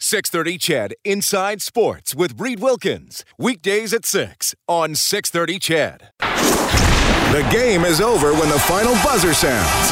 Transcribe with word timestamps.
630 0.00 0.58
CHED 0.58 0.94
Inside 1.04 1.60
Sports 1.60 2.14
with 2.14 2.40
Reed 2.40 2.60
Wilkins. 2.60 3.24
Weekdays 3.36 3.92
at 3.92 4.04
6 4.04 4.54
on 4.68 4.94
630 4.94 5.58
CHED. 5.58 6.10
The 7.32 7.48
game 7.50 7.84
is 7.84 8.00
over 8.00 8.32
when 8.32 8.48
the 8.48 8.58
final 8.60 8.94
buzzer 9.02 9.34
sounds. 9.34 9.90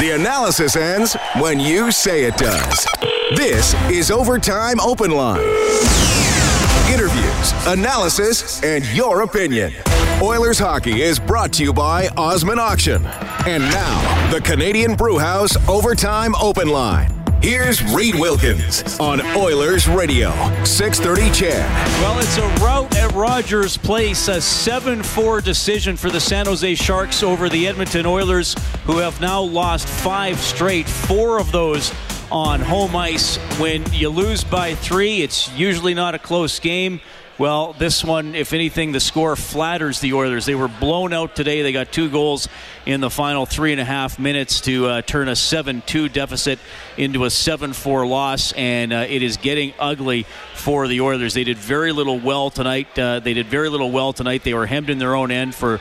The 0.00 0.10
analysis 0.14 0.76
ends 0.76 1.16
when 1.40 1.58
you 1.58 1.90
say 1.90 2.24
it 2.24 2.36
does. 2.36 2.86
This 3.36 3.72
is 3.90 4.10
Overtime 4.10 4.80
Open 4.80 5.12
Line. 5.12 5.40
Interviews, 6.92 7.52
analysis, 7.66 8.62
and 8.62 8.84
your 8.88 9.22
opinion. 9.22 9.72
Oilers 10.22 10.58
hockey 10.58 11.00
is 11.00 11.18
brought 11.18 11.54
to 11.54 11.62
you 11.62 11.72
by 11.72 12.08
Osman 12.18 12.58
Auction. 12.58 13.04
And 13.46 13.62
now, 13.62 14.30
the 14.30 14.42
Canadian 14.42 14.94
Brewhouse 14.94 15.56
Overtime 15.68 16.34
Open 16.36 16.68
Line. 16.68 17.10
Here's 17.40 17.80
Reed 17.94 18.16
Wilkins 18.16 18.98
on 18.98 19.20
Oilers 19.36 19.86
Radio, 19.86 20.30
630 20.64 21.30
CHED. 21.30 21.52
Well, 22.02 22.18
it's 22.18 22.36
a 22.36 22.46
rout 22.64 22.96
at 22.96 23.12
Rogers 23.12 23.76
Place, 23.76 24.26
a 24.26 24.40
7 24.40 25.04
4 25.04 25.40
decision 25.40 25.96
for 25.96 26.10
the 26.10 26.18
San 26.18 26.46
Jose 26.46 26.74
Sharks 26.74 27.22
over 27.22 27.48
the 27.48 27.68
Edmonton 27.68 28.06
Oilers, 28.06 28.56
who 28.86 28.98
have 28.98 29.20
now 29.20 29.40
lost 29.40 29.86
five 29.86 30.40
straight, 30.40 30.88
four 30.88 31.38
of 31.38 31.52
those 31.52 31.94
on 32.32 32.60
home 32.60 32.96
ice. 32.96 33.36
When 33.60 33.84
you 33.92 34.08
lose 34.08 34.42
by 34.42 34.74
three, 34.74 35.22
it's 35.22 35.48
usually 35.56 35.94
not 35.94 36.16
a 36.16 36.18
close 36.18 36.58
game. 36.58 37.00
Well, 37.38 37.72
this 37.72 38.02
one, 38.02 38.34
if 38.34 38.52
anything, 38.52 38.90
the 38.90 38.98
score 38.98 39.36
flatters 39.36 40.00
the 40.00 40.14
Oilers. 40.14 40.44
They 40.44 40.56
were 40.56 40.66
blown 40.66 41.12
out 41.12 41.36
today. 41.36 41.62
They 41.62 41.70
got 41.70 41.92
two 41.92 42.10
goals 42.10 42.48
in 42.84 43.00
the 43.00 43.10
final 43.10 43.46
three 43.46 43.70
and 43.70 43.80
a 43.80 43.84
half 43.84 44.18
minutes 44.18 44.60
to 44.62 44.86
uh, 44.86 45.02
turn 45.02 45.28
a 45.28 45.36
7 45.36 45.84
2 45.86 46.08
deficit 46.08 46.58
into 46.96 47.24
a 47.24 47.30
7 47.30 47.74
4 47.74 48.08
loss, 48.08 48.50
and 48.54 48.92
uh, 48.92 49.06
it 49.08 49.22
is 49.22 49.36
getting 49.36 49.72
ugly 49.78 50.26
for 50.56 50.88
the 50.88 51.00
Oilers. 51.00 51.32
They 51.32 51.44
did 51.44 51.58
very 51.58 51.92
little 51.92 52.18
well 52.18 52.50
tonight. 52.50 52.98
Uh, 52.98 53.20
they 53.20 53.34
did 53.34 53.46
very 53.46 53.68
little 53.68 53.92
well 53.92 54.12
tonight. 54.12 54.42
They 54.42 54.54
were 54.54 54.66
hemmed 54.66 54.90
in 54.90 54.98
their 54.98 55.14
own 55.14 55.30
end 55.30 55.54
for 55.54 55.80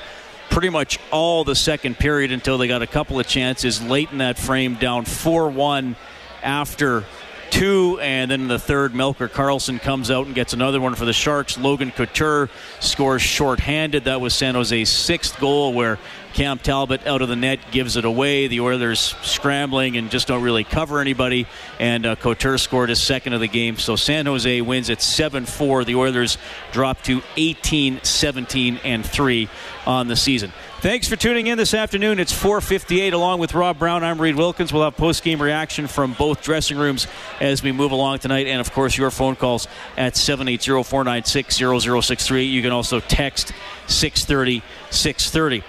pretty 0.51 0.69
much 0.69 0.99
all 1.09 1.43
the 1.43 1.55
second 1.55 1.97
period 1.97 2.31
until 2.31 2.59
they 2.59 2.67
got 2.67 2.83
a 2.83 2.87
couple 2.87 3.19
of 3.19 3.25
chances 3.27 3.81
late 3.81 4.11
in 4.11 4.19
that 4.19 4.37
frame, 4.37 4.75
down 4.75 5.05
4 5.05 5.49
1 5.49 5.95
after 6.43 7.03
two, 7.51 7.99
and 8.01 8.29
then 8.31 8.41
in 8.41 8.47
the 8.47 8.59
third, 8.59 8.93
Melker 8.93 9.29
Karlsson 9.29 9.81
comes 9.81 10.11
out 10.11 10.25
and 10.25 10.35
gets 10.35 10.53
another 10.53 10.79
one 10.79 10.95
for 10.95 11.05
the 11.05 11.13
Sharks. 11.13 11.57
Logan 11.57 11.91
Couture 11.91 12.49
scores 12.79 13.21
shorthanded. 13.21 14.05
That 14.05 14.21
was 14.21 14.33
San 14.33 14.55
Jose's 14.55 14.89
sixth 14.89 15.39
goal, 15.39 15.73
where 15.73 15.99
Cam 16.33 16.59
Talbot 16.59 17.07
out 17.07 17.23
of 17.23 17.29
the 17.29 17.35
net 17.35 17.59
gives 17.71 17.97
it 17.97 18.05
away. 18.05 18.47
The 18.47 18.59
Oilers 18.59 19.15
scrambling 19.23 19.97
and 19.97 20.11
just 20.11 20.27
don't 20.27 20.43
really 20.43 20.63
cover 20.63 20.99
anybody. 20.99 21.47
And 21.79 22.05
uh, 22.05 22.15
Couture 22.15 22.59
scored 22.59 22.89
his 22.89 23.01
second 23.01 23.33
of 23.33 23.39
the 23.39 23.47
game. 23.47 23.77
So 23.77 23.95
San 23.95 24.27
Jose 24.27 24.61
wins 24.61 24.89
at 24.89 25.01
7 25.01 25.45
4. 25.45 25.83
The 25.83 25.95
Oilers 25.95 26.37
drop 26.71 27.01
to 27.03 27.23
18 27.37 28.01
17 28.03 28.79
and 28.83 29.03
3 29.03 29.49
on 29.87 30.07
the 30.07 30.15
season. 30.15 30.51
Thanks 30.79 31.07
for 31.07 31.15
tuning 31.15 31.47
in 31.47 31.57
this 31.57 31.73
afternoon. 31.73 32.19
It's 32.19 32.31
4:58. 32.31 33.11
Along 33.11 33.39
with 33.39 33.55
Rob 33.55 33.79
Brown, 33.79 34.03
I'm 34.03 34.21
Reed 34.21 34.35
Wilkins. 34.35 34.71
We'll 34.71 34.83
have 34.83 34.95
post-game 34.95 35.41
reaction 35.41 35.87
from 35.87 36.13
both 36.13 36.43
dressing 36.43 36.77
rooms 36.77 37.07
as 37.41 37.63
we 37.63 37.71
move 37.71 37.91
along 37.91 38.19
tonight, 38.19 38.45
and 38.45 38.61
of 38.61 38.71
course 38.71 38.95
your 38.95 39.09
phone 39.09 39.35
calls 39.35 39.67
at 39.97 40.13
780-496-0063. 40.13 42.51
You 42.51 42.61
can 42.61 42.71
also 42.71 42.99
text 42.99 43.53
630 43.87 44.61
630. 44.91 45.63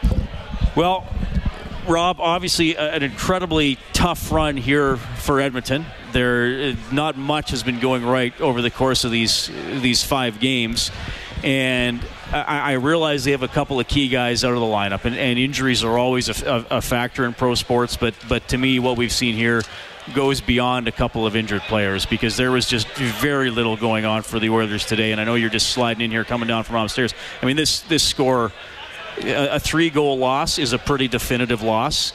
Well, 0.76 1.06
Rob, 1.88 2.20
obviously 2.20 2.76
an 2.76 3.02
incredibly 3.02 3.78
tough 3.94 4.30
run 4.30 4.58
here 4.58 4.98
for 4.98 5.40
Edmonton. 5.40 5.86
There, 6.12 6.74
not 6.92 7.16
much 7.16 7.52
has 7.52 7.62
been 7.62 7.80
going 7.80 8.04
right 8.04 8.38
over 8.42 8.60
the 8.60 8.70
course 8.70 9.04
of 9.04 9.10
these 9.10 9.50
these 9.80 10.04
five 10.04 10.38
games, 10.38 10.90
and 11.42 12.04
I, 12.32 12.58
I, 12.58 12.72
realize 12.72 13.24
they 13.24 13.30
have 13.30 13.42
a 13.42 13.48
couple 13.48 13.80
of 13.80 13.88
key 13.88 14.08
guys 14.08 14.44
out 14.44 14.52
of 14.52 14.60
the 14.60 14.66
lineup, 14.66 15.04
and, 15.04 15.16
and 15.16 15.38
injuries 15.38 15.82
are 15.82 15.98
always 15.98 16.28
a, 16.28 16.66
a, 16.70 16.76
a, 16.76 16.80
factor 16.82 17.24
in 17.24 17.32
pro 17.32 17.54
sports. 17.54 17.96
But 17.96 18.14
but 18.28 18.48
to 18.48 18.58
me, 18.58 18.78
what 18.78 18.96
we've 18.96 19.12
seen 19.12 19.34
here 19.34 19.62
goes 20.14 20.40
beyond 20.40 20.88
a 20.88 20.92
couple 20.92 21.26
of 21.26 21.36
injured 21.36 21.62
players 21.62 22.06
because 22.06 22.36
there 22.36 22.50
was 22.50 22.66
just 22.66 22.88
very 22.96 23.50
little 23.50 23.76
going 23.76 24.04
on 24.04 24.22
for 24.22 24.38
the 24.38 24.50
Oilers 24.50 24.84
today. 24.84 25.12
And 25.12 25.20
I 25.20 25.24
know 25.24 25.34
you're 25.34 25.50
just 25.50 25.70
sliding 25.70 26.02
in 26.02 26.10
here, 26.10 26.24
coming 26.24 26.48
down 26.48 26.64
from 26.64 26.76
upstairs. 26.76 27.14
I 27.42 27.46
mean, 27.46 27.56
this 27.56 27.80
this 27.80 28.02
score, 28.02 28.52
a, 29.22 29.56
a 29.56 29.60
three 29.60 29.90
goal 29.90 30.18
loss, 30.18 30.58
is 30.58 30.72
a 30.72 30.78
pretty 30.78 31.08
definitive 31.08 31.62
loss 31.62 32.12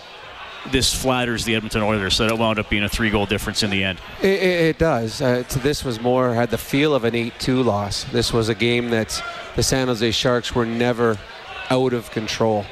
this 0.72 0.94
flatters 0.94 1.46
the 1.46 1.56
Edmonton 1.56 1.82
Oilers, 1.82 2.16
so 2.16 2.26
it 2.26 2.38
wound 2.38 2.60
up 2.60 2.70
being 2.70 2.84
a 2.84 2.90
three-goal 2.90 3.26
difference 3.26 3.64
in 3.64 3.70
the 3.70 3.84
end. 3.84 4.00
It, 4.22 4.42
it 4.42 4.78
does. 4.78 5.22
Uh, 5.22 5.44
this 5.62 5.84
was 5.84 6.00
more 6.02 6.34
had 6.34 6.50
the 6.50 6.58
feel 6.58 6.96
of 6.96 7.04
an 7.04 7.14
8-2 7.14 7.66
loss. 7.66 8.06
This 8.06 8.32
was 8.32 8.50
a 8.50 8.56
game 8.56 8.90
that 8.92 9.22
the 9.56 9.64
San 9.64 9.88
Jose 9.88 10.12
Sharks 10.12 10.56
were 10.56 10.66
never 10.66 11.18
out 11.70 11.94
of 11.94 12.12
control. 12.12 12.66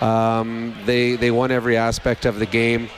Um, 0.00 0.74
they 0.84 1.14
they 1.14 1.30
won 1.30 1.52
every 1.52 1.76
aspect 1.76 2.26
of 2.26 2.38
the 2.38 2.46
game. 2.46 2.88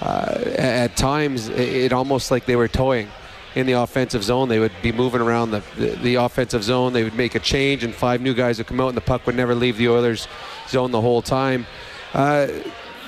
Uh, 0.00 0.40
at 0.56 0.96
times, 0.96 1.48
it, 1.48 1.92
almost 1.92 2.30
like 2.30 2.44
they 2.44 2.56
were 2.56 2.68
toying 2.68 3.08
in 3.54 3.66
the 3.66 3.72
offensive 3.72 4.24
zone. 4.24 4.48
They 4.48 4.58
would 4.58 4.72
be 4.82 4.90
moving 4.90 5.20
around 5.20 5.50
the, 5.52 5.62
the, 5.76 5.86
the, 5.96 6.14
offensive 6.16 6.64
zone. 6.64 6.92
They 6.92 7.04
would 7.04 7.14
make 7.14 7.34
a 7.34 7.38
change, 7.38 7.84
and 7.84 7.94
five 7.94 8.20
new 8.20 8.34
guys 8.34 8.58
would 8.58 8.66
come 8.66 8.80
out, 8.80 8.88
and 8.88 8.96
the 8.96 9.02
puck 9.02 9.26
would 9.26 9.36
never 9.36 9.54
leave 9.54 9.76
the 9.76 9.88
Oilers' 9.88 10.26
zone 10.68 10.90
the 10.90 11.00
whole 11.00 11.22
time. 11.22 11.66
Uh, 12.14 12.48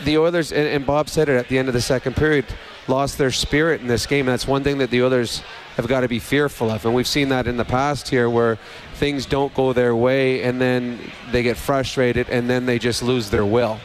the 0.02 0.18
Oilers, 0.18 0.52
and, 0.52 0.66
and, 0.66 0.86
Bob 0.86 1.08
said 1.08 1.28
it 1.28 1.36
at 1.36 1.48
the 1.48 1.58
end 1.58 1.68
of 1.68 1.74
the 1.74 1.80
second 1.80 2.16
period, 2.16 2.46
lost 2.88 3.18
their 3.18 3.30
spirit 3.30 3.80
in 3.80 3.86
this 3.86 4.06
game. 4.06 4.26
That's 4.26 4.46
one 4.46 4.64
thing 4.64 4.78
that 4.78 4.90
the 4.90 5.02
Oilers 5.02 5.42
have 5.76 5.88
got 5.88 6.00
to 6.00 6.08
be 6.08 6.18
fearful 6.18 6.70
of. 6.70 6.84
And 6.84 6.94
we've 6.94 7.06
seen 7.06 7.28
that 7.30 7.46
in 7.46 7.56
the 7.56 7.64
past 7.64 8.08
here 8.08 8.28
where 8.28 8.58
things 8.94 9.26
don't 9.26 9.52
go 9.54 9.72
their 9.72 9.94
way 9.94 10.42
and 10.42 10.60
then 10.60 10.98
they 11.30 11.42
get 11.42 11.56
frustrated 11.56 12.28
and 12.28 12.48
then 12.48 12.66
they 12.66 12.78
just 12.78 13.02
lose 13.02 13.30
their 13.30 13.44
will. 13.44 13.78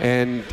And 0.00 0.44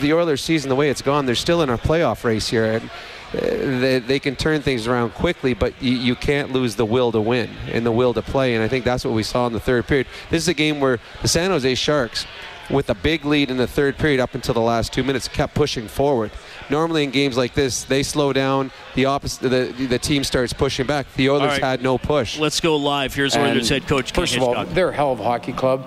the 0.00 0.12
Oilers 0.12 0.42
season, 0.42 0.68
the 0.68 0.76
way 0.76 0.90
it's 0.90 1.02
gone, 1.02 1.26
they're 1.26 1.34
still 1.34 1.62
in 1.62 1.70
a 1.70 1.78
playoff 1.78 2.24
race 2.24 2.48
here. 2.48 2.64
And, 2.64 2.90
uh, 3.34 3.80
they, 3.80 3.98
they, 3.98 4.18
can 4.18 4.34
turn 4.34 4.62
things 4.62 4.86
around 4.86 5.12
quickly, 5.12 5.52
but 5.52 5.74
you, 5.82 5.92
you, 5.92 6.14
can't 6.14 6.50
lose 6.50 6.76
the 6.76 6.86
will 6.86 7.12
to 7.12 7.20
win 7.20 7.50
and 7.70 7.84
the 7.84 7.92
will 7.92 8.14
to 8.14 8.22
play. 8.22 8.54
And 8.54 8.64
I 8.64 8.68
think 8.68 8.86
that's 8.86 9.04
what 9.04 9.12
we 9.12 9.22
saw 9.22 9.46
in 9.46 9.52
the 9.52 9.60
third 9.60 9.86
period. 9.86 10.06
This 10.30 10.42
is 10.42 10.48
a 10.48 10.54
game 10.54 10.80
where 10.80 10.98
the 11.20 11.28
San 11.28 11.50
Jose 11.50 11.74
Sharks 11.74 12.26
with 12.70 12.90
a 12.90 12.94
big 12.94 13.24
lead 13.24 13.50
in 13.50 13.56
the 13.56 13.66
third 13.66 13.96
period 13.96 14.20
up 14.20 14.34
until 14.34 14.54
the 14.54 14.60
last 14.60 14.92
two 14.92 15.02
minutes, 15.02 15.28
kept 15.28 15.54
pushing 15.54 15.88
forward. 15.88 16.30
Normally 16.70 17.04
in 17.04 17.10
games 17.10 17.36
like 17.36 17.54
this, 17.54 17.84
they 17.84 18.02
slow 18.02 18.32
down. 18.32 18.70
The 18.94 19.06
opposite, 19.06 19.48
the, 19.48 19.86
the 19.86 19.98
team 19.98 20.24
starts 20.24 20.52
pushing 20.52 20.86
back. 20.86 21.12
The 21.14 21.30
Oilers 21.30 21.52
right. 21.52 21.62
had 21.62 21.82
no 21.82 21.98
push. 21.98 22.38
Let's 22.38 22.60
go 22.60 22.76
live. 22.76 23.14
Here's 23.14 23.34
and 23.34 23.44
Oilers 23.44 23.68
head 23.68 23.86
coach. 23.86 24.12
First 24.12 24.36
of 24.36 24.42
all, 24.42 24.64
they're 24.66 24.90
a 24.90 24.94
hell 24.94 25.12
of 25.12 25.20
a 25.20 25.24
hockey 25.24 25.52
club. 25.52 25.86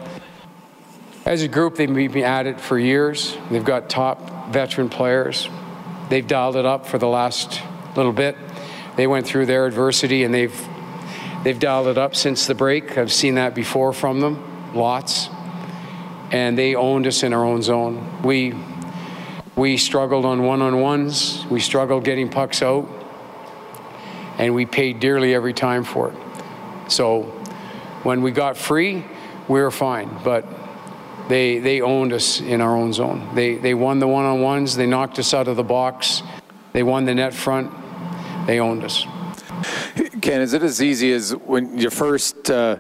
As 1.26 1.44
a 1.44 1.48
group, 1.48 1.76
they've 1.76 1.94
been 1.94 2.18
at 2.24 2.48
it 2.48 2.60
for 2.60 2.80
years. 2.80 3.38
They've 3.52 3.64
got 3.64 3.90
top 3.90 4.52
veteran 4.52 4.90
players. 4.90 5.48
They've 6.10 6.26
dialed 6.26 6.56
it 6.56 6.66
up 6.66 6.88
for 6.88 6.98
the 6.98 7.08
last 7.08 7.62
little 7.96 8.12
bit. 8.12 8.36
They 8.96 9.06
went 9.06 9.28
through 9.28 9.46
their 9.46 9.68
adversity 9.68 10.24
and 10.24 10.34
they've 10.34 10.68
they've 11.44 11.58
dialed 11.58 11.88
it 11.88 11.98
up 11.98 12.16
since 12.16 12.48
the 12.48 12.56
break. 12.56 12.98
I've 12.98 13.14
seen 13.14 13.36
that 13.36 13.54
before 13.54 13.94
from 13.94 14.20
them, 14.20 14.74
lots 14.74 15.30
and 16.32 16.58
they 16.58 16.76
owned 16.76 17.08
us 17.08 17.24
in 17.24 17.34
our 17.34 17.44
own 17.44 17.62
zone. 17.62 18.22
We 18.24 18.54
we 19.56 19.78
struggled 19.78 20.26
on 20.26 20.44
one-on-ones. 20.44 21.46
We 21.50 21.60
struggled 21.60 22.06
getting 22.06 22.30
pucks 22.30 22.62
out, 22.62 22.88
and 24.38 24.56
we 24.56 24.66
paid 24.66 25.00
dearly 25.00 25.36
every 25.36 25.54
time 25.54 25.84
for 25.84 26.12
it. 26.12 26.18
So 26.92 27.24
when 28.04 28.22
we 28.22 28.32
got 28.32 28.58
free, 28.58 29.06
we 29.48 29.62
were 29.62 29.72
fine, 29.72 30.10
but 30.24 30.46
they 31.28 31.60
they 31.60 31.82
owned 31.82 32.14
us 32.14 32.40
in 32.40 32.62
our 32.62 32.76
own 32.76 32.94
zone. 32.94 33.36
They 33.36 33.56
they 33.56 33.74
won 33.74 34.00
the 34.00 34.08
one-on-ones. 34.08 34.76
They 34.76 34.88
knocked 34.88 35.20
us 35.20 35.34
out 35.34 35.48
of 35.48 35.58
the 35.58 35.64
box. 35.64 36.24
They 36.74 36.84
won 36.84 37.06
the 37.06 37.14
net 37.14 37.34
front. 37.34 37.72
They 38.48 38.60
owned 38.60 38.84
us. 38.84 39.06
Ken, 40.22 40.42
is 40.42 40.54
it 40.54 40.64
as 40.64 40.82
easy 40.82 41.12
as 41.12 41.36
when 41.36 41.78
your 41.78 41.92
first? 41.92 42.50
Uh 42.50 42.78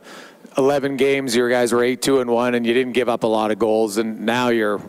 11 0.57 0.97
games, 0.97 1.35
your 1.35 1.49
guys 1.49 1.71
were 1.71 1.83
8 1.83 2.01
2 2.01 2.21
and 2.21 2.29
1, 2.29 2.55
and 2.55 2.65
you 2.65 2.73
didn't 2.73 2.93
give 2.93 3.09
up 3.09 3.23
a 3.23 3.27
lot 3.27 3.51
of 3.51 3.59
goals, 3.59 3.97
and 3.97 4.21
now 4.21 4.49
you're 4.49 4.81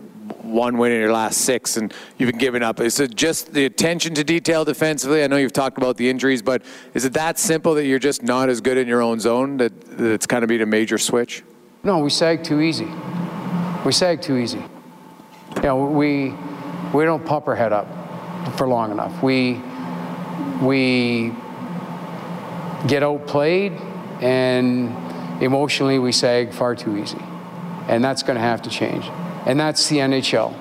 one 0.42 0.76
win 0.76 0.92
in 0.92 1.00
your 1.00 1.12
last 1.12 1.42
six, 1.42 1.76
and 1.76 1.92
you've 2.18 2.30
been 2.30 2.38
giving 2.38 2.62
up. 2.62 2.80
Is 2.80 3.00
it 3.00 3.14
just 3.14 3.52
the 3.52 3.64
attention 3.64 4.14
to 4.14 4.24
detail 4.24 4.64
defensively? 4.64 5.22
I 5.22 5.26
know 5.26 5.36
you've 5.36 5.52
talked 5.52 5.78
about 5.78 5.96
the 5.96 6.08
injuries, 6.08 6.42
but 6.42 6.62
is 6.94 7.04
it 7.04 7.12
that 7.14 7.38
simple 7.38 7.74
that 7.74 7.86
you're 7.86 7.98
just 7.98 8.22
not 8.22 8.48
as 8.48 8.60
good 8.60 8.76
in 8.76 8.86
your 8.86 9.02
own 9.02 9.20
zone 9.20 9.56
that, 9.58 9.72
it's 9.98 10.26
kind 10.26 10.42
of 10.42 10.48
been 10.48 10.60
a 10.60 10.66
major 10.66 10.98
switch? 10.98 11.42
No, 11.84 11.98
we 11.98 12.10
sag 12.10 12.44
too 12.44 12.60
easy. 12.60 12.88
We 13.84 13.92
sag 13.92 14.20
too 14.22 14.36
easy. 14.36 14.62
You 15.56 15.62
know, 15.62 15.86
we 15.86 16.34
we 16.94 17.04
don't 17.04 17.24
pop 17.24 17.48
our 17.48 17.56
head 17.56 17.72
up 17.72 17.88
for 18.56 18.68
long 18.68 18.90
enough. 18.92 19.22
We 19.22 19.60
we 20.60 21.32
get 22.86 23.02
outplayed 23.02 23.72
and 24.20 25.01
emotionally 25.44 25.98
we 25.98 26.12
sag 26.12 26.52
far 26.52 26.74
too 26.74 26.96
easy. 26.96 27.22
And 27.88 28.02
that's 28.02 28.22
going 28.22 28.36
to 28.36 28.42
have 28.42 28.62
to 28.62 28.70
change. 28.70 29.04
And 29.46 29.58
that's 29.58 29.88
the 29.88 29.98
NHL. 29.98 30.54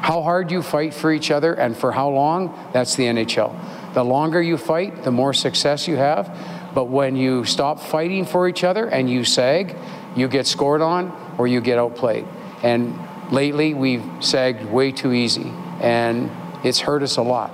How 0.00 0.22
hard 0.22 0.50
you 0.50 0.60
fight 0.60 0.92
for 0.92 1.12
each 1.12 1.30
other 1.30 1.54
and 1.54 1.76
for 1.76 1.92
how 1.92 2.10
long, 2.10 2.70
that's 2.72 2.96
the 2.96 3.04
NHL. 3.04 3.94
The 3.94 4.04
longer 4.04 4.42
you 4.42 4.58
fight, 4.58 5.04
the 5.04 5.12
more 5.12 5.32
success 5.32 5.88
you 5.88 5.96
have. 5.96 6.36
But 6.74 6.86
when 6.86 7.16
you 7.16 7.44
stop 7.44 7.80
fighting 7.80 8.26
for 8.26 8.48
each 8.48 8.64
other 8.64 8.86
and 8.86 9.08
you 9.08 9.24
sag, 9.24 9.76
you 10.16 10.28
get 10.28 10.46
scored 10.46 10.82
on 10.82 11.34
or 11.38 11.46
you 11.46 11.60
get 11.60 11.78
outplayed. 11.78 12.26
And 12.62 12.98
lately, 13.30 13.72
we've 13.72 14.04
sagged 14.20 14.64
way 14.64 14.90
too 14.90 15.12
easy. 15.12 15.52
And 15.80 16.30
it's 16.64 16.80
hurt 16.80 17.02
us 17.02 17.16
a 17.16 17.22
lot. 17.22 17.52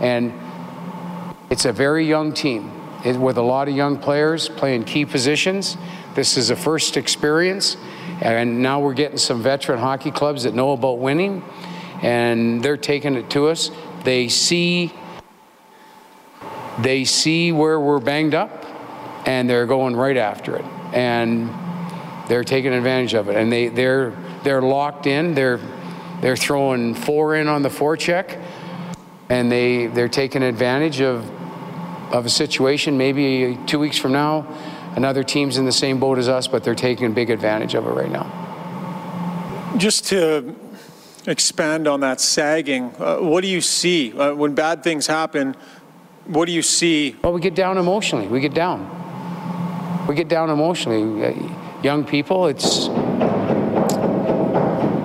And 0.00 0.32
it's 1.50 1.64
a 1.64 1.72
very 1.72 2.06
young 2.06 2.32
team 2.32 2.70
with 3.04 3.36
a 3.36 3.42
lot 3.42 3.68
of 3.68 3.74
young 3.74 3.98
players 3.98 4.48
playing 4.48 4.84
key 4.84 5.04
positions. 5.04 5.76
This 6.20 6.36
is 6.36 6.50
a 6.50 6.54
first 6.54 6.98
experience, 6.98 7.78
and 8.20 8.62
now 8.62 8.78
we're 8.78 8.92
getting 8.92 9.16
some 9.16 9.42
veteran 9.42 9.78
hockey 9.78 10.10
clubs 10.10 10.42
that 10.42 10.52
know 10.52 10.72
about 10.72 10.98
winning, 10.98 11.42
and 12.02 12.62
they're 12.62 12.76
taking 12.76 13.14
it 13.14 13.30
to 13.30 13.48
us. 13.48 13.70
They 14.04 14.28
see 14.28 14.92
they 16.78 17.06
see 17.06 17.52
where 17.52 17.80
we're 17.80 18.00
banged 18.00 18.34
up, 18.34 18.66
and 19.26 19.48
they're 19.48 19.64
going 19.64 19.96
right 19.96 20.18
after 20.18 20.56
it, 20.56 20.64
and 20.92 21.48
they're 22.28 22.44
taking 22.44 22.74
advantage 22.74 23.14
of 23.14 23.30
it, 23.30 23.36
and 23.36 23.50
they 23.50 23.68
they're 23.68 24.10
they're 24.44 24.60
locked 24.60 25.06
in. 25.06 25.32
They're 25.32 25.58
they're 26.20 26.36
throwing 26.36 26.94
four 26.94 27.34
in 27.34 27.48
on 27.48 27.62
the 27.62 27.70
forecheck, 27.70 28.38
and 29.30 29.50
they 29.50 29.86
they're 29.86 30.10
taking 30.10 30.42
advantage 30.42 31.00
of 31.00 31.24
of 32.12 32.26
a 32.26 32.30
situation. 32.30 32.98
Maybe 32.98 33.58
two 33.66 33.78
weeks 33.78 33.96
from 33.96 34.12
now, 34.12 34.46
another 34.96 35.22
team's 35.22 35.56
in 35.56 35.64
the 35.64 35.72
same 35.72 35.98
boat 35.98 36.18
as 36.18 36.28
us, 36.28 36.46
but 36.48 36.64
they're 36.64 36.74
taking 36.74 37.12
big 37.12 37.30
advantage 37.30 37.74
of 37.74 37.86
it 37.86 37.90
right 37.90 38.10
now. 38.10 39.74
Just 39.76 40.06
to 40.06 40.54
expand 41.26 41.86
on 41.86 42.00
that 42.00 42.20
sagging, 42.20 42.92
uh, 42.98 43.18
what 43.18 43.42
do 43.42 43.48
you 43.48 43.60
see 43.60 44.12
uh, 44.12 44.34
when 44.34 44.54
bad 44.54 44.82
things 44.82 45.06
happen? 45.06 45.54
What 46.26 46.46
do 46.46 46.52
you 46.52 46.62
see? 46.62 47.16
Well, 47.22 47.32
we 47.32 47.40
get 47.40 47.54
down 47.54 47.78
emotionally. 47.78 48.26
We 48.26 48.40
get 48.40 48.54
down. 48.54 48.86
We 50.06 50.14
get 50.14 50.28
down 50.28 50.50
emotionally. 50.50 51.24
Uh, 51.24 51.82
young 51.82 52.04
people, 52.04 52.46
it's 52.46 52.88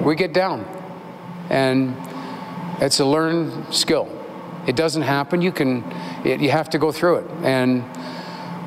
we 0.04 0.16
get 0.16 0.34
down, 0.34 0.66
and 1.50 1.96
it's 2.80 3.00
a 3.00 3.06
learned 3.06 3.74
skill. 3.74 4.08
It 4.68 4.76
doesn't 4.76 5.02
happen. 5.04 5.42
You 5.42 5.52
can, 5.52 5.84
it, 6.24 6.42
you 6.42 6.52
have 6.52 6.70
to 6.72 6.78
go 6.78 6.92
through 6.92 7.18
it, 7.18 7.32
and 7.44 7.84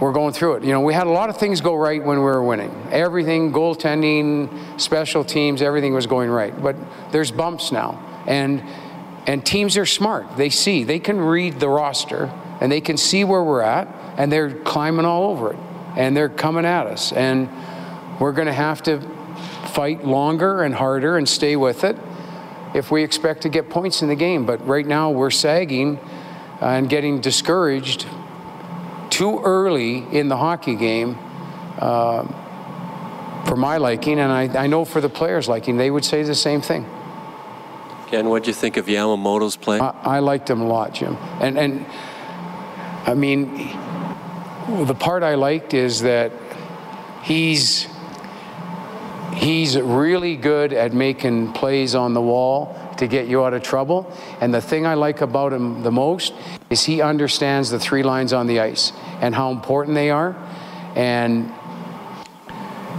we're 0.00 0.12
going 0.12 0.32
through 0.32 0.54
it. 0.56 0.64
You 0.64 0.72
know, 0.72 0.80
we 0.80 0.94
had 0.94 1.06
a 1.06 1.10
lot 1.10 1.28
of 1.28 1.38
things 1.38 1.60
go 1.60 1.74
right 1.74 2.02
when 2.02 2.18
we 2.18 2.24
were 2.24 2.42
winning. 2.42 2.70
Everything, 2.90 3.52
goaltending, 3.52 4.80
special 4.80 5.24
teams, 5.24 5.60
everything 5.60 5.92
was 5.92 6.06
going 6.06 6.30
right. 6.30 6.60
But 6.60 6.76
there's 7.10 7.30
bumps 7.30 7.72
now, 7.72 8.24
and 8.26 8.62
and 9.26 9.44
teams 9.44 9.76
are 9.76 9.86
smart. 9.86 10.36
They 10.36 10.48
see, 10.48 10.84
they 10.84 10.98
can 10.98 11.20
read 11.20 11.60
the 11.60 11.68
roster, 11.68 12.32
and 12.60 12.72
they 12.72 12.80
can 12.80 12.96
see 12.96 13.24
where 13.24 13.42
we're 13.42 13.60
at, 13.60 13.86
and 14.16 14.32
they're 14.32 14.54
climbing 14.60 15.04
all 15.04 15.30
over 15.30 15.52
it, 15.52 15.58
and 15.96 16.16
they're 16.16 16.30
coming 16.30 16.64
at 16.64 16.86
us, 16.86 17.12
and 17.12 17.48
we're 18.20 18.32
going 18.32 18.46
to 18.46 18.54
have 18.54 18.82
to 18.84 19.00
fight 19.66 20.04
longer 20.04 20.62
and 20.62 20.74
harder 20.74 21.18
and 21.18 21.28
stay 21.28 21.56
with 21.56 21.84
it 21.84 21.96
if 22.74 22.90
we 22.90 23.02
expect 23.02 23.42
to 23.42 23.48
get 23.48 23.68
points 23.68 24.02
in 24.02 24.08
the 24.08 24.16
game. 24.16 24.46
But 24.46 24.66
right 24.66 24.86
now 24.86 25.10
we're 25.10 25.30
sagging 25.30 25.98
and 26.60 26.88
getting 26.88 27.20
discouraged 27.20 28.06
too 29.18 29.40
early 29.42 30.06
in 30.12 30.28
the 30.28 30.36
hockey 30.36 30.76
game 30.76 31.18
uh, 31.80 32.22
for 33.46 33.56
my 33.56 33.76
liking, 33.76 34.20
and 34.20 34.30
I, 34.30 34.62
I 34.62 34.68
know 34.68 34.84
for 34.84 35.00
the 35.00 35.08
players' 35.08 35.48
liking, 35.48 35.76
they 35.76 35.90
would 35.90 36.04
say 36.04 36.22
the 36.22 36.36
same 36.36 36.60
thing. 36.60 36.86
Ken, 38.06 38.28
what 38.28 38.44
do 38.44 38.50
you 38.50 38.54
think 38.54 38.76
of 38.76 38.86
Yamamoto's 38.86 39.56
play? 39.56 39.80
I, 39.80 39.90
I 40.04 40.18
liked 40.20 40.48
him 40.48 40.60
a 40.60 40.66
lot, 40.68 40.94
Jim. 40.94 41.16
And, 41.40 41.58
and 41.58 41.84
I 43.06 43.14
mean, 43.14 43.56
the 44.86 44.94
part 44.94 45.24
I 45.24 45.34
liked 45.34 45.74
is 45.74 46.02
that 46.02 46.30
he's 47.24 47.88
he's 49.34 49.76
really 49.78 50.36
good 50.36 50.72
at 50.72 50.92
making 50.92 51.52
plays 51.54 51.96
on 51.96 52.14
the 52.14 52.22
wall 52.22 52.76
to 52.98 53.06
get 53.06 53.26
you 53.26 53.44
out 53.44 53.54
of 53.54 53.62
trouble. 53.62 54.12
And 54.40 54.52
the 54.54 54.60
thing 54.60 54.86
I 54.86 54.94
like 54.94 55.20
about 55.20 55.52
him 55.52 55.82
the 55.82 55.92
most 55.92 56.34
is 56.70 56.84
he 56.84 57.00
understands 57.00 57.70
the 57.70 57.78
three 57.78 58.02
lines 58.02 58.32
on 58.32 58.46
the 58.46 58.60
ice 58.60 58.92
and 59.20 59.34
how 59.34 59.50
important 59.50 59.94
they 59.94 60.10
are. 60.10 60.36
And 60.94 61.52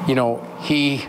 you 0.08 0.16
know, 0.16 0.46
he 0.62 1.06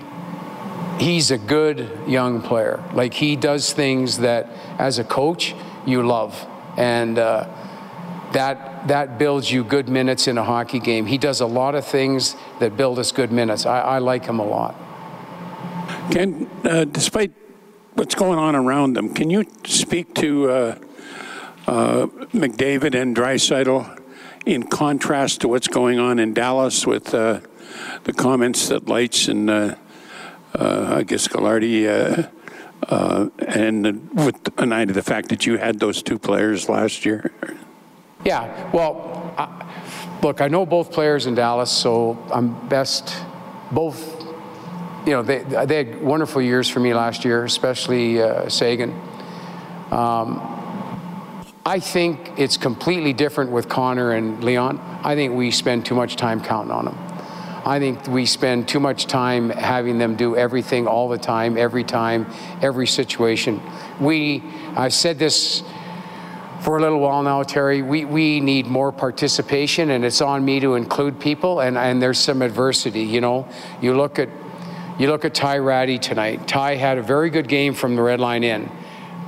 he's 0.99 1.31
a 1.31 1.39
good 1.39 1.91
young 2.07 2.43
player. 2.43 2.83
Like 2.93 3.15
he 3.15 3.37
does 3.37 3.73
things 3.73 4.19
that 4.19 4.49
as 4.79 4.99
a 4.99 5.05
coach 5.05 5.55
you 5.87 6.03
love. 6.03 6.47
And 6.77 7.19
uh, 7.19 7.49
that 8.33 8.89
that 8.89 9.19
builds 9.19 9.51
you 9.51 9.65
good 9.65 9.89
minutes 9.89 10.27
in 10.29 10.39
a 10.39 10.45
hockey 10.45 10.79
game. 10.79 11.07
He 11.07 11.19
does 11.19 11.41
a 11.41 11.47
lot 11.47 11.75
of 11.75 11.85
things 11.85 12.37
that 12.61 12.77
build 12.77 12.99
us 12.99 13.13
good 13.13 13.33
minutes. 13.33 13.67
I, 13.67 13.81
I 13.81 13.99
like 13.99 14.25
him 14.27 14.39
a 14.39 14.47
lot. 14.47 14.75
Ken, 16.11 16.49
uh, 16.65 16.85
despite 16.85 17.33
what's 17.95 18.15
going 18.15 18.39
on 18.39 18.55
around 18.55 18.95
them, 18.95 19.13
can 19.13 19.31
you 19.31 19.45
speak 19.65 20.15
to 20.15 20.51
uh, 20.51 20.79
uh, 21.67 22.07
McDavid 22.33 22.95
and 22.95 23.15
Draisaitl 23.15 24.00
in 24.47 24.65
contrast 24.65 25.43
to 25.43 25.49
what's 25.49 25.69
going 25.69 25.99
on 25.99 26.19
in 26.19 26.35
Dallas 26.35 26.87
with 26.87 27.15
uh, 27.15 27.41
the 28.05 28.13
comments 28.13 28.69
that 28.69 28.89
Lites 28.89 29.29
and 29.29 29.51
uh, 29.51 29.75
uh, 30.55 30.95
I 30.97 31.03
guess 31.03 31.29
Gaglardi 31.29 32.29
and 32.89 34.11
with 34.15 34.59
an 34.59 34.73
eye 34.73 34.85
to 34.85 34.93
the 34.93 35.03
fact 35.03 35.29
that 35.29 35.47
you 35.47 35.59
had 35.59 35.79
those 35.79 36.03
two 36.03 36.19
players 36.19 36.69
last 36.69 37.05
year? 37.05 37.33
Yeah, 38.25 38.71
well, 38.73 39.35
I, 39.39 40.19
look, 40.23 40.41
I 40.41 40.49
know 40.49 40.67
both 40.67 40.91
players 40.91 41.27
in 41.27 41.35
Dallas, 41.35 41.71
so 41.71 42.19
I'm 42.33 42.69
best 42.69 43.17
both 43.71 44.21
you 45.07 45.13
know, 45.13 45.23
they, 45.23 45.39
they 45.39 45.77
had 45.77 46.03
wonderful 46.03 46.43
years 46.43 46.69
for 46.69 46.81
me 46.81 46.93
last 46.93 47.25
year, 47.25 47.45
especially 47.45 48.21
uh, 48.21 48.49
Seguin. 48.49 48.91
Um, 49.91 50.60
I 51.65 51.79
think 51.79 52.39
it's 52.39 52.57
completely 52.57 53.13
different 53.13 53.51
with 53.51 53.69
Connor 53.69 54.13
and 54.13 54.43
Leon. 54.43 54.79
I 55.05 55.15
think 55.15 55.35
we 55.35 55.51
spend 55.51 55.85
too 55.85 55.95
much 55.95 56.17
time 56.17 56.43
counting 56.43 56.73
on 56.73 56.87
them. 56.87 56.99
I 57.67 57.79
think 57.79 58.07
we 58.07 58.25
spend 58.25 58.67
too 58.67 58.81
much 58.81 59.07
time 59.07 59.51
having 59.51 59.99
them 59.99 60.17
do 60.17 60.35
everything 60.35 60.87
all 60.87 61.11
the 61.11 61.19
time, 61.19 61.59
every 61.59 61.85
time, 61.85 62.27
every 62.63 62.87
situation. 62.87 63.61
We, 64.01 64.43
I've 64.75 64.95
said 64.95 65.19
this 65.19 65.63
for 66.63 66.79
a 66.79 66.81
little 66.81 67.01
while 67.01 67.23
now, 67.23 67.43
Terry, 67.43 67.83
we, 67.83 68.07
we 68.07 68.41
need 68.41 68.67
more 68.67 68.91
participation, 68.91 69.91
and 69.91 70.05
it's 70.05 70.23
on 70.23 70.43
me 70.45 70.61
to 70.61 70.77
include 70.77 71.21
people, 71.21 71.61
and, 71.61 71.77
and 71.77 72.01
there's 72.01 72.19
some 72.19 72.41
adversity. 72.41 73.03
You 73.03 73.21
know, 73.21 73.49
you 73.83 73.95
look 73.95 74.19
at 74.19 74.29
you 74.99 75.09
look 75.09 75.25
at 75.25 75.35
Ty 75.35 75.59
Rattie 75.59 75.99
tonight. 75.99 76.47
Ty 76.47 76.75
had 76.77 76.99
a 76.99 77.03
very 77.03 77.31
good 77.31 77.49
game 77.49 77.73
from 77.73 77.97
the 77.97 78.03
red 78.03 78.21
line 78.21 78.45
in, 78.45 78.71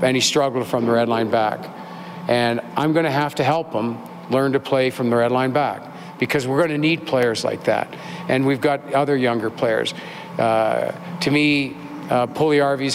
and 0.02 0.14
he 0.14 0.20
struggled 0.20 0.66
from 0.66 0.84
the 0.84 0.92
red 0.92 1.08
line 1.08 1.30
back. 1.30 1.81
And 2.28 2.60
I'm 2.76 2.92
going 2.92 3.04
to 3.04 3.10
have 3.10 3.34
to 3.36 3.44
help 3.44 3.72
them 3.72 3.98
learn 4.30 4.52
to 4.52 4.60
play 4.60 4.90
from 4.90 5.10
the 5.10 5.16
red 5.16 5.32
line 5.32 5.52
back 5.52 6.18
because 6.18 6.46
we're 6.46 6.58
going 6.58 6.70
to 6.70 6.78
need 6.78 7.06
players 7.06 7.44
like 7.44 7.64
that. 7.64 7.94
And 8.28 8.46
we've 8.46 8.60
got 8.60 8.94
other 8.94 9.16
younger 9.16 9.50
players. 9.50 9.92
Uh, 10.38 10.92
to 11.20 11.30
me, 11.30 11.76
uh, 12.10 12.26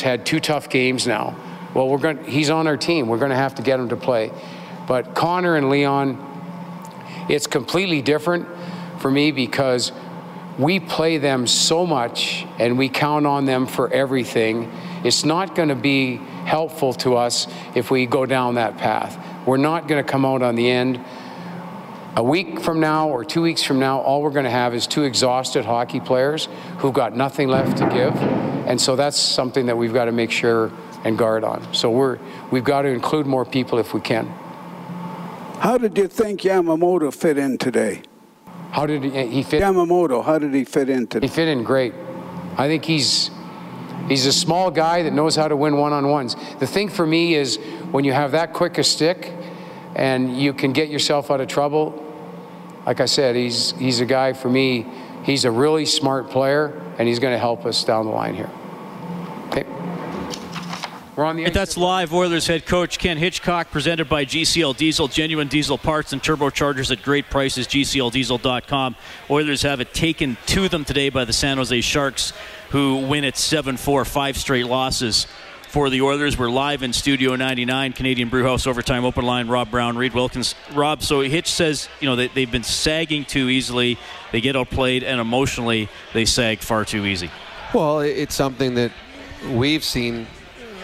had 0.02 0.26
two 0.26 0.40
tough 0.40 0.70
games 0.70 1.08
now. 1.08 1.36
Well, 1.74 1.90
we're 1.90 1.98
going. 1.98 2.24
He's 2.24 2.50
on 2.50 2.68
our 2.68 2.78
team. 2.78 3.08
We're 3.08 3.20
going 3.20 3.32
to 3.32 3.36
have 3.36 3.56
to 3.56 3.62
get 3.62 3.80
him 3.80 3.90
to 3.90 3.96
play. 3.98 4.32
But 4.88 5.14
Connor 5.14 5.56
and 5.56 5.70
Leon, 5.70 6.18
it's 7.30 7.46
completely 7.48 8.02
different 8.02 8.48
for 9.00 9.12
me 9.12 9.32
because 9.32 9.92
we 10.58 10.80
play 10.80 11.18
them 11.18 11.46
so 11.46 11.86
much 11.86 12.46
and 12.58 12.78
we 12.78 12.90
count 12.90 13.28
on 13.28 13.46
them 13.46 13.68
for 13.68 13.92
everything. 13.94 14.72
It's 15.04 15.26
not 15.26 15.56
going 15.56 15.70
to 15.70 15.76
be 15.76 16.18
helpful 16.46 16.94
to 16.96 17.16
us 17.16 17.48
if 17.76 17.92
we 17.92 18.06
go 18.06 18.26
down 18.26 18.56
that 18.56 18.78
path. 18.78 19.18
We're 19.46 19.58
not 19.58 19.88
going 19.88 20.04
to 20.04 20.10
come 20.10 20.26
out 20.26 20.42
on 20.42 20.56
the 20.56 20.70
end. 20.70 21.00
A 22.16 22.24
week 22.24 22.60
from 22.60 22.80
now 22.80 23.10
or 23.10 23.24
two 23.24 23.44
weeks 23.44 23.62
from 23.62 23.80
now, 23.80 24.00
all 24.00 24.22
we're 24.22 24.32
going 24.32 24.46
to 24.46 24.50
have 24.50 24.74
is 24.74 24.88
two 24.88 25.04
exhausted 25.04 25.66
hockey 25.66 26.00
players 26.00 26.50
who've 26.80 26.94
got 26.94 27.16
nothing 27.16 27.48
left 27.48 27.78
to 27.78 27.86
give. 27.90 28.16
And 28.68 28.82
so 28.82 28.96
that's 28.96 29.18
something 29.18 29.68
that 29.68 29.78
we've 29.78 29.94
got 29.94 30.06
to 30.06 30.12
make 30.12 30.32
sure 30.32 30.72
and 31.04 31.18
guard 31.18 31.44
on. 31.44 31.74
So 31.74 31.90
we're 31.90 32.20
we've 32.52 32.64
got 32.64 32.82
to 32.82 32.90
include 32.90 33.26
more 33.26 33.46
people 33.46 33.80
if 33.80 33.94
we 33.94 34.02
can. 34.02 34.28
How 35.60 35.78
did 35.78 35.98
you 35.98 36.08
think 36.08 36.42
Yamamoto 36.42 37.14
fit 37.14 37.38
in 37.38 37.58
today? 37.58 38.02
How 38.72 38.86
did 38.86 39.04
he, 39.04 39.28
he 39.28 39.44
fit? 39.44 39.62
Yamamoto, 39.62 40.24
how 40.24 40.38
did 40.38 40.54
he 40.54 40.64
fit 40.64 40.90
in 40.90 41.08
today? 41.08 41.28
He 41.28 41.34
fit 41.34 41.48
in 41.48 41.64
great. 41.64 41.94
I 42.58 42.68
think 42.68 42.86
he's 42.86 43.32
he's 44.08 44.26
a 44.26 44.34
small 44.34 44.72
guy 44.72 45.04
that 45.04 45.14
knows 45.14 45.36
how 45.36 45.48
to 45.48 45.56
win 45.56 45.78
one-on-ones. 45.78 46.36
The 46.60 46.68
thing 46.68 46.90
for 46.90 47.06
me 47.06 47.36
is 47.36 47.58
when 47.92 48.04
you 48.04 48.14
have 48.14 48.32
that 48.32 48.54
quick 48.54 48.78
a 48.78 48.84
stick 48.84 49.34
and 49.96 50.40
you 50.40 50.54
can 50.54 50.74
get 50.74 50.90
yourself 50.90 51.32
out 51.32 51.42
of 51.42 51.48
trouble. 51.48 52.04
Like 52.86 53.02
I 53.02 53.06
said, 53.06 53.36
he's 53.36 53.72
he's 53.72 54.00
a 54.00 54.06
guy 54.06 54.34
for 54.34 54.50
me. 54.50 54.86
He's 55.24 55.44
a 55.44 55.52
really 55.52 55.86
smart 55.86 56.30
player, 56.30 56.68
and 56.98 57.08
he's 57.08 57.20
going 57.20 57.34
to 57.34 57.40
help 57.40 57.66
us 57.66 57.84
down 57.84 58.06
the 58.06 58.12
line 58.12 58.34
here. 58.34 58.50
Okay. 61.18 61.22
We're 61.22 61.26
on 61.26 61.36
the 61.36 61.46
And 61.46 61.54
that's 61.54 61.78
live 61.78 62.14
Oilers 62.14 62.48
head 62.48 62.66
coach 62.66 63.00
Ken 63.00 63.18
Hitchcock, 63.18 63.72
presented 63.72 64.08
by 64.08 64.26
GCL 64.26 64.78
Diesel, 64.78 65.08
genuine 65.08 65.48
diesel 65.48 65.78
parts 65.78 66.14
and 66.14 66.22
turbochargers 66.22 66.92
at 66.92 67.02
great 67.02 67.30
prices. 67.30 67.68
GCLDiesel.com. 67.68 68.96
Oilers 69.30 69.64
have 69.64 69.82
it 69.82 69.94
taken 69.94 70.38
to 70.48 70.70
them 70.70 70.86
today 70.86 71.10
by 71.10 71.26
the 71.26 71.34
San 71.34 71.58
Jose 71.58 71.82
Sharks, 71.82 72.34
who 72.70 73.08
win 73.08 73.24
at 73.24 73.34
7-4, 73.34 74.06
five 74.06 74.38
straight 74.38 74.68
losses 74.68 75.26
for 75.70 75.90
the 75.90 76.02
Oilers. 76.02 76.38
We're 76.38 76.52
live 76.52 76.84
in 76.84 76.94
Studio 76.94 77.36
99, 77.36 77.94
Canadian 77.94 78.30
Brewhouse 78.30 78.68
Overtime 78.68 79.04
Open 79.04 79.26
Line. 79.26 79.48
Rob 79.48 79.72
Brown, 79.72 79.98
Reed 79.98 80.14
Wilkins. 80.14 80.54
Rob, 80.74 81.02
so 81.02 81.22
Hitch 81.22 81.52
says 81.52 81.90
you 82.00 82.08
know 82.08 82.16
they, 82.16 82.28
they've 82.28 82.52
been 82.52 82.64
sagging 82.64 83.26
too 83.26 83.50
easily. 83.50 83.98
They 84.32 84.42
get 84.42 84.56
outplayed, 84.56 85.04
and 85.04 85.20
emotionally 85.20 85.90
they 86.14 86.26
sag 86.26 86.60
far 86.60 86.86
too 86.86 87.06
easy. 87.06 87.32
Well, 87.74 88.00
it's 88.00 88.36
something 88.36 88.76
that 88.76 88.92
we've 89.52 89.84
seen 89.84 90.26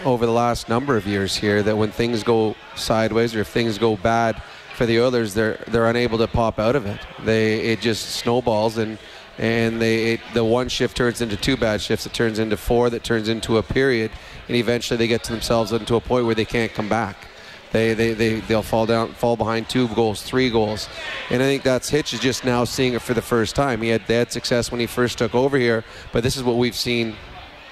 over 0.04 0.26
the 0.26 0.32
last 0.32 0.68
number 0.68 0.96
of 0.96 1.06
years 1.06 1.36
here 1.36 1.62
that 1.62 1.76
when 1.76 1.90
things 1.90 2.22
go 2.22 2.54
sideways 2.76 3.34
or 3.34 3.40
if 3.40 3.48
things 3.48 3.78
go 3.78 3.96
bad 3.96 4.40
for 4.74 4.86
the 4.86 5.00
Oilers, 5.00 5.34
they're 5.34 5.62
they're 5.68 5.88
unable 5.88 6.18
to 6.18 6.26
pop 6.26 6.58
out 6.58 6.76
of 6.76 6.86
it. 6.86 7.00
They 7.24 7.60
it 7.60 7.80
just 7.80 8.10
snowballs 8.16 8.76
and 8.76 8.98
and 9.38 9.80
they 9.80 10.14
it, 10.14 10.20
the 10.32 10.44
one 10.44 10.68
shift 10.68 10.96
turns 10.96 11.20
into 11.20 11.36
two 11.36 11.56
bad 11.56 11.80
shifts. 11.80 12.06
It 12.06 12.12
turns 12.12 12.38
into 12.38 12.56
four. 12.56 12.90
That 12.90 13.04
turns 13.04 13.28
into 13.28 13.58
a 13.58 13.62
period, 13.62 14.10
and 14.48 14.56
eventually 14.56 14.98
they 14.98 15.06
get 15.06 15.24
to 15.24 15.32
themselves 15.32 15.72
into 15.72 15.96
a 15.96 16.00
point 16.00 16.26
where 16.26 16.34
they 16.34 16.44
can't 16.44 16.72
come 16.72 16.88
back. 16.88 17.28
They, 17.72 17.92
they, 17.92 18.12
they, 18.12 18.38
they'll 18.38 18.62
fall 18.62 18.86
down, 18.86 19.14
fall 19.14 19.36
behind 19.36 19.68
two 19.68 19.88
goals, 19.88 20.22
three 20.22 20.48
goals. 20.48 20.88
And 21.28 21.42
I 21.42 21.46
think 21.46 21.64
that's 21.64 21.88
Hitch 21.88 22.14
is 22.14 22.20
just 22.20 22.44
now 22.44 22.62
seeing 22.62 22.94
it 22.94 23.02
for 23.02 23.14
the 23.14 23.22
first 23.22 23.56
time. 23.56 23.82
He 23.82 23.88
had, 23.88 24.06
they 24.06 24.14
had 24.14 24.30
success 24.30 24.70
when 24.70 24.78
he 24.78 24.86
first 24.86 25.18
took 25.18 25.34
over 25.34 25.58
here, 25.58 25.82
but 26.12 26.22
this 26.22 26.36
is 26.36 26.44
what 26.44 26.56
we've 26.56 26.76
seen 26.76 27.16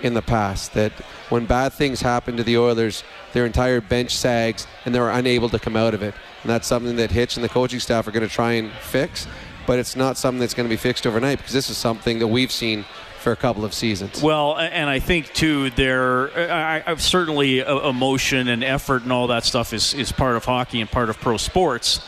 in 0.03 0.15
the 0.15 0.23
past 0.23 0.75
that 0.75 0.93
when 1.29 1.47
bad 1.47 1.73
things 1.73 2.01
happen 2.01 2.37
to 2.37 2.45
the 2.45 2.59
Oilers, 2.59 3.05
their 3.33 3.47
entire 3.47 3.81
bench 3.81 4.15
sags 4.15 4.67
and 4.85 4.95
they're 4.95 5.11
unable 5.11 5.49
to 5.49 5.59
come 5.59 5.77
out 5.77 5.95
of 5.95 6.03
it. 6.03 6.15
And 6.43 6.51
that's 6.51 6.67
something 6.67 6.97
that 6.97 7.11
Hitch 7.11 7.37
and 7.37 7.45
the 7.45 7.49
coaching 7.49 7.81
staff 7.81 8.07
are 8.07 8.11
going 8.11 8.29
to 8.29 8.35
try 8.35 8.53
and 8.53 8.71
fix, 8.73 9.27
but 9.67 9.79
it's 9.79 9.97
not 9.97 10.17
something 10.17 10.41
that's 10.41 10.55
going 10.55 10.69
to 10.69 10.73
be 10.73 10.77
fixed 10.77 11.07
overnight 11.07 11.39
because 11.39 11.53
this 11.53 11.71
is 11.71 11.77
something 11.77 12.19
that 12.19 12.27
we've 12.27 12.53
seen 12.53 12.85
for 13.23 13.33
a 13.33 13.37
couple 13.37 13.65
of 13.65 13.73
seasons. 13.73 14.21
Well, 14.21 14.59
and 14.59 14.91
I 14.91 14.99
think 14.99 15.33
too, 15.33 15.71
there 15.71 16.37
uh, 16.37 16.53
I, 16.53 16.83
I, 16.85 16.95
certainly 16.97 17.63
uh, 17.63 17.89
emotion 17.89 18.49
and 18.49 18.65
effort 18.65 19.05
and 19.05 19.13
all 19.13 19.29
that 19.29 19.45
stuff 19.45 19.73
is 19.73 19.95
is 19.95 20.11
part 20.11 20.37
of 20.37 20.45
hockey 20.45 20.81
and 20.81 20.91
part 20.91 21.09
of 21.09 21.21
pro 21.21 21.37
sports. 21.37 22.01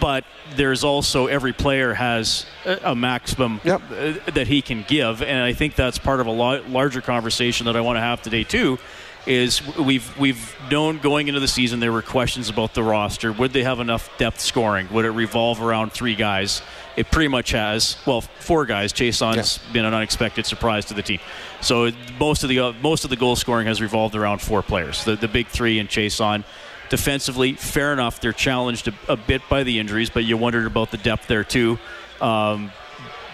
But 0.00 0.24
there's 0.56 0.84
also 0.84 1.26
every 1.26 1.52
player 1.52 1.94
has 1.94 2.46
a 2.64 2.94
maximum 2.94 3.60
yep. 3.64 3.82
that 3.88 4.46
he 4.46 4.62
can 4.62 4.84
give, 4.86 5.22
and 5.22 5.42
I 5.42 5.52
think 5.52 5.74
that's 5.74 5.98
part 5.98 6.20
of 6.20 6.26
a 6.26 6.30
larger 6.30 7.00
conversation 7.00 7.66
that 7.66 7.76
I 7.76 7.80
want 7.80 7.96
to 7.96 8.00
have 8.00 8.22
today 8.22 8.44
too. 8.44 8.78
Is 9.26 9.60
we've 9.76 10.16
we've 10.18 10.56
known 10.70 10.98
going 10.98 11.28
into 11.28 11.40
the 11.40 11.48
season 11.48 11.80
there 11.80 11.92
were 11.92 12.00
questions 12.00 12.48
about 12.48 12.72
the 12.72 12.82
roster. 12.82 13.30
Would 13.30 13.52
they 13.52 13.62
have 13.62 13.78
enough 13.78 14.08
depth 14.16 14.40
scoring? 14.40 14.88
Would 14.90 15.04
it 15.04 15.10
revolve 15.10 15.60
around 15.60 15.92
three 15.92 16.14
guys? 16.14 16.62
It 16.96 17.10
pretty 17.10 17.28
much 17.28 17.50
has. 17.50 17.98
Well, 18.06 18.22
four 18.22 18.64
guys. 18.64 18.92
Chase 18.92 19.18
Chiasson's 19.18 19.60
yeah. 19.66 19.72
been 19.72 19.84
an 19.84 19.92
unexpected 19.92 20.46
surprise 20.46 20.86
to 20.86 20.94
the 20.94 21.02
team. 21.02 21.20
So 21.60 21.90
most 22.18 22.42
of 22.42 22.48
the 22.48 22.60
uh, 22.60 22.72
most 22.80 23.04
of 23.04 23.10
the 23.10 23.16
goal 23.16 23.36
scoring 23.36 23.66
has 23.66 23.82
revolved 23.82 24.14
around 24.14 24.38
four 24.38 24.62
players. 24.62 25.04
The 25.04 25.16
the 25.16 25.28
big 25.28 25.48
three 25.48 25.78
and 25.78 25.90
Chiasson. 25.90 26.42
Defensively, 26.88 27.52
fair 27.52 27.92
enough. 27.92 28.20
They're 28.20 28.32
challenged 28.32 28.88
a, 28.88 28.94
a, 29.08 29.16
bit 29.16 29.42
by 29.48 29.62
the 29.62 29.78
injuries, 29.78 30.10
but 30.10 30.24
you 30.24 30.36
wondered 30.36 30.66
about 30.66 30.90
the 30.90 30.96
depth 30.96 31.26
there 31.26 31.44
too. 31.44 31.78
Um, 32.20 32.70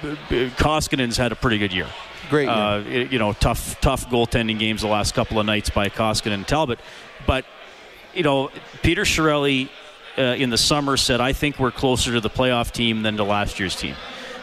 Koskinen's 0.03 1.17
had 1.17 1.33
a 1.33 1.37
pretty 1.37 1.59
good 1.59 1.73
year. 1.73 1.87
Great. 2.31 2.49
Uh, 2.49 2.83
you 2.87 3.19
know, 3.19 3.33
tough, 3.33 3.81
tough 3.81 4.09
goaltending 4.09 4.59
games 4.59 4.83
the 4.83 4.89
last 4.89 5.15
couple 5.15 5.39
of 5.39 5.47
nights 5.47 5.71
by 5.71 5.89
Koskinen 5.89 6.35
and 6.35 6.49
Talbot. 6.49 6.79
But, 7.27 7.45
you 8.15 8.23
know, 8.23 8.51
Peter 8.83 9.03
Chiarelli 9.03 9.69
uh, 10.19 10.23
in 10.23 10.51
the 10.51 10.59
summer 10.59 10.97
said, 10.97 11.21
I 11.21 11.33
think 11.33 11.59
we're 11.59 11.71
closer 11.71 12.13
to 12.13 12.21
the 12.21 12.31
playoff 12.31 12.73
team 12.73 13.03
than 13.03 13.17
to 13.17 13.25
last 13.25 13.59
year's 13.59 13.77
team. 13.77 13.95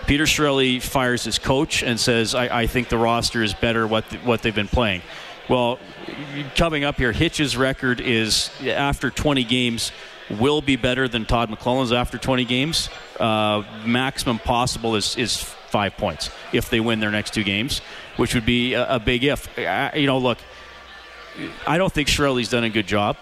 Peter 0.08 0.24
Chiarelli 0.24 0.82
fires 0.82 1.24
his 1.24 1.39
coach 1.39 1.84
and 1.84 2.00
says, 2.00 2.34
I, 2.36 2.62
I 2.62 2.68
think 2.68 2.89
the 2.89 2.98
roster 2.98 3.44
is 3.44 3.53
better 3.53 3.86
what, 3.88 4.10
th- 4.10 4.24
what 4.24 4.41
they've 4.41 4.56
been 4.56 4.68
playing. 4.68 5.01
Well, 5.51 5.79
coming 6.55 6.86
up 6.86 6.96
here, 6.96 7.12
Hitch's 7.12 7.58
record 7.58 8.00
is 8.00 8.50
after 8.65 9.10
20 9.10 9.43
games 9.43 9.91
will 10.29 10.62
be 10.62 10.77
better 10.77 11.10
than 11.10 11.25
Todd 11.25 11.50
McLellan's 11.50 11.91
after 11.91 12.17
20 12.17 12.46
games. 12.46 12.89
Uh, 13.20 13.63
maximum 13.86 14.39
possible 14.39 14.96
is, 14.96 15.17
is 15.17 15.43
five 15.43 15.98
points 15.98 16.29
if 16.53 16.70
they 16.70 16.79
win 16.79 17.01
their 17.01 17.12
next 17.12 17.34
two 17.34 17.43
games, 17.43 17.81
which 18.15 18.34
would 18.34 18.46
be 18.46 18.75
a, 18.75 18.96
a 18.96 19.00
big 19.00 19.25
if. 19.25 19.50
I, 19.60 19.91
you 19.96 20.08
know, 20.08 20.20
look, 20.20 20.38
I 21.67 21.77
don't 21.77 21.91
think 21.91 22.08
Chiarelli's 22.08 22.48
done 22.48 22.63
a 22.63 22.70
good 22.70 22.88
job. 22.88 23.17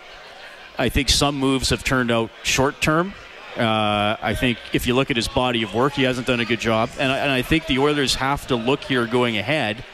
I 0.78 0.90
think 0.90 1.10
some 1.10 1.34
moves 1.34 1.72
have 1.72 1.84
turned 1.84 2.12
out 2.12 2.30
short 2.44 2.80
term. 2.80 3.16
Uh, 3.58 4.18
I 4.22 4.36
think 4.36 4.60
if 4.72 4.86
you 4.86 4.94
look 4.94 5.10
at 5.10 5.16
his 5.16 5.28
body 5.28 5.64
of 5.64 5.74
work, 5.74 5.94
he 5.94 6.04
hasn't 6.04 6.28
done 6.28 6.42
a 6.42 6.46
good 6.46 6.60
job. 6.60 6.92
And 7.00 7.12
I, 7.12 7.18
and 7.18 7.32
I 7.32 7.42
think 7.42 7.66
the 7.66 7.80
Oilers 7.80 8.14
have 8.14 8.46
to 8.50 8.56
look 8.56 8.84
here 8.84 9.08
going 9.08 9.40
ahead– 9.40 9.84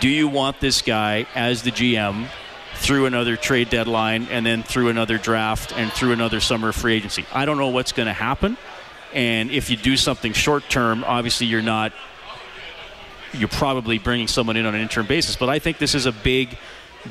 do 0.00 0.08
you 0.08 0.28
want 0.28 0.60
this 0.60 0.82
guy 0.82 1.26
as 1.34 1.62
the 1.62 1.70
GM 1.70 2.28
through 2.74 3.06
another 3.06 3.36
trade 3.36 3.70
deadline 3.70 4.28
and 4.30 4.44
then 4.44 4.62
through 4.62 4.88
another 4.88 5.18
draft 5.18 5.72
and 5.76 5.92
through 5.92 6.12
another 6.12 6.40
summer 6.40 6.72
free 6.72 6.94
agency? 6.94 7.24
I 7.32 7.44
don't 7.44 7.58
know 7.58 7.68
what's 7.68 7.92
going 7.92 8.06
to 8.06 8.12
happen. 8.12 8.56
And 9.12 9.50
if 9.50 9.70
you 9.70 9.76
do 9.76 9.96
something 9.96 10.32
short 10.32 10.68
term, 10.68 11.04
obviously 11.04 11.46
you're 11.46 11.62
not, 11.62 11.92
you're 13.32 13.48
probably 13.48 13.98
bringing 13.98 14.26
someone 14.26 14.56
in 14.56 14.66
on 14.66 14.74
an 14.74 14.80
interim 14.80 15.06
basis. 15.06 15.36
But 15.36 15.48
I 15.48 15.58
think 15.58 15.78
this 15.78 15.94
is 15.94 16.06
a 16.06 16.12
big, 16.12 16.56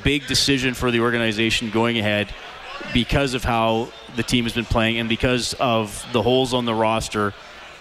big 0.04 0.28
decision 0.28 0.74
for 0.74 0.92
the 0.92 1.00
organization 1.00 1.70
going 1.70 1.98
ahead 1.98 2.34
because 2.94 3.34
of 3.34 3.44
how 3.44 3.90
the 4.16 4.24
team 4.24 4.44
has 4.44 4.54
been 4.54 4.66
playing 4.66 4.98
and 4.98 5.08
because 5.08 5.54
of 5.56 6.06
the 6.12 6.22
holes 6.22 6.54
on 6.54 6.66
the 6.66 6.74
roster 6.74 7.34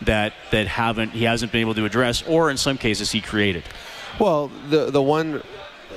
that 0.03 0.33
that 0.51 0.67
haven't 0.67 1.11
he 1.11 1.25
hasn't 1.25 1.53
been 1.53 1.61
able 1.61 1.75
to 1.75 1.85
address 1.85 2.23
or 2.27 2.51
in 2.51 2.57
some 2.57 2.79
cases 2.79 3.11
he 3.11 3.21
created. 3.21 3.63
Well, 4.19 4.51
the 4.69 4.91
the 4.91 5.03
one 5.03 5.43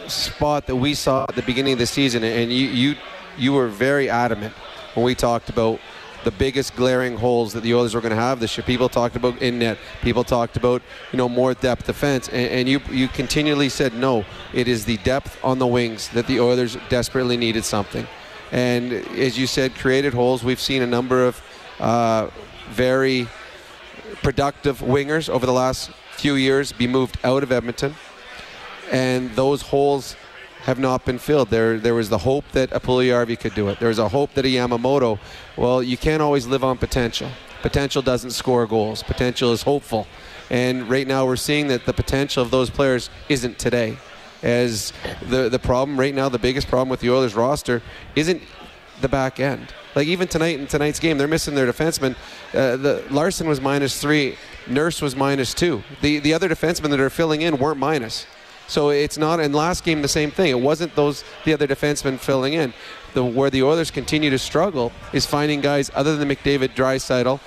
spot 0.08 0.68
that 0.68 0.76
we 0.76 0.94
saw 0.94 1.26
at 1.28 1.36
the 1.36 1.42
beginning 1.42 1.74
of 1.74 1.80
the 1.80 1.86
season, 1.86 2.24
and 2.24 2.52
you 2.52 2.68
you 2.68 2.96
you 3.38 3.54
were 3.54 3.68
very 3.68 4.10
adamant 4.10 4.54
when 4.94 5.06
we 5.06 5.16
talked 5.16 5.50
about 5.50 5.80
the 6.24 6.32
biggest 6.32 6.76
glaring 6.76 7.18
holes 7.18 7.54
that 7.54 7.62
the 7.62 7.74
Oilers 7.74 7.94
were 7.94 8.02
going 8.02 8.16
to 8.16 8.22
have 8.22 8.40
this 8.40 8.58
year. 8.58 8.66
People 8.66 8.90
talked 8.90 9.16
about 9.16 9.40
in 9.42 9.60
net. 9.60 9.78
People 10.02 10.24
talked 10.24 10.58
about 10.58 10.82
you 11.12 11.18
know 11.18 11.30
more 11.30 11.54
depth 11.54 11.86
defense, 11.86 12.30
and, 12.30 12.52
and, 12.52 12.70
you 12.70 12.80
you 12.90 13.08
continually 13.08 13.70
said 13.70 13.94
no. 13.94 14.26
It 14.54 14.68
is 14.68 14.86
the 14.86 14.98
depth 14.98 15.38
on 15.44 15.60
the 15.60 15.68
wings 15.68 16.10
that 16.10 16.26
the 16.28 16.40
Oilers 16.40 16.78
desperately 16.90 17.38
needed 17.38 17.66
something, 17.66 18.08
and 18.52 18.94
as 18.94 19.38
you 19.38 19.46
said, 19.46 19.76
created 19.76 20.14
holes. 20.14 20.44
We've 20.44 20.60
seen 20.60 20.82
a 20.82 20.88
number 20.88 21.26
of 21.26 21.42
uh, 21.80 22.30
very 22.70 23.28
productive 24.24 24.80
wingers 24.80 25.30
over 25.30 25.46
the 25.46 25.54
last 25.54 25.92
few 26.16 26.36
years 26.36 26.72
be 26.72 26.88
moved 26.88 27.18
out 27.24 27.44
of 27.44 27.52
Edmonton, 27.52 27.94
and 28.92 29.32
those 29.36 29.62
holes 29.62 30.16
have 30.64 30.80
not 30.80 31.06
been 31.06 31.20
filled. 31.20 31.50
There, 31.52 31.78
there 31.78 31.94
was 31.94 32.10
the 32.10 32.18
hope 32.18 32.44
that 32.54 32.72
a 32.72 32.80
Puljujarvi 32.80 33.40
could 33.40 33.54
do 33.54 33.70
it. 33.70 33.80
There 33.80 33.90
was 33.90 34.00
a 34.00 34.10
hope 34.10 34.34
that 34.34 34.46
a 34.46 34.48
Yamamoto. 34.48 35.20
Well, 35.56 35.84
you 35.84 35.96
can't 35.96 36.24
always 36.24 36.48
live 36.48 36.64
on 36.64 36.78
potential. 36.78 37.30
Potential 37.62 38.02
doesn't 38.02 38.32
score 38.32 38.66
goals. 38.66 39.04
Potential 39.04 39.54
is 39.54 39.62
hopeful, 39.62 40.08
and 40.50 40.90
right 40.90 41.08
now 41.08 41.26
we're 41.26 41.36
seeing 41.36 41.68
that 41.68 41.86
the 41.86 41.94
potential 41.94 42.42
of 42.44 42.52
those 42.52 42.70
players 42.70 43.10
isn't 43.30 43.60
today. 43.60 43.98
As 44.44 44.92
the 45.30 45.50
the 45.50 45.60
problem 45.60 46.00
right 46.00 46.14
now, 46.14 46.30
the 46.30 46.40
biggest 46.40 46.68
problem 46.68 46.90
with 46.90 47.00
the 47.00 47.10
Oilers 47.10 47.34
roster 47.34 47.82
isn't 48.16 48.42
the 49.02 49.10
back 49.10 49.40
end. 49.40 49.74
Like 49.96 50.08
even 50.08 50.28
tonight 50.28 50.60
in 50.60 50.68
tonight's 50.68 51.00
game, 51.00 51.18
they're 51.18 51.28
missing 51.28 51.56
their 51.56 51.72
defenseman. 51.72 52.16
Uh, 52.54 52.76
the 52.76 53.04
Larsson 53.10 53.48
was 53.48 53.62
minus 53.62 54.00
three. 54.00 54.38
Nurse 54.68 55.02
was 55.02 55.16
minus 55.16 55.54
two. 55.54 55.84
The 56.02 56.20
the 56.20 56.34
other 56.34 56.50
defensemen 56.50 56.90
that 56.90 57.00
are 57.00 57.10
filling 57.10 57.42
in 57.42 57.58
weren't 57.58 57.80
minus. 57.80 58.28
So 58.68 58.90
it's 58.90 59.18
not. 59.18 59.40
In 59.40 59.54
last 59.54 59.84
game, 59.84 60.02
the 60.02 60.08
same 60.08 60.32
thing. 60.32 60.50
It 60.52 60.60
wasn't 60.60 60.96
those 60.96 61.24
the 61.44 61.54
other 61.54 61.68
defensemen 61.68 62.20
filling 62.20 62.54
in. 62.54 62.74
The 63.14 63.24
where 63.24 63.50
the 63.50 63.64
Oilers 63.64 63.92
continue 63.92 64.30
to 64.30 64.40
struggle 64.40 64.92
is 65.14 65.26
finding 65.26 65.62
guys 65.62 65.92
other 65.94 66.16
than 66.18 66.30
McDavid, 66.30 66.76
Draisaitl 66.76 67.40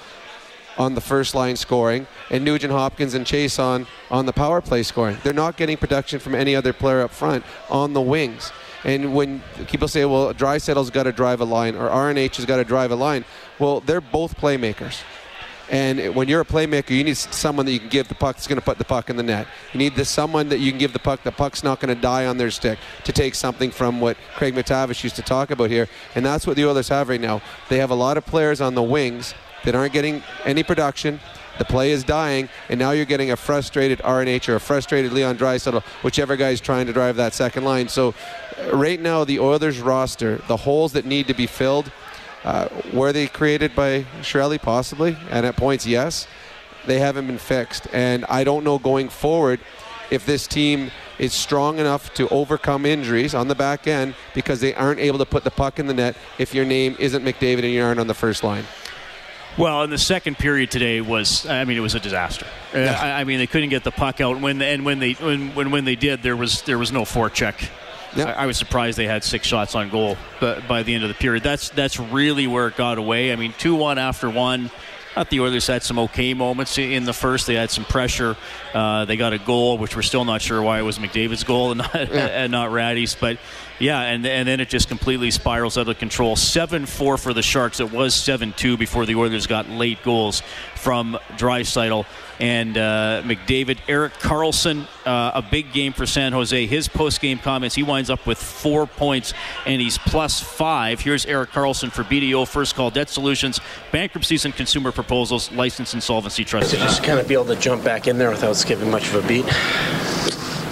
on 0.78 0.94
the 0.94 1.00
first 1.00 1.34
line 1.34 1.56
scoring, 1.56 2.06
and 2.30 2.44
Nugent 2.44 2.72
Hopkins 2.72 3.14
and 3.14 3.26
Chase 3.26 3.58
on 3.58 3.86
on 4.10 4.26
the 4.26 4.32
power 4.32 4.60
play 4.60 4.82
scoring. 4.82 5.18
They're 5.22 5.32
not 5.32 5.56
getting 5.56 5.76
production 5.76 6.20
from 6.20 6.34
any 6.34 6.54
other 6.54 6.72
player 6.72 7.00
up 7.00 7.10
front 7.10 7.44
on 7.68 7.92
the 7.92 8.00
wings. 8.00 8.52
And 8.84 9.12
when 9.14 9.42
people 9.66 9.88
say, 9.88 10.04
well, 10.04 10.32
Draisaitl's 10.32 10.90
got 10.90 11.02
to 11.02 11.12
drive 11.12 11.40
a 11.40 11.44
line 11.44 11.74
or 11.74 11.88
RNH 11.88 12.36
has 12.36 12.44
got 12.44 12.58
to 12.58 12.64
drive 12.64 12.92
a 12.92 12.94
line, 12.94 13.24
well, 13.58 13.80
they're 13.80 14.00
both 14.00 14.36
playmakers. 14.36 15.02
And 15.70 16.14
when 16.14 16.28
you're 16.28 16.40
a 16.40 16.46
playmaker, 16.46 16.90
you 16.90 17.04
need 17.04 17.16
someone 17.16 17.66
that 17.66 17.72
you 17.72 17.80
can 17.80 17.88
give 17.88 18.08
the 18.08 18.14
puck 18.14 18.36
that's 18.36 18.46
going 18.46 18.58
to 18.58 18.64
put 18.64 18.78
the 18.78 18.84
puck 18.84 19.10
in 19.10 19.16
the 19.16 19.22
net. 19.22 19.46
You 19.72 19.78
need 19.78 19.96
this 19.96 20.08
someone 20.08 20.48
that 20.48 20.60
you 20.60 20.70
can 20.72 20.78
give 20.78 20.92
the 20.92 20.98
puck. 20.98 21.22
The 21.22 21.32
puck's 21.32 21.62
not 21.62 21.80
going 21.80 21.94
to 21.94 22.00
die 22.00 22.26
on 22.26 22.38
their 22.38 22.50
stick. 22.50 22.78
To 23.04 23.12
take 23.12 23.34
something 23.34 23.70
from 23.70 24.00
what 24.00 24.16
Craig 24.34 24.54
MacTavish 24.54 25.04
used 25.04 25.16
to 25.16 25.22
talk 25.22 25.50
about 25.50 25.70
here, 25.70 25.88
and 26.14 26.24
that's 26.24 26.46
what 26.46 26.56
the 26.56 26.64
Oilers 26.64 26.88
have 26.88 27.08
right 27.08 27.20
now. 27.20 27.42
They 27.68 27.78
have 27.78 27.90
a 27.90 27.94
lot 27.94 28.16
of 28.16 28.24
players 28.24 28.60
on 28.60 28.74
the 28.74 28.82
wings 28.82 29.34
that 29.64 29.74
aren't 29.74 29.92
getting 29.92 30.22
any 30.44 30.62
production. 30.62 31.20
The 31.58 31.64
play 31.64 31.90
is 31.90 32.04
dying, 32.04 32.48
and 32.68 32.78
now 32.78 32.92
you're 32.92 33.04
getting 33.04 33.32
a 33.32 33.36
frustrated 33.36 33.98
RNH 33.98 34.48
or 34.48 34.54
a 34.54 34.60
frustrated 34.60 35.12
Leon 35.12 35.38
Draisaitl, 35.38 35.82
whichever 36.02 36.36
guy's 36.36 36.60
trying 36.60 36.86
to 36.86 36.92
drive 36.92 37.16
that 37.16 37.34
second 37.34 37.64
line. 37.64 37.88
So, 37.88 38.14
uh, 38.56 38.76
right 38.76 39.00
now, 39.00 39.24
the 39.24 39.40
Oilers 39.40 39.80
roster, 39.80 40.36
the 40.46 40.56
holes 40.56 40.92
that 40.92 41.04
need 41.04 41.26
to 41.26 41.34
be 41.34 41.46
filled 41.46 41.90
uh, 42.44 42.68
were 42.92 43.12
they 43.12 43.26
created 43.26 43.74
by 43.74 44.04
Chiarelli? 44.20 44.60
Possibly. 44.60 45.16
And 45.30 45.44
at 45.46 45.56
points, 45.56 45.86
yes. 45.86 46.26
They 46.86 46.98
haven't 46.98 47.26
been 47.26 47.38
fixed. 47.38 47.86
And 47.92 48.24
I 48.26 48.44
don't 48.44 48.64
know 48.64 48.78
going 48.78 49.08
forward 49.08 49.60
if 50.10 50.24
this 50.24 50.46
team 50.46 50.90
is 51.18 51.32
strong 51.32 51.78
enough 51.78 52.14
to 52.14 52.28
overcome 52.28 52.86
injuries 52.86 53.34
on 53.34 53.48
the 53.48 53.54
back 53.54 53.86
end 53.86 54.14
because 54.34 54.60
they 54.60 54.74
aren't 54.74 55.00
able 55.00 55.18
to 55.18 55.26
put 55.26 55.44
the 55.44 55.50
puck 55.50 55.78
in 55.78 55.86
the 55.86 55.94
net 55.94 56.16
if 56.38 56.54
your 56.54 56.64
name 56.64 56.96
isn't 56.98 57.24
McDavid 57.24 57.64
and 57.64 57.72
you 57.72 57.82
aren't 57.82 58.00
on 58.00 58.06
the 58.06 58.14
first 58.14 58.44
line. 58.44 58.64
Well, 59.58 59.82
in 59.82 59.90
the 59.90 59.98
second 59.98 60.38
period 60.38 60.70
today 60.70 61.00
was, 61.00 61.44
I 61.44 61.64
mean, 61.64 61.76
it 61.76 61.80
was 61.80 61.96
a 61.96 62.00
disaster. 62.00 62.46
Yeah. 62.72 62.96
I, 62.98 63.20
I, 63.20 63.24
mean, 63.24 63.38
they 63.38 63.48
couldn't 63.48 63.70
get 63.70 63.82
the 63.82 63.90
puck 63.90 64.20
out. 64.20 64.40
When 64.40 64.62
and 64.62 64.84
when 64.84 65.00
they 65.00 65.14
when, 65.14 65.52
when 65.56 65.72
when 65.72 65.84
they 65.84 65.96
did, 65.96 66.22
there 66.22 66.36
was 66.36 66.62
there 66.62 66.78
was 66.78 66.92
no 66.92 67.02
forecheck 67.02 67.68
Yep. 68.16 68.28
I, 68.28 68.32
I, 68.32 68.46
was 68.46 68.56
surprised 68.56 68.98
they 68.98 69.06
had 69.06 69.22
six 69.22 69.46
shots 69.46 69.74
on 69.74 69.90
goal 69.90 70.16
but 70.40 70.66
by 70.66 70.82
the 70.82 70.94
end 70.94 71.04
of 71.04 71.08
the 71.08 71.14
period. 71.14 71.42
That's 71.42 71.70
that's 71.70 71.98
really 71.98 72.46
where 72.46 72.68
it 72.68 72.76
got 72.76 72.98
away. 72.98 73.32
I 73.32 73.36
mean, 73.36 73.54
2 73.58 73.74
1 73.74 73.98
after 73.98 74.30
one. 74.30 74.70
Thought 75.18 75.30
the 75.30 75.40
Oilers 75.40 75.66
had 75.66 75.82
some 75.82 75.98
okay 75.98 76.32
moments 76.32 76.78
in 76.78 77.02
the 77.02 77.12
first. 77.12 77.48
They 77.48 77.54
had 77.54 77.72
some 77.72 77.84
pressure. 77.84 78.36
Uh, 78.72 79.04
they 79.04 79.16
got 79.16 79.32
a 79.32 79.38
goal, 79.38 79.76
which 79.76 79.96
we're 79.96 80.02
still 80.02 80.24
not 80.24 80.40
sure 80.40 80.62
why 80.62 80.78
it 80.78 80.82
was 80.82 81.00
McDavid's 81.00 81.42
goal 81.42 81.72
and 81.72 81.78
not, 81.92 81.92
yeah. 81.92 82.26
and 82.26 82.52
not 82.52 82.70
Rattie's. 82.70 83.16
But 83.16 83.38
yeah, 83.80 84.00
and 84.00 84.24
and 84.24 84.46
then 84.46 84.60
it 84.60 84.68
just 84.68 84.86
completely 84.86 85.32
spirals 85.32 85.76
out 85.76 85.88
of 85.88 85.98
control. 85.98 86.36
Seven 86.36 86.86
four 86.86 87.18
for 87.18 87.34
the 87.34 87.42
Sharks. 87.42 87.80
It 87.80 87.90
was 87.90 88.14
seven 88.14 88.52
two 88.56 88.76
before 88.76 89.06
the 89.06 89.16
Oilers 89.16 89.48
got 89.48 89.68
late 89.68 90.00
goals 90.04 90.42
from 90.76 91.18
Draisaitl 91.32 92.06
and 92.38 92.76
uh, 92.76 93.22
McDavid. 93.24 93.78
Erik 93.88 94.14
Karlsson, 94.14 94.86
uh, 95.04 95.32
a 95.34 95.42
big 95.42 95.72
game 95.72 95.92
for 95.92 96.06
San 96.06 96.32
Jose. 96.32 96.66
His 96.66 96.88
post 96.88 97.20
game 97.20 97.38
comments, 97.38 97.74
he 97.74 97.82
winds 97.82 98.10
up 98.10 98.26
with 98.26 98.38
four 98.38 98.86
points 98.86 99.34
and 99.66 99.80
he's 99.80 99.98
plus 99.98 100.40
five. 100.40 101.00
Here's 101.00 101.26
Erik 101.26 101.50
Karlsson 101.50 101.90
for 101.90 102.04
BDO 102.04 102.46
First 102.46 102.74
Call 102.74 102.90
Debt 102.90 103.08
Solutions, 103.08 103.60
bankruptcies 103.92 104.44
and 104.44 104.54
consumer 104.54 104.92
proposals, 104.92 105.50
license 105.52 105.94
insolvency 105.94 106.44
trust. 106.44 106.72
Just 106.72 107.02
kind 107.02 107.18
of 107.18 107.26
be 107.28 107.34
able 107.34 107.46
to 107.46 107.56
jump 107.56 107.84
back 107.84 108.08
in 108.08 108.18
there 108.18 108.30
without 108.30 108.56
skipping 108.56 108.90
much 108.90 109.08
of 109.08 109.24
a 109.24 109.28
beat. 109.28 109.46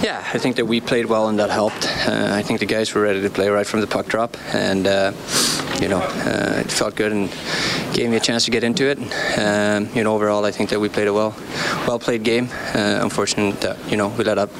Yeah, 0.01 0.23
I 0.31 0.37
think 0.37 0.57
that 0.57 0.65
we 0.65 0.79
played 0.79 1.07
well 1.07 1.27
and 1.27 1.39
that 1.39 1.49
helped. 1.49 1.87
Uh, 2.07 2.29
I 2.31 2.43
think 2.43 2.59
the 2.59 2.67
guys 2.67 2.93
were 2.93 3.01
ready 3.01 3.21
to 3.21 3.29
play 3.31 3.49
right 3.49 3.65
from 3.65 3.81
the 3.81 3.87
puck 3.87 4.05
drop, 4.05 4.37
and 4.53 4.85
uh, 4.85 5.11
you 5.81 5.87
know 5.87 5.99
uh, 5.99 6.61
it 6.63 6.71
felt 6.71 6.95
good 6.95 7.11
and 7.11 7.31
gave 7.97 8.11
me 8.11 8.17
a 8.17 8.19
chance 8.19 8.45
to 8.45 8.51
get 8.51 8.63
into 8.63 8.85
it. 8.85 8.99
Um, 9.39 9.89
you 9.95 10.03
know, 10.03 10.13
overall, 10.13 10.45
I 10.45 10.51
think 10.51 10.69
that 10.69 10.79
we 10.79 10.87
played 10.87 11.07
a 11.07 11.13
well, 11.13 11.35
well 11.87 11.97
played 11.97 12.21
game. 12.21 12.47
Uh, 12.75 12.99
unfortunate 13.01 13.59
that 13.61 13.77
you 13.89 13.97
know 13.97 14.09
we 14.09 14.23
let 14.23 14.37
up 14.37 14.51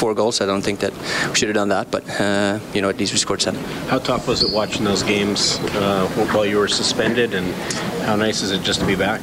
four 0.00 0.14
goals. 0.14 0.42
I 0.42 0.46
don't 0.46 0.60
think 0.60 0.80
that 0.80 0.92
we 1.28 1.34
should 1.34 1.48
have 1.48 1.54
done 1.54 1.70
that, 1.70 1.90
but 1.90 2.02
uh, 2.20 2.58
you 2.74 2.82
know 2.82 2.90
at 2.90 2.98
least 2.98 3.12
we 3.14 3.18
scored 3.18 3.40
seven. 3.40 3.64
How 3.88 3.98
tough 3.98 4.28
was 4.28 4.42
it 4.42 4.52
watching 4.52 4.84
those 4.84 5.02
games 5.02 5.58
uh, 5.80 6.06
while 6.32 6.44
you 6.44 6.58
were 6.58 6.68
suspended, 6.68 7.32
and 7.32 7.46
how 8.06 8.16
nice 8.16 8.42
is 8.42 8.50
it 8.50 8.62
just 8.62 8.80
to 8.80 8.86
be 8.86 8.96
back? 8.96 9.22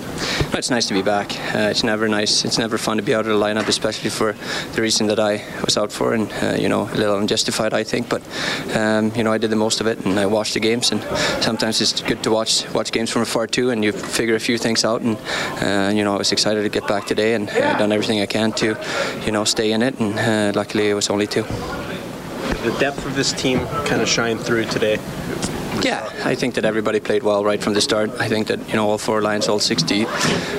It's 0.54 0.72
nice 0.72 0.88
to 0.88 0.96
be 0.96 1.04
back. 1.04 1.28
it's 1.72 1.84
never 1.84 2.08
nice. 2.08 2.44
It's 2.46 2.58
never 2.58 2.78
fun 2.80 2.98
to 2.98 3.04
be 3.04 3.14
out 3.14 3.28
of 3.28 3.34
the 3.38 3.46
lineup, 3.46 3.68
especially 3.68 4.10
for 4.10 4.34
the 4.74 4.82
reason 4.82 5.06
that 5.08 5.20
I 5.20 5.46
was 5.64 5.78
out 5.78 5.92
for, 5.92 6.16
and 6.16 6.32
uh, 6.42 6.58
you 6.60 6.70
know 6.70 6.84
a 6.84 6.98
little 7.02 7.18
unjustified, 7.20 7.74
I 7.76 7.84
think. 7.84 8.10
But 8.10 8.24
um, 8.76 9.12
you 9.16 9.24
know 9.24 9.32
I 9.32 9.38
did 9.38 9.52
the 9.52 9.62
most 9.68 9.80
of 9.80 9.86
it, 9.86 10.04
and 10.06 10.20
I 10.20 10.26
watched 10.26 10.56
the 10.56 10.60
games. 10.60 10.92
And 10.92 11.04
sometimes 11.44 11.82
it's 11.82 12.02
good 12.02 12.24
to 12.24 12.32
watch 12.32 12.68
watch 12.74 12.92
games 12.92 13.12
from 13.12 13.22
afar 13.22 13.46
too, 13.46 13.59
and 13.68 13.84
you 13.84 13.92
figure 13.92 14.36
a 14.36 14.40
few 14.40 14.58
things 14.58 14.86
out. 14.86 15.02
And 15.02 15.18
uh, 15.62 15.92
you 15.94 16.04
know 16.04 16.14
I 16.16 16.18
was 16.18 16.32
excited 16.32 16.64
to 16.64 16.70
get 16.70 16.88
back 16.88 17.06
today, 17.06 17.34
and 17.36 17.50
uh, 17.50 17.78
done 17.78 17.92
everything 17.92 18.22
I 18.22 18.26
can 18.26 18.52
to 18.54 18.78
you 19.26 19.32
know 19.32 19.44
stay 19.44 19.72
in 19.72 19.82
it. 19.82 20.00
And 20.00 20.18
uh, 20.18 20.60
luckily 20.60 20.90
it 20.90 20.94
was 20.94 21.10
only 21.10 21.28
two. 21.28 21.44
The 22.64 22.76
depth 22.80 23.06
of 23.06 23.16
this 23.16 23.32
team 23.34 23.60
kind 23.86 24.02
of 24.02 24.08
shined 24.08 24.42
through 24.42 24.66
today. 24.66 24.98
Yeah, 25.82 26.10
I 26.26 26.36
think 26.36 26.56
that 26.56 26.66
everybody 26.66 27.00
played 27.00 27.24
well 27.24 27.46
right 27.46 27.64
from 27.64 27.74
the 27.74 27.80
start. 27.80 28.10
I 28.20 28.28
think 28.28 28.48
that 28.48 28.60
you 28.68 28.76
know 28.76 28.90
all 28.90 28.98
four 28.98 29.22
lines, 29.22 29.48
all 29.48 29.60
60, 29.60 30.06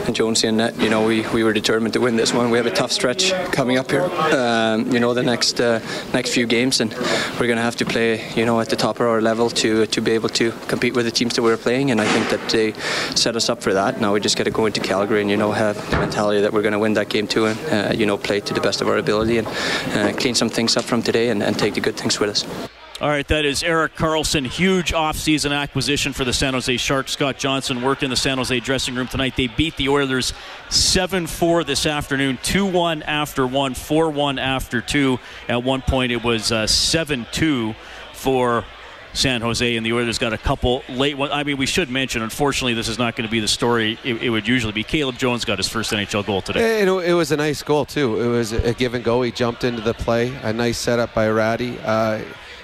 and 0.07 0.15
Jonesy 0.15 0.49
and 0.49 0.57
net. 0.57 0.81
You 0.81 0.89
know 0.89 1.07
we, 1.07 1.29
we 1.29 1.45
were 1.45 1.53
determined 1.53 1.93
to 1.93 2.01
win 2.01 2.17
this 2.17 2.33
one. 2.33 2.51
We 2.51 2.57
have 2.57 2.67
a 2.67 2.71
tough 2.71 2.91
stretch 2.91 3.33
coming 3.53 3.77
up 3.77 3.91
here. 3.91 4.05
Um, 4.05 4.91
you 4.91 4.99
know 4.99 5.13
the 5.13 5.23
next 5.23 5.61
uh, 5.61 5.81
next 6.15 6.33
few 6.33 6.47
games, 6.47 6.81
and 6.81 6.91
we're 7.39 7.47
going 7.47 7.57
to 7.57 7.63
have 7.63 7.77
to 7.77 7.85
play 7.85 8.33
you 8.35 8.47
know 8.47 8.61
at 8.61 8.71
the 8.71 8.77
top 8.77 8.97
of 8.97 9.07
our 9.07 9.21
level 9.21 9.51
to 9.51 9.85
to 9.87 10.01
be 10.01 10.13
able 10.13 10.31
to 10.31 10.53
compete 10.69 10.95
with 10.95 11.05
the 11.05 11.13
teams 11.13 11.35
that 11.35 11.43
we're 11.43 11.59
playing. 11.59 11.91
And 11.91 12.01
I 12.01 12.07
think 12.07 12.31
that 12.31 12.49
they 12.49 12.73
set 13.15 13.37
us 13.37 13.51
up 13.51 13.63
for 13.63 13.75
that. 13.75 14.01
Now 14.01 14.15
we 14.15 14.21
just 14.21 14.39
got 14.39 14.45
to 14.45 14.51
go 14.51 14.65
into 14.65 14.81
Calgary 14.81 15.21
and 15.21 15.31
you 15.31 15.37
know 15.37 15.53
have 15.53 15.77
the 15.91 15.99
mentality 15.99 16.41
that 16.41 16.53
we're 16.53 16.63
going 16.63 16.73
to 16.73 16.79
win 16.79 16.95
that 16.95 17.11
game 17.11 17.27
too, 17.27 17.47
and 17.47 17.59
uh, 17.71 17.93
you 17.93 18.07
know 18.07 18.17
play 18.17 18.41
to 18.41 18.55
the 18.55 18.61
best 18.61 18.81
of 18.81 18.89
our 18.89 18.97
ability 18.97 19.39
and 19.39 19.47
uh, 19.49 20.13
clean 20.19 20.35
some 20.35 20.49
things 20.49 20.77
up 20.77 20.85
from 20.85 21.03
today 21.03 21.29
and, 21.29 21.43
and 21.43 21.59
take 21.59 21.75
the 21.75 21.81
good 21.81 21.97
things 21.97 22.19
with 22.19 22.31
us. 22.31 22.70
All 23.01 23.09
right, 23.09 23.27
that 23.29 23.47
is 23.47 23.63
Erik 23.63 23.95
Karlsson. 23.95 24.47
Huge 24.47 24.93
offseason 24.93 25.59
acquisition 25.59 26.13
for 26.13 26.27
the 26.27 26.35
San 26.35 26.53
Jose 26.53 26.77
Sharks. 26.77 27.13
Scott 27.13 27.39
Johnson 27.39 27.81
worked 27.81 28.03
in 28.03 28.11
the 28.11 28.17
San 28.17 28.37
Jose 28.37 28.61
dressing 28.61 28.95
room 28.95 29.09
tonight. 29.09 29.37
They 29.39 29.47
beat 29.47 29.75
the 29.79 29.89
Oilers 29.89 30.35
7 30.69 31.27
4 31.27 31.65
this 31.65 31.87
afternoon, 31.87 32.39
2 32.43 32.67
1 32.67 33.03
after 33.05 33.47
1, 33.47 33.73
4 33.73 34.11
1 34.11 34.39
after 34.39 34.83
2. 34.83 35.19
At 35.49 35.65
one 35.65 35.81
point, 35.81 36.13
it 36.13 36.23
was 36.23 36.53
uh, 36.53 36.67
7 36.67 37.23
uh, 37.23 37.25
2 37.33 37.75
for 38.13 38.67
San 39.15 39.41
Jose, 39.41 39.77
and 39.77 39.87
the 39.87 39.95
Oilers 39.95 40.19
got 40.19 40.35
a 40.35 40.39
couple 40.39 40.83
late 40.91 41.17
ones. 41.17 41.33
I 41.33 41.43
mean, 41.43 41.57
we 41.57 41.65
should 41.65 41.89
mention, 41.89 42.21
unfortunately, 42.21 42.75
this 42.75 42.89
is 42.89 42.99
not 42.99 43.17
going 43.17 43.27
to 43.27 43.33
be 43.33 43.41
the 43.41 43.49
story 43.49 43.99
it, 44.05 44.23
it, 44.25 44.29
would 44.29 44.47
usually 44.47 44.75
be. 44.75 44.85
Caleb 44.85 45.17
Jones 45.17 45.47
got 45.47 45.57
his 45.57 45.71
first 45.71 45.91
NHL 45.91 46.27
goal 46.27 46.43
today. 46.43 46.83
It, 46.83 46.89
it, 46.89 47.15
was 47.15 47.33
a 47.33 47.37
nice 47.39 47.63
goal, 47.63 47.87
too. 47.87 48.21
It 48.21 48.29
was 48.29 48.53
a 48.53 48.75
give 48.75 48.93
and 48.93 49.03
go. 49.03 49.23
He 49.23 49.33
jumped 49.33 49.65
into 49.65 49.81
the 49.81 49.95
play. 49.95 50.37
A 50.43 50.53
nice 50.53 50.77
setup 50.77 51.15
by 51.15 51.31
Rattie. 51.31 51.79
Uh, 51.79 52.21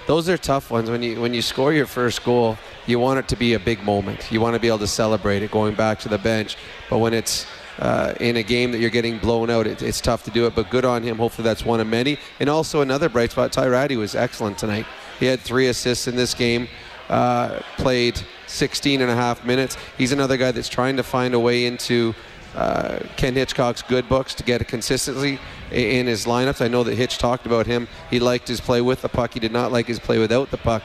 those 0.07 0.29
are 0.29 0.39
tough 0.39 0.71
ones. 0.71 0.89
When 0.89 1.03
you 1.03 1.21
when 1.21 1.35
you 1.35 1.43
score 1.43 1.73
your 1.73 1.87
first 1.87 2.25
goal, 2.25 2.57
you 2.87 2.99
want 2.99 3.19
it 3.19 3.29
to 3.29 3.37
be 3.37 3.55
a 3.55 3.59
big 3.59 3.83
moment. 3.83 4.31
You 4.31 4.41
want 4.41 4.55
to 4.55 4.61
be 4.61 4.69
able 4.69 4.79
to 4.79 4.87
celebrate 4.87 5.43
it 5.43 5.51
going 5.51 5.75
back 5.75 5.99
to 6.01 6.09
the 6.09 6.19
bench. 6.19 6.57
But 6.89 6.99
when 6.99 7.13
it's 7.13 7.47
uh, 7.79 8.15
in 8.21 8.37
a 8.37 8.43
game 8.43 8.73
that 8.73 8.79
you're 8.79 8.91
getting 8.91 9.19
blown 9.19 9.51
out, 9.51 9.67
it, 9.67 9.83
it's 9.83 10.01
tough 10.01 10.23
to 10.25 10.31
do 10.31 10.47
it. 10.47 10.55
But 10.55 10.71
good 10.71 10.85
on 10.85 11.03
him. 11.03 11.19
Hopefully 11.19 11.45
that's 11.45 11.65
one 11.65 11.81
of 11.81 11.87
many. 11.87 12.19
And 12.41 12.49
also 12.49 12.81
another 12.81 13.09
bright 13.09 13.33
spot. 13.33 13.53
Ty 13.53 13.67
Rattie 13.67 13.97
was 13.97 14.15
excellent 14.15 14.59
tonight. 14.59 14.87
He 15.19 15.27
had 15.27 15.41
three 15.41 15.67
assists 15.69 16.07
in 16.07 16.17
this 16.17 16.35
game. 16.35 16.69
Uh, 17.09 17.61
played 17.77 18.21
16 18.47 19.01
and 19.01 19.11
a 19.11 19.15
half 19.15 19.45
minutes. 19.45 19.77
He's 19.97 20.13
another 20.13 20.37
guy 20.37 20.51
that's 20.51 20.69
trying 20.69 20.97
to 20.97 21.03
find 21.03 21.35
a 21.35 21.39
way 21.39 21.67
into 21.67 22.15
uh, 22.57 23.01
Ken 23.17 23.35
Hitchcock's 23.35 23.83
good 23.83 24.09
books 24.09 24.35
to 24.35 24.43
get 24.43 24.61
a 24.61 24.65
consistency 24.65 25.39
in 25.71 26.07
his 26.07 26.27
lineups. 26.27 26.65
I 26.65 26.69
know 26.69 26.85
that 26.85 26.95
Hitch 26.95 27.19
talked 27.19 27.47
about 27.47 27.67
him. 27.67 27.89
He 28.11 28.21
liked 28.21 28.49
his 28.49 28.61
play 28.61 28.81
with 28.81 29.03
the 29.03 29.09
puck. 29.09 29.35
He 29.35 29.41
did 29.41 29.53
not 29.53 29.73
like 29.73 29.87
his 29.87 29.99
play 29.99 30.19
without 30.19 30.51
the 30.51 30.59
puck 30.59 30.83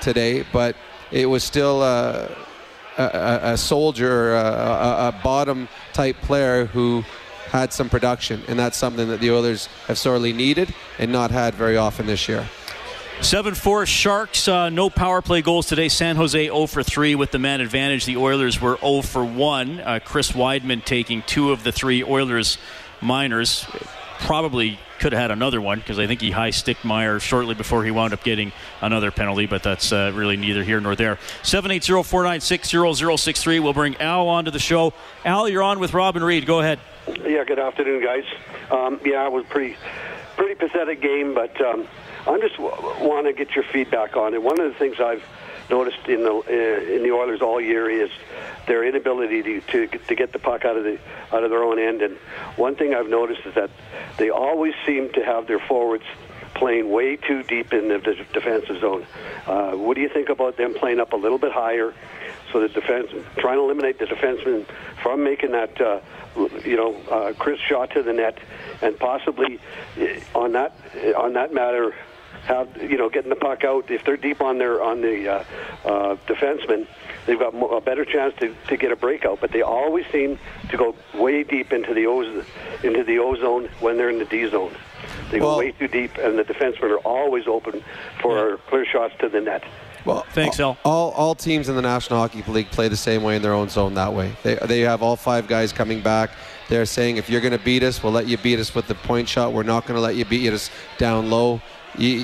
today, 0.00 0.44
but 0.52 0.76
it 1.10 1.26
was 1.26 1.44
still 1.44 1.82
uh, 1.82 2.28
a, 2.98 3.40
a, 3.42 3.56
soldier, 3.56 4.34
a, 4.34 5.08
a 5.08 5.20
bottom 5.22 5.68
type 5.92 6.16
player 6.22 6.66
who 6.66 7.04
had 7.48 7.72
some 7.72 7.88
production, 7.88 8.42
and 8.46 8.58
that's 8.58 8.76
something 8.76 9.08
that 9.08 9.20
the 9.20 9.30
Oilers 9.30 9.66
have 9.88 9.98
sorely 9.98 10.32
needed 10.32 10.72
and 10.98 11.10
not 11.10 11.30
had 11.30 11.54
very 11.54 11.76
often 11.76 12.06
this 12.06 12.28
year. 12.28 12.48
7 13.22 13.54
4 13.54 13.84
Sharks, 13.84 14.48
uh, 14.48 14.70
no 14.70 14.88
power 14.88 15.20
play 15.20 15.42
goals 15.42 15.66
today. 15.66 15.88
San 15.88 16.16
Jose 16.16 16.42
0 16.42 16.66
for 16.66 16.82
3 16.82 17.16
with 17.16 17.32
the 17.32 17.38
man 17.38 17.60
advantage. 17.60 18.06
The 18.06 18.16
Oilers 18.16 18.60
were 18.60 18.78
0 18.78 19.02
for 19.02 19.24
1. 19.24 19.80
Uh, 19.80 19.98
Chris 20.02 20.32
Wideman 20.32 20.82
taking 20.84 21.22
two 21.22 21.52
of 21.52 21.62
the 21.62 21.70
three 21.70 22.02
Oilers 22.02 22.56
minors. 23.02 23.66
Probably 24.20 24.78
could 24.98 25.12
have 25.12 25.20
had 25.20 25.30
another 25.30 25.60
one 25.60 25.78
because 25.78 25.98
I 25.98 26.06
think 26.06 26.20
he 26.20 26.30
high 26.30 26.50
sticked 26.50 26.84
Meier 26.84 27.18
shortly 27.20 27.54
before 27.54 27.84
he 27.84 27.90
wound 27.90 28.12
up 28.12 28.22
getting 28.22 28.52
another 28.80 29.10
penalty, 29.10 29.46
but 29.46 29.62
that's 29.62 29.92
uh, 29.92 30.12
really 30.14 30.36
neither 30.36 30.62
here 30.62 30.80
nor 30.80 30.94
there. 30.94 31.18
780 31.42 32.02
496 32.02 32.68
0063. 33.22 33.60
We'll 33.60 33.72
bring 33.72 33.96
Al 33.96 34.28
onto 34.28 34.50
the 34.50 34.58
show. 34.58 34.92
Al, 35.24 35.48
you're 35.48 35.62
on 35.62 35.80
with 35.80 35.94
Robin 35.94 36.22
Reed. 36.22 36.46
Go 36.46 36.60
ahead. 36.60 36.78
Yeah, 37.24 37.44
good 37.44 37.58
afternoon, 37.58 38.04
guys. 38.04 38.24
Um, 38.70 39.00
yeah, 39.04 39.26
it 39.26 39.32
was 39.32 39.44
pretty, 39.46 39.76
pretty 40.36 40.54
pathetic 40.54 41.00
game, 41.00 41.34
but. 41.34 41.60
Um, 41.60 41.88
I 42.26 42.38
just 42.38 42.56
w- 42.56 43.08
want 43.08 43.26
to 43.26 43.32
get 43.32 43.54
your 43.54 43.64
feedback 43.64 44.16
on 44.16 44.34
it. 44.34 44.42
One 44.42 44.60
of 44.60 44.70
the 44.70 44.78
things 44.78 45.00
I've 45.00 45.24
noticed 45.70 46.06
in 46.08 46.22
the 46.24 46.32
uh, 46.32 46.94
in 46.94 47.02
the 47.02 47.12
Oilers 47.12 47.40
all 47.40 47.60
year 47.60 47.88
is 47.88 48.10
their 48.66 48.84
inability 48.84 49.42
to, 49.42 49.60
to 49.60 49.98
to 49.98 50.14
get 50.14 50.32
the 50.32 50.38
puck 50.38 50.64
out 50.64 50.76
of 50.76 50.84
the 50.84 50.98
out 51.32 51.44
of 51.44 51.50
their 51.50 51.62
own 51.62 51.78
end. 51.78 52.02
And 52.02 52.16
one 52.56 52.74
thing 52.74 52.94
I've 52.94 53.08
noticed 53.08 53.42
is 53.46 53.54
that 53.54 53.70
they 54.18 54.30
always 54.30 54.74
seem 54.86 55.12
to 55.12 55.24
have 55.24 55.46
their 55.46 55.60
forwards 55.60 56.04
playing 56.54 56.90
way 56.90 57.16
too 57.16 57.42
deep 57.44 57.72
in 57.72 57.88
the 57.88 57.98
de- 57.98 58.24
defensive 58.32 58.80
zone. 58.80 59.06
Uh, 59.46 59.72
what 59.72 59.94
do 59.94 60.02
you 60.02 60.08
think 60.08 60.28
about 60.28 60.56
them 60.56 60.74
playing 60.74 61.00
up 61.00 61.12
a 61.12 61.16
little 61.16 61.38
bit 61.38 61.52
higher? 61.52 61.94
So 62.52 62.60
the 62.60 62.68
defense, 62.68 63.10
trying 63.38 63.56
to 63.56 63.62
eliminate 63.62 63.98
the 63.98 64.06
defenseman 64.06 64.66
from 65.02 65.22
making 65.22 65.52
that, 65.52 65.80
uh, 65.80 66.00
you 66.64 66.76
know, 66.76 66.96
uh, 67.08 67.32
crisp 67.34 67.62
shot 67.62 67.92
to 67.92 68.02
the 68.02 68.12
net, 68.12 68.38
and 68.82 68.98
possibly 68.98 69.60
uh, 70.00 70.38
on 70.38 70.52
that 70.52 70.74
on 71.16 71.34
that 71.34 71.54
matter, 71.54 71.94
have 72.46 72.68
you 72.82 72.96
know 72.96 73.08
getting 73.08 73.30
the 73.30 73.36
puck 73.36 73.64
out 73.64 73.90
if 73.90 74.04
they're 74.04 74.16
deep 74.16 74.40
on 74.40 74.58
their 74.58 74.82
on 74.82 75.00
the 75.00 75.28
uh, 75.28 75.44
uh, 75.84 76.16
defenseman, 76.26 76.86
they've 77.26 77.38
got 77.38 77.54
mo- 77.54 77.68
a 77.76 77.80
better 77.80 78.04
chance 78.04 78.34
to, 78.40 78.54
to 78.68 78.76
get 78.76 78.92
a 78.92 78.96
breakout. 78.96 79.40
But 79.40 79.52
they 79.52 79.62
always 79.62 80.06
seem 80.12 80.38
to 80.70 80.76
go 80.76 80.94
way 81.14 81.42
deep 81.42 81.72
into 81.72 81.94
the 81.94 82.06
O 82.06 82.20
into 82.82 83.04
the 83.04 83.18
O 83.18 83.34
zone 83.36 83.68
when 83.80 83.96
they're 83.96 84.10
in 84.10 84.18
the 84.18 84.24
D 84.24 84.48
zone. 84.48 84.74
They 85.30 85.38
go 85.38 85.58
way 85.58 85.72
too 85.72 85.88
deep, 85.88 86.16
and 86.18 86.38
the 86.38 86.44
defensemen 86.44 86.90
are 86.90 86.98
always 86.98 87.46
open 87.46 87.84
for 88.20 88.58
clear 88.68 88.84
shots 88.84 89.14
to 89.20 89.28
the 89.28 89.40
net. 89.40 89.64
Well, 90.04 90.24
Thanks, 90.30 90.58
all, 90.60 90.78
all 90.84 91.10
all 91.12 91.34
teams 91.34 91.68
in 91.68 91.76
the 91.76 91.82
National 91.82 92.20
Hockey 92.20 92.42
League 92.50 92.70
play 92.70 92.88
the 92.88 92.96
same 92.96 93.22
way 93.22 93.36
in 93.36 93.42
their 93.42 93.52
own 93.52 93.68
zone 93.68 93.94
that 93.94 94.12
way. 94.12 94.32
They 94.42 94.54
they 94.54 94.80
have 94.80 95.02
all 95.02 95.16
five 95.16 95.46
guys 95.46 95.72
coming 95.72 96.00
back. 96.00 96.30
They're 96.68 96.86
saying 96.86 97.16
if 97.16 97.28
you're 97.28 97.40
going 97.40 97.56
to 97.56 97.64
beat 97.64 97.82
us, 97.82 98.02
we'll 98.02 98.12
let 98.12 98.26
you 98.26 98.38
beat 98.38 98.58
us 98.58 98.74
with 98.74 98.86
the 98.86 98.94
point 98.94 99.28
shot. 99.28 99.52
We're 99.52 99.62
not 99.62 99.86
going 99.86 99.96
to 99.96 100.00
let 100.00 100.16
you 100.16 100.24
beat 100.24 100.52
us 100.52 100.70
down 100.98 101.28
low. 101.28 101.60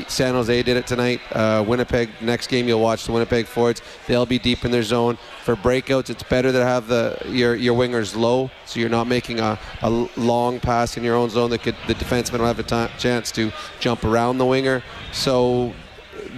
San 0.09 0.33
Jose 0.35 0.63
did 0.63 0.77
it 0.77 0.87
tonight. 0.87 1.21
Uh, 1.33 1.63
Winnipeg. 1.67 2.09
Next 2.23 2.47
game, 2.49 2.67
you'll 2.67 2.81
watch 2.81 3.05
the 3.05 3.13
Winnipeg 3.13 3.47
forwards. 3.47 3.83
They'll 4.07 4.25
be 4.27 4.39
deep 4.39 4.65
in 4.65 4.71
their 4.71 4.83
zone 4.83 5.19
for 5.45 5.55
breakouts. 5.55 6.09
It's 6.09 6.23
better 6.23 6.51
to 6.51 6.65
have 6.65 6.89
the 6.89 7.19
your 7.29 7.55
your 7.55 7.77
wingers 7.77 8.17
low, 8.17 8.51
so 8.65 8.81
you're 8.81 8.89
not 8.89 9.07
making 9.07 9.41
a, 9.41 9.59
a 9.83 9.91
long 10.17 10.61
pass 10.61 10.97
in 10.97 11.05
your 11.05 11.15
own 11.15 11.29
zone 11.29 11.51
that 11.51 11.63
could 11.63 11.77
the 11.87 11.95
defenseman 11.95 12.39
will 12.39 12.47
have 12.47 12.59
a 12.59 12.63
t- 12.63 12.93
chance 12.99 13.31
to 13.33 13.53
jump 13.79 14.05
around 14.05 14.39
the 14.39 14.47
winger. 14.47 14.83
So 15.13 15.75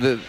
the 0.01 0.21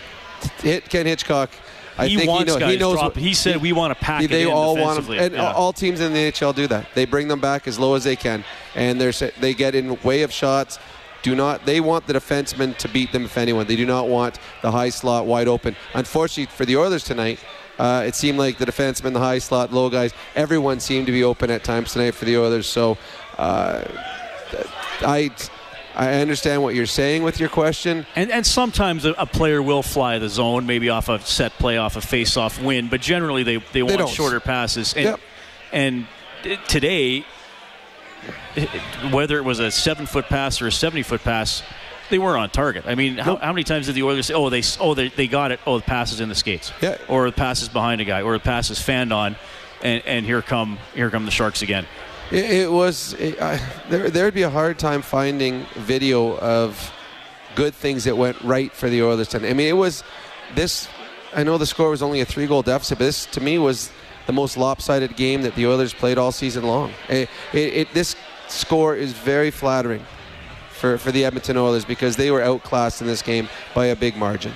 hit 0.62 0.88
Ken 0.90 1.06
Hitchcock. 1.06 1.50
I 1.98 2.08
He 2.08 2.16
think 2.16 2.30
wants 2.30 2.44
he, 2.54 2.54
know, 2.54 2.60
guys 2.62 2.72
he 2.74 2.78
knows. 2.80 2.94
drop- 2.94 3.16
what- 3.16 3.22
he 3.24 3.34
said 3.34 3.58
we 3.58 3.74
want 3.74 3.92
to 3.92 4.06
pack 4.06 4.26
they 4.30 4.46
all 4.46 4.78
want 4.78 5.06
them, 5.06 5.18
and 5.20 5.34
Yeah. 5.34 5.52
all 5.52 5.74
teams 5.74 6.00
in 6.00 6.14
the 6.14 6.20
NHL 6.32 6.54
do 6.54 6.66
that. 6.68 6.86
They 6.96 7.04
bring 7.04 7.28
them 7.28 7.42
back 7.42 7.68
as 7.68 7.78
low 7.78 7.96
as 7.96 8.06
they 8.06 8.16
can, 8.16 8.46
and 8.74 9.02
they're 9.02 9.12
they 9.42 9.54
get 9.54 9.76
in 9.76 9.98
way 10.04 10.22
of 10.22 10.32
shots. 10.32 10.80
Do 11.22 11.36
not 11.36 11.66
they 11.66 11.80
want 11.82 12.08
the 12.08 12.14
defenseman 12.14 12.78
to 12.78 12.88
beat 12.88 13.12
them 13.12 13.26
if 13.26 13.38
anyone? 13.38 13.68
They 13.68 13.76
do 13.76 13.86
not 13.86 14.08
want 14.08 14.40
the 14.62 14.72
high 14.72 14.90
slot 14.90 15.26
wide 15.26 15.48
open. 15.48 15.76
Unfortunately 15.94 16.54
for 16.56 16.66
the 16.66 16.78
Oilers 16.78 17.04
tonight, 17.04 17.40
uh, 17.78 18.04
it 18.06 18.16
seemed 18.16 18.38
like 18.38 18.58
the 18.58 18.66
defenseman, 18.66 19.14
the 19.14 19.20
high 19.20 19.40
slot, 19.40 19.72
low 19.74 19.90
guys, 19.90 20.14
everyone 20.36 20.80
seemed 20.80 21.06
to 21.08 21.12
be 21.12 21.24
open 21.24 21.50
at 21.52 21.64
times 21.64 21.94
tonight 21.94 22.12
for 22.16 22.26
the 22.26 22.38
Oilers. 22.38 22.68
So, 22.68 22.98
uh, 23.38 23.84
I. 25.02 25.32
I 25.96 26.22
understand 26.22 26.64
what 26.64 26.76
you're 26.76 26.86
saying 26.86 27.24
with 27.24 27.42
your 27.42 27.50
question. 27.50 28.06
And, 28.16 28.32
and 28.32 28.46
sometimes 28.46 29.04
a, 29.04 29.12
a 29.18 29.26
player 29.26 29.62
will 29.62 29.84
fly 29.84 30.18
the 30.18 30.30
zone, 30.30 30.66
maybe 30.66 30.88
off 30.88 31.10
a 31.10 31.20
set 31.20 31.52
play, 31.54 31.76
off 31.78 31.98
a 31.98 32.02
face-off 32.02 32.62
win, 32.62 32.88
but 32.88 33.02
generally 33.02 33.44
they, 33.44 33.58
they 33.74 33.84
want 33.84 33.98
don't. 33.98 34.08
shorter 34.10 34.40
passes. 34.40 34.94
And, 34.94 35.04
Yep. 35.06 35.20
and 35.74 36.08
today, 36.70 37.26
whether 39.12 39.38
it 39.38 39.44
was 39.44 39.60
a 39.60 39.72
seven-foot 39.72 40.26
pass 40.26 40.62
or 40.62 40.68
a 40.68 40.72
70-foot 40.72 41.24
pass, 41.24 41.64
they 42.10 42.18
were 42.18 42.38
on 42.38 42.50
target. 42.50 42.86
I 42.88 42.96
mean, 42.96 43.18
how, 43.18 43.36
how 43.38 43.54
many 43.54 43.64
times 43.64 43.86
did 43.86 43.96
the 43.96 44.04
Oilers 44.04 44.28
say, 44.28 44.34
"Oh, 44.34 44.50
they 44.50 44.64
oh 44.80 44.94
they, 44.94 45.10
they 45.10 45.28
got 45.28 45.52
it. 45.52 45.60
Oh, 45.66 45.78
the 45.78 45.84
pass 45.84 46.12
is 46.12 46.20
in 46.20 46.30
the 46.30 46.36
skates." 46.36 46.72
Yeah. 46.82 46.98
Or 47.08 47.30
the 47.30 47.36
pass 47.36 47.62
is 47.62 47.70
behind 47.70 48.02
a 48.02 48.06
guy, 48.06 48.22
or 48.22 48.34
the 48.34 48.40
pass 48.40 48.70
is 48.70 48.82
fanned 48.82 49.14
on, 49.14 49.36
and, 49.82 50.04
and 50.06 50.26
here 50.26 50.42
come 50.42 50.80
here 50.96 51.10
come 51.10 51.26
the 51.26 51.32
Sharks 51.32 51.62
again. 51.62 51.86
It, 52.32 52.46
it 52.46 52.72
was 52.72 53.14
it, 53.14 53.42
I, 53.42 53.62
there. 53.90 54.10
There'd 54.10 54.34
be 54.34 54.44
a 54.44 54.50
hard 54.50 54.80
time 54.80 55.02
finding 55.02 55.66
video 55.76 56.38
of 56.38 56.92
good 57.56 57.74
things 57.74 58.04
that 58.06 58.18
went 58.18 58.42
right 58.42 58.72
for 58.72 58.90
the 58.90 59.04
Oilers 59.04 59.28
tonight. 59.30 59.50
I 59.50 59.54
mean, 59.54 59.68
it 59.68 59.78
was 59.78 60.04
this. 60.56 60.88
I 61.34 61.44
know 61.44 61.60
the 61.60 61.68
score 61.68 61.92
was 61.92 62.02
only 62.02 62.22
a 62.22 62.26
three-goal 62.26 62.64
deficit, 62.64 62.98
but 62.98 63.06
this 63.06 63.28
to 63.28 63.42
me 63.42 63.60
was 63.60 63.92
the 64.30 64.34
most 64.34 64.58
lopsided 64.58 65.16
game 65.16 65.42
that 65.42 65.56
the 65.56 65.66
Oilers 65.66 65.92
played 65.92 66.20
all 66.20 66.32
season 66.32 66.64
long. 66.64 66.94
It, 67.10 67.28
it, 67.52 67.74
it, 67.74 67.94
this 67.96 68.16
score 68.48 68.96
is 68.96 69.12
very 69.12 69.50
flattering 69.50 70.06
for, 70.70 71.00
for 71.00 71.12
the 71.12 71.26
Edmonton 71.26 71.58
Oilers 71.58 71.84
because 71.84 72.16
they 72.16 72.30
were 72.30 72.44
outclassed 72.44 73.02
in 73.02 73.08
this 73.08 73.24
game 73.24 73.50
by 73.74 73.88
a 73.88 73.96
big 73.96 74.16
margin. 74.16 74.54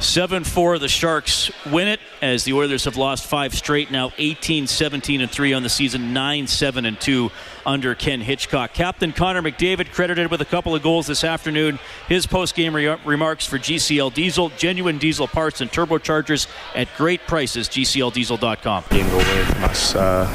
7 0.00 0.44
4, 0.44 0.78
the 0.78 0.88
Sharks 0.88 1.50
win 1.66 1.88
it 1.88 1.98
as 2.22 2.44
the 2.44 2.52
Oilers 2.52 2.84
have 2.84 2.96
lost 2.96 3.26
five 3.26 3.52
straight, 3.52 3.90
now 3.90 4.12
18 4.16 4.68
17 4.68 5.20
and 5.20 5.30
3 5.30 5.52
on 5.52 5.62
the 5.64 5.68
season, 5.68 6.12
9 6.12 6.46
7 6.46 6.86
and 6.86 7.00
2 7.00 7.30
under 7.66 7.94
Ken 7.96 8.20
Hitchcock. 8.20 8.72
Captain 8.72 9.12
Connor 9.12 9.42
McDavid 9.42 9.92
credited 9.92 10.30
with 10.30 10.40
a 10.40 10.44
couple 10.44 10.74
of 10.74 10.82
goals 10.82 11.08
this 11.08 11.24
afternoon. 11.24 11.80
His 12.06 12.26
post 12.26 12.54
game 12.54 12.74
re- 12.74 12.96
remarks 13.04 13.44
for 13.44 13.58
GCL 13.58 14.14
Diesel, 14.14 14.50
genuine 14.50 14.98
diesel 14.98 15.26
parts 15.26 15.60
and 15.60 15.70
turbochargers 15.70 16.46
at 16.76 16.88
great 16.96 17.26
prices, 17.26 17.68
GCLDiesel.com. 17.68 18.84
Game 18.90 19.08
go 19.08 19.16
away 19.16 19.44
from 19.44 19.64
us. 19.64 19.96
Uh, 19.96 20.26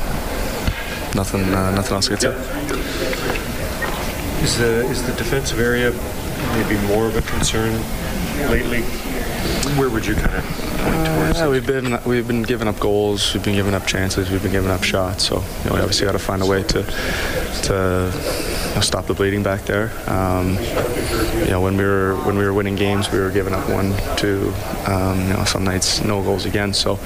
nothing, 1.15 1.43
uh, 1.53 1.71
nothing 1.71 1.93
else 1.93 2.07
to 2.07 2.17
get. 2.17 2.23
Is 4.43 4.57
the 4.57 4.85
is 4.89 5.01
the 5.07 5.13
defensive 5.13 5.59
area 5.59 5.91
maybe 6.51 6.75
more 6.87 7.07
of 7.07 7.15
a 7.15 7.21
concern 7.21 7.73
lately? 8.51 8.83
Where 9.77 9.89
would 9.89 10.05
you 10.05 10.15
kind 10.15 10.35
of 10.35 10.43
point 10.43 11.05
towards? 11.05 11.39
Yeah, 11.39 11.49
we've 11.49 11.65
been 11.65 11.99
we've 12.05 12.27
been 12.27 12.43
giving 12.43 12.67
up 12.67 12.79
goals, 12.79 13.33
we've 13.33 13.43
been 13.43 13.55
giving 13.55 13.73
up 13.73 13.85
chances, 13.85 14.29
we've 14.29 14.43
been 14.43 14.51
giving 14.51 14.69
up 14.69 14.83
shots. 14.83 15.25
So 15.27 15.35
you 15.35 15.69
know, 15.69 15.75
we 15.75 15.81
obviously 15.81 16.05
got 16.05 16.13
to 16.13 16.19
find 16.19 16.41
a 16.41 16.45
way 16.45 16.63
to 16.63 16.83
to 16.83 18.11
you 18.69 18.75
know, 18.75 18.81
stop 18.81 19.07
the 19.07 19.13
bleeding 19.13 19.43
back 19.43 19.61
there. 19.61 19.91
Um, 20.07 20.57
you 21.39 21.51
know, 21.51 21.61
when 21.61 21.77
we 21.77 21.83
were 21.83 22.15
when 22.23 22.37
we 22.37 22.45
were 22.45 22.53
winning 22.53 22.75
games, 22.75 23.11
we 23.11 23.19
were 23.19 23.31
giving 23.31 23.53
up 23.53 23.69
one, 23.69 23.93
two. 24.17 24.53
Um, 24.85 25.19
you 25.21 25.33
know, 25.33 25.43
some 25.45 25.63
nights 25.63 26.03
no 26.03 26.21
goals 26.21 26.45
again. 26.45 26.73
So 26.73 26.99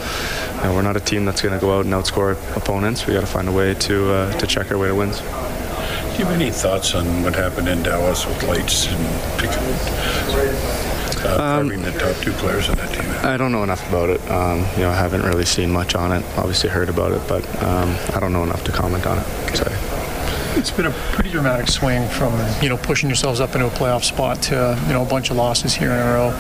you 0.58 0.64
know, 0.64 0.74
we're 0.74 0.82
not 0.82 0.98
a 0.98 1.02
team 1.02 1.26
that's 1.26 1.42
going 1.42 1.54
to 1.54 1.62
go 1.62 1.78
out 1.78 1.86
and 1.86 1.94
outscore 1.94 2.36
opponents. 2.58 3.08
We 3.08 3.14
got 3.14 3.22
to 3.22 3.28
find 3.28 3.48
a 3.48 3.52
way 3.52 3.74
to 3.74 4.12
uh, 4.12 4.32
to 4.40 4.48
check 4.48 4.72
our 4.72 4.78
way 4.78 4.88
to 4.90 4.96
wins. 4.96 5.20
Do 5.20 6.24
you 6.24 6.30
have 6.30 6.42
any 6.42 6.50
thoughts 6.50 6.96
on 6.96 7.24
what 7.24 7.36
happened 7.36 7.68
in 7.68 7.84
Dallas 7.84 8.26
with 8.26 8.42
Lites 8.44 8.88
and 8.88 9.40
Pickett? 9.40 10.97
Uh, 11.26 11.64
having 11.64 11.82
the 11.82 11.92
top 11.94 12.16
two 12.24 12.32
players 12.34 12.70
on 12.70 12.76
that 12.78 12.94
team. 12.94 13.10
I 13.24 13.38
don't 13.38 13.52
know 13.52 13.64
enough 13.64 13.88
about 13.90 14.10
it. 14.10 14.22
Um, 14.30 14.60
you 14.76 14.84
know, 14.84 14.90
I 14.90 14.96
haven't 14.96 15.24
really 15.24 15.46
seen 15.46 15.72
much 15.72 15.96
on 15.96 16.12
it. 16.12 16.24
Obviously 16.38 16.70
heard 16.70 16.90
about 16.90 17.12
it, 17.12 17.22
but 17.28 17.44
um, 17.64 17.96
I 18.14 18.20
don't 18.20 18.34
know 18.34 18.44
enough 18.44 18.64
to 18.66 18.72
comment 18.72 19.06
on 19.06 19.20
it. 19.20 19.26
Sorry. 19.56 19.97
It's 20.58 20.72
been 20.72 20.88
a 20.88 20.92
pretty 21.12 21.30
dramatic 21.30 21.68
swing 21.68 22.10
from 22.10 22.34
you 22.64 22.70
know 22.70 22.78
pushing 22.78 23.10
yourselves 23.10 23.40
up 23.40 23.54
into 23.54 23.68
a 23.68 23.70
playoff 23.70 24.04
spot 24.04 24.42
to 24.44 24.82
you 24.88 24.94
know 24.94 25.04
a 25.04 25.06
bunch 25.06 25.30
of 25.30 25.38
losses 25.38 25.76
here 25.76 25.92
in 25.92 26.00
a 26.00 26.14
row. 26.14 26.32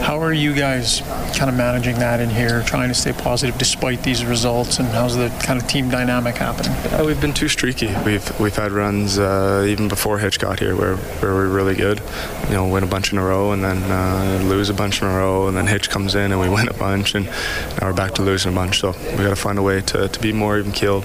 How 0.00 0.18
are 0.20 0.32
you 0.32 0.54
guys 0.54 1.02
kind 1.36 1.50
of 1.50 1.54
managing 1.54 1.96
that 1.98 2.18
in 2.18 2.30
here, 2.30 2.62
trying 2.62 2.88
to 2.88 2.94
stay 2.94 3.12
positive 3.12 3.58
despite 3.58 4.02
these 4.02 4.24
results, 4.24 4.78
and 4.78 4.88
how's 4.88 5.16
the 5.16 5.28
kind 5.44 5.60
of 5.60 5.68
team 5.68 5.90
dynamic 5.90 6.36
happening? 6.36 6.72
Uh, 6.94 7.04
we've 7.04 7.20
been 7.20 7.34
too 7.34 7.48
streaky. 7.48 7.94
We've 8.06 8.40
we've 8.40 8.56
had 8.56 8.72
runs 8.72 9.18
uh, 9.18 9.66
even 9.68 9.88
before 9.88 10.18
Hitch 10.18 10.38
got 10.38 10.60
here 10.60 10.74
where, 10.74 10.96
where 10.96 11.34
we're 11.34 11.48
really 11.48 11.74
good. 11.74 12.00
You 12.46 12.54
know, 12.54 12.68
win 12.68 12.84
a 12.84 12.86
bunch 12.86 13.12
in 13.12 13.18
a 13.18 13.24
row 13.24 13.52
and 13.52 13.62
then 13.62 13.82
uh, 13.82 14.40
lose 14.44 14.70
a 14.70 14.74
bunch 14.74 15.02
in 15.02 15.08
a 15.08 15.14
row, 15.14 15.46
and 15.46 15.54
then 15.54 15.66
Hitch 15.66 15.90
comes 15.90 16.14
in 16.14 16.32
and 16.32 16.40
we 16.40 16.48
win 16.54 16.68
a 16.68 16.74
bunch, 16.74 17.14
and 17.14 17.26
now 17.26 17.88
we're 17.88 17.92
back 17.92 18.14
to 18.14 18.22
losing 18.22 18.50
a 18.50 18.54
bunch. 18.54 18.80
So 18.80 18.94
we 19.10 19.18
got 19.18 19.28
to 19.28 19.36
find 19.36 19.58
a 19.58 19.62
way 19.62 19.82
to, 19.82 20.08
to 20.08 20.20
be 20.20 20.32
more 20.32 20.58
even 20.58 20.72
keeled. 20.72 21.04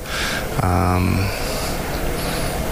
Um, 0.61 1.27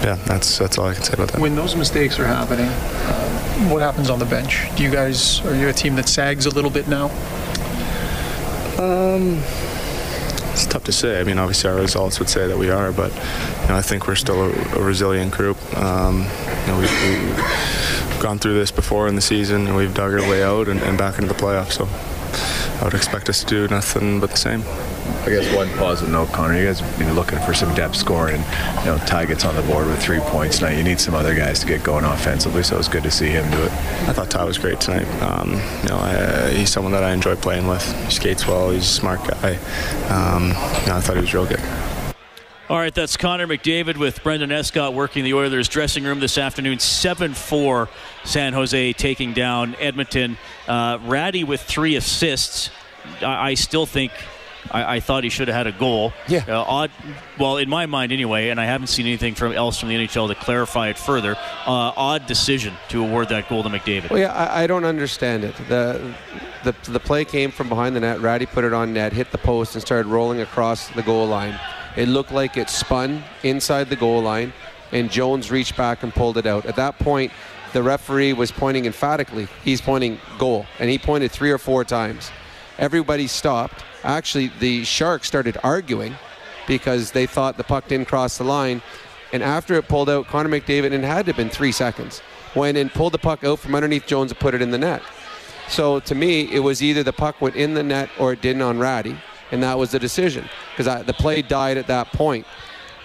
yeah, 0.02 0.16
that's 0.26 0.58
that's 0.58 0.78
all 0.78 0.86
I 0.86 0.94
can 0.94 1.02
say 1.04 1.14
about 1.14 1.28
that. 1.28 1.40
When 1.40 1.54
those 1.54 1.76
mistakes 1.76 2.18
are 2.18 2.26
happening, 2.26 2.66
uh, 2.68 3.68
what 3.70 3.82
happens 3.82 4.10
on 4.10 4.18
the 4.18 4.24
bench? 4.24 4.66
Do 4.76 4.82
you 4.82 4.90
guys 4.90 5.40
are 5.46 5.54
you 5.54 5.68
a 5.68 5.72
team 5.72 5.96
that 5.96 6.08
sags 6.08 6.46
a 6.46 6.50
little 6.50 6.70
bit 6.70 6.88
now? 6.88 7.06
Um, 8.78 9.42
it's 10.52 10.66
tough 10.66 10.84
to 10.84 10.92
say. 10.92 11.20
I 11.20 11.24
mean, 11.24 11.38
obviously 11.38 11.70
our 11.70 11.76
results 11.76 12.18
would 12.18 12.28
say 12.28 12.46
that 12.46 12.58
we 12.58 12.70
are, 12.70 12.92
but 12.92 13.12
you 13.12 13.68
know, 13.68 13.76
I 13.76 13.82
think 13.82 14.06
we're 14.06 14.16
still 14.16 14.42
a, 14.42 14.50
a 14.78 14.82
resilient 14.82 15.32
group. 15.32 15.56
Um, 15.78 16.26
you 16.60 16.66
know, 16.66 16.78
we've, 16.78 17.02
we've 17.02 18.20
gone 18.20 18.38
through 18.38 18.54
this 18.54 18.70
before 18.70 19.08
in 19.08 19.14
the 19.14 19.20
season, 19.20 19.66
and 19.66 19.76
we've 19.76 19.94
dug 19.94 20.12
our 20.12 20.28
way 20.28 20.42
out 20.42 20.68
and, 20.68 20.80
and 20.82 20.98
back 20.98 21.18
into 21.18 21.28
the 21.28 21.34
playoffs. 21.34 21.72
So 21.72 21.88
I 22.80 22.84
would 22.84 22.94
expect 22.94 23.28
us 23.28 23.44
to 23.44 23.46
do 23.46 23.68
nothing 23.68 24.20
but 24.20 24.30
the 24.30 24.36
same. 24.36 24.62
I 25.24 25.30
guess 25.30 25.54
one 25.54 25.68
positive 25.78 26.12
note, 26.12 26.32
Connor, 26.32 26.58
you 26.58 26.66
guys 26.66 26.80
be 26.98 27.04
looking 27.04 27.38
for 27.40 27.54
some 27.54 27.72
depth 27.76 27.94
scoring. 27.94 28.42
You 28.80 28.86
know, 28.86 28.98
Ty 29.06 29.26
gets 29.26 29.44
on 29.44 29.54
the 29.54 29.62
board 29.62 29.86
with 29.86 30.02
three 30.02 30.18
points 30.18 30.58
tonight. 30.58 30.76
You 30.76 30.82
need 30.82 30.98
some 30.98 31.14
other 31.14 31.32
guys 31.32 31.60
to 31.60 31.66
get 31.66 31.84
going 31.84 32.04
offensively, 32.04 32.64
so 32.64 32.74
it 32.74 32.78
was 32.78 32.88
good 32.88 33.04
to 33.04 33.10
see 33.10 33.28
him 33.28 33.48
do 33.52 33.62
it. 33.62 33.70
I 34.08 34.12
thought 34.12 34.30
Ty 34.30 34.42
was 34.42 34.58
great 34.58 34.80
tonight. 34.80 35.06
Um, 35.22 35.52
you 35.52 35.88
know, 35.88 35.98
I, 35.98 36.50
he's 36.50 36.70
someone 36.70 36.92
that 36.92 37.04
I 37.04 37.12
enjoy 37.12 37.36
playing 37.36 37.68
with. 37.68 37.84
He 38.06 38.10
skates 38.10 38.48
well. 38.48 38.70
He's 38.70 38.82
a 38.82 38.86
smart 38.86 39.20
guy. 39.20 39.54
Um, 40.08 40.48
you 40.48 40.88
know, 40.88 40.96
I 40.96 41.00
thought 41.00 41.14
he 41.14 41.20
was 41.20 41.32
real 41.32 41.46
good. 41.46 41.62
All 42.68 42.78
right, 42.78 42.92
that's 42.92 43.16
Connor 43.16 43.46
McDavid 43.46 43.98
with 43.98 44.24
Brendan 44.24 44.50
Escott 44.50 44.92
working 44.92 45.22
the 45.22 45.34
Oilers 45.34 45.68
dressing 45.68 46.02
room 46.02 46.18
this 46.18 46.36
afternoon. 46.36 46.80
7 46.80 47.32
4 47.32 47.88
San 48.24 48.54
Jose 48.54 48.92
taking 48.94 49.34
down 49.34 49.76
Edmonton. 49.78 50.36
Uh, 50.66 50.98
Rattie 51.04 51.44
with 51.44 51.60
three 51.60 51.94
assists. 51.94 52.70
I, 53.20 53.50
I 53.50 53.54
still 53.54 53.86
think. 53.86 54.10
I, 54.70 54.96
I, 54.96 55.00
thought 55.00 55.24
he 55.24 55.30
should 55.30 55.48
have 55.48 55.56
had 55.56 55.66
a 55.66 55.72
goal. 55.72 56.12
Yeah. 56.28 56.44
Uh, 56.48 56.62
odd. 56.62 56.90
Well, 57.38 57.56
in 57.56 57.68
my 57.68 57.86
mind, 57.86 58.12
anyway, 58.12 58.50
and 58.50 58.60
I 58.60 58.64
haven't 58.64 58.86
seen 58.88 59.06
anything 59.06 59.34
from 59.34 59.52
else 59.52 59.78
from 59.78 59.88
the 59.88 59.96
NHL 59.96 60.28
to 60.28 60.34
clarify 60.34 60.88
it 60.88 60.98
further. 60.98 61.36
Uh, 61.66 61.92
odd 61.96 62.26
decision 62.26 62.74
to 62.88 63.02
award 63.04 63.28
that 63.30 63.48
goal 63.48 63.62
to 63.62 63.68
McDavid. 63.68 64.10
Well, 64.10 64.20
yeah, 64.20 64.32
I, 64.32 64.64
I, 64.64 64.66
don't 64.66 64.84
understand 64.84 65.44
it. 65.44 65.56
The, 65.68 66.14
the 66.64 66.74
the 66.90 67.00
play 67.00 67.24
came 67.24 67.50
from 67.50 67.68
behind 67.68 67.96
the 67.96 68.00
net. 68.00 68.20
Rattie 68.20 68.46
put 68.46 68.64
it 68.64 68.72
on 68.72 68.92
net, 68.92 69.12
hit 69.12 69.32
the 69.32 69.38
post, 69.38 69.74
and 69.74 69.82
started 69.82 70.08
rolling 70.08 70.40
across 70.40 70.88
the 70.88 71.02
goal 71.02 71.26
line. 71.26 71.58
It 71.96 72.08
looked 72.08 72.32
like 72.32 72.56
it 72.56 72.70
spun 72.70 73.22
inside 73.42 73.90
the 73.90 73.96
goal 73.96 74.22
line, 74.22 74.52
and 74.92 75.10
Jones 75.10 75.50
reached 75.50 75.76
back 75.76 76.02
and 76.02 76.14
pulled 76.14 76.38
it 76.38 76.46
out. 76.46 76.64
At 76.66 76.76
that 76.76 76.98
point, 76.98 77.32
the 77.72 77.82
referee 77.82 78.32
was 78.32 78.50
pointing 78.50 78.86
emphatically. 78.86 79.48
He's 79.64 79.80
pointing 79.80 80.18
goal, 80.38 80.66
and 80.78 80.88
he 80.88 80.98
pointed 80.98 81.30
three 81.30 81.50
or 81.50 81.58
four 81.58 81.84
times. 81.84 82.30
Everybody 82.78 83.26
stopped 83.26 83.84
actually 84.04 84.50
the 84.58 84.84
Sharks 84.84 85.26
started 85.26 85.56
arguing 85.62 86.16
because 86.66 87.10
they 87.10 87.26
thought 87.26 87.56
the 87.56 87.64
puck 87.64 87.88
didn't 87.88 88.08
cross 88.08 88.38
the 88.38 88.44
line. 88.44 88.82
And 89.32 89.42
after 89.42 89.74
it 89.74 89.88
pulled 89.88 90.10
out, 90.10 90.26
Connor 90.26 90.48
McDavid, 90.48 90.86
and 90.86 90.94
it 90.94 91.04
had 91.04 91.26
to 91.26 91.32
have 91.32 91.36
been 91.36 91.48
three 91.48 91.72
seconds, 91.72 92.22
went 92.54 92.76
and 92.76 92.92
pulled 92.92 93.14
the 93.14 93.18
puck 93.18 93.44
out 93.44 93.58
from 93.58 93.74
underneath 93.74 94.06
Jones 94.06 94.30
and 94.30 94.38
put 94.38 94.54
it 94.54 94.62
in 94.62 94.70
the 94.70 94.78
net. 94.78 95.02
So 95.68 96.00
to 96.00 96.14
me, 96.14 96.52
it 96.52 96.60
was 96.60 96.82
either 96.82 97.02
the 97.02 97.12
puck 97.12 97.40
went 97.40 97.56
in 97.56 97.74
the 97.74 97.82
net 97.82 98.10
or 98.18 98.34
it 98.34 98.42
didn't 98.42 98.62
on 98.62 98.78
Rattie, 98.78 99.16
and 99.50 99.62
that 99.62 99.78
was 99.78 99.90
the 99.92 99.98
decision 99.98 100.48
because 100.76 101.06
the 101.06 101.14
play 101.14 101.40
died 101.40 101.78
at 101.78 101.86
that 101.86 102.12
point. 102.12 102.46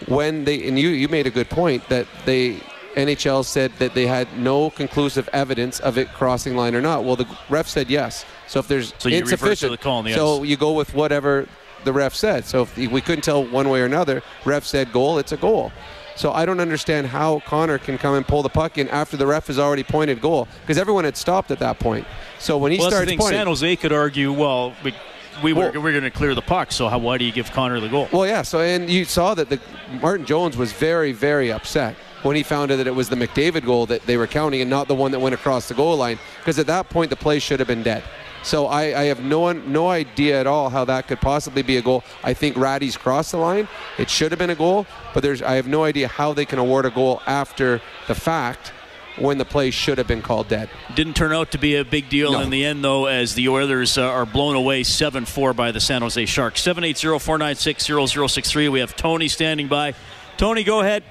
When 0.08 0.44
they 0.44 0.68
and 0.68 0.78
you 0.78 0.90
you 0.90 1.08
made 1.08 1.26
a 1.26 1.32
good 1.32 1.50
point 1.50 1.88
that 1.90 2.06
they 2.26 2.60
NHL 2.96 3.46
said 3.46 3.72
that 3.80 3.94
they 3.94 4.06
had 4.06 4.28
no 4.38 4.70
conclusive 4.70 5.30
evidence 5.34 5.80
of 5.80 5.98
it 5.98 6.12
crossing 6.14 6.56
line 6.56 6.76
or 6.76 6.82
not. 6.82 7.04
Well, 7.04 7.16
the 7.16 7.28
ref 7.50 7.68
said 7.68 7.90
yes. 7.90 8.26
So 8.48 8.60
if 8.60 8.68
there's 8.68 8.94
so 8.98 9.10
insufficient, 9.10 9.72
the 9.72 9.78
call 9.78 10.04
the 10.04 10.14
so 10.14 10.44
you 10.44 10.58
go 10.58 10.74
with 10.74 10.94
whatever 10.94 11.48
the 11.84 11.94
ref 11.94 12.14
said. 12.14 12.46
So 12.46 12.64
if 12.64 12.78
we 12.78 13.02
couldn't 13.02 13.24
tell 13.24 13.44
one 13.46 13.70
way 13.70 13.82
or 13.82 13.86
another, 13.86 14.24
ref 14.46 14.64
said 14.64 14.92
goal, 14.92 15.20
it's 15.20 15.32
a 15.32 15.38
goal. 15.38 15.72
So 16.16 16.32
I 16.32 16.46
don't 16.46 16.60
understand 16.60 17.08
how 17.08 17.42
Connor 17.42 17.78
can 17.78 18.00
come 18.00 18.16
and 18.16 18.28
pull 18.28 18.42
the 18.42 18.50
puck 18.50 18.80
in 18.80 18.90
after 18.90 19.16
the 19.18 19.28
ref 19.28 19.48
has 19.48 19.60
already 19.60 19.84
pointed 19.84 20.20
goal 20.20 20.48
because 20.62 20.78
everyone 20.80 21.04
had 21.04 21.16
stopped 21.16 21.52
at 21.52 21.60
that 21.60 21.78
point. 21.78 22.08
So 22.40 22.58
when 22.58 22.72
he 22.72 22.80
well, 22.80 22.90
starts 22.90 23.12
pointing, 23.12 23.28
San 23.28 23.46
Jose 23.46 23.76
could 23.76 23.92
argue, 23.92 24.34
well, 24.34 24.74
we, 24.84 24.96
we 25.44 25.54
were 25.54 25.72
Well- 25.72 25.84
we're 25.84 25.92
going 25.92 26.04
to 26.04 26.10
clear 26.10 26.34
the 26.34 26.42
puck, 26.42 26.72
so 26.72 26.90
how, 26.90 26.98
why 26.98 27.20
do 27.20 27.26
you 27.26 27.32
give 27.32 27.52
Connor 27.52 27.80
the 27.80 27.90
goal? 27.90 28.10
Well, 28.12 28.26
yeah. 28.26 28.42
So 28.42 28.62
and 28.62 28.90
you 28.90 29.06
saw 29.06 29.36
that 29.36 29.50
the 29.50 29.60
Martin 30.02 30.26
Jones 30.26 30.58
was 30.58 30.72
very, 30.72 31.12
very 31.12 31.52
upset 31.52 31.96
when 32.24 32.36
he 32.36 32.42
found 32.42 32.72
out 32.72 32.78
that 32.78 32.88
it 32.88 32.96
was 32.96 33.10
the 33.10 33.16
McDavid 33.16 33.64
goal 33.64 33.86
that 33.86 34.02
they 34.08 34.18
were 34.18 34.28
counting 34.28 34.62
and 34.62 34.70
not 34.70 34.88
the 34.88 34.96
one 34.96 35.12
that 35.12 35.20
went 35.20 35.36
across 35.36 35.68
the 35.68 35.76
goal 35.76 35.96
line. 35.98 36.18
Because 36.40 36.58
at 36.58 36.66
that 36.66 36.90
point, 36.90 37.12
the 37.12 37.16
play 37.16 37.38
should 37.38 37.60
have 37.60 37.68
been 37.68 37.84
dead. 37.84 38.04
So 38.48 38.68
I, 38.68 38.98
I 39.02 39.04
have 39.08 39.22
no 39.22 39.52
no 39.52 39.90
idea 39.90 40.40
at 40.40 40.48
all 40.48 40.70
how 40.70 40.86
that 40.86 41.08
could 41.10 41.20
possibly 41.20 41.64
be 41.64 41.76
a 41.76 41.82
goal. 41.82 42.02
I 42.24 42.34
think 42.34 42.56
Rattie's 42.56 42.96
crossed 42.96 43.32
the 43.34 43.38
line. 43.40 43.68
It 43.98 44.10
should 44.10 44.32
have 44.32 44.40
been 44.40 44.50
a 44.50 44.56
goal, 44.56 44.86
but 45.14 45.22
there's 45.22 45.42
I 45.42 45.56
have 45.56 45.68
no 45.68 45.84
idea 45.84 46.08
how 46.08 46.32
they 46.32 46.46
can 46.46 46.58
award 46.58 46.86
a 46.86 46.90
goal 46.90 47.22
after 47.28 47.82
the 48.08 48.16
fact 48.16 48.72
when 49.18 49.38
the 49.38 49.44
play 49.44 49.70
should 49.70 49.98
have 49.98 50.08
been 50.08 50.22
called 50.22 50.48
dead. 50.48 50.70
Didn't 50.96 51.16
turn 51.16 51.34
out 51.34 51.52
to 51.52 51.58
be 51.58 51.76
a 51.76 51.84
big 51.84 52.08
deal 52.08 52.32
No. 52.32 52.40
in 52.42 52.50
the 52.50 52.64
end, 52.64 52.84
though, 52.86 53.08
as 53.08 53.34
the 53.36 53.50
Oilers 53.50 53.98
uh, 53.98 54.04
are 54.08 54.26
blown 54.26 54.56
away 54.56 54.84
7 54.84 55.26
4 55.26 55.54
by 55.54 55.72
the 55.74 55.82
San 55.82 56.02
Jose 56.02 56.26
Sharks. 56.26 56.62
780 56.62 57.20
496 57.20 57.84
0063. 58.32 58.70
We 58.70 58.80
have 58.80 58.96
Tony 58.96 59.28
standing 59.28 59.68
by. 59.68 59.94
Tony, 60.38 60.64
go 60.64 60.80
ahead. 60.80 61.04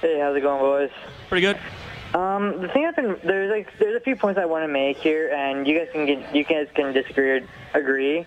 Hey, 0.00 0.18
how's 0.20 0.34
it 0.34 0.40
going, 0.40 0.58
boys? 0.60 0.90
Pretty 1.28 1.46
good. 1.46 1.58
Um, 2.14 2.60
the 2.60 2.68
thing 2.68 2.86
I've 2.86 2.96
been 2.96 3.16
there's 3.24 3.50
like 3.50 3.68
there's 3.78 3.96
a 3.96 4.00
few 4.00 4.16
points 4.16 4.38
I 4.40 4.44
want 4.44 4.64
to 4.64 4.68
make 4.68 4.96
here, 4.96 5.30
and 5.32 5.66
you 5.66 5.78
guys 5.78 5.88
can 5.92 6.06
get 6.06 6.34
you 6.34 6.44
guys 6.44 6.66
can 6.74 6.92
disagree 6.92 7.30
or 7.30 7.40
agree. 7.74 8.26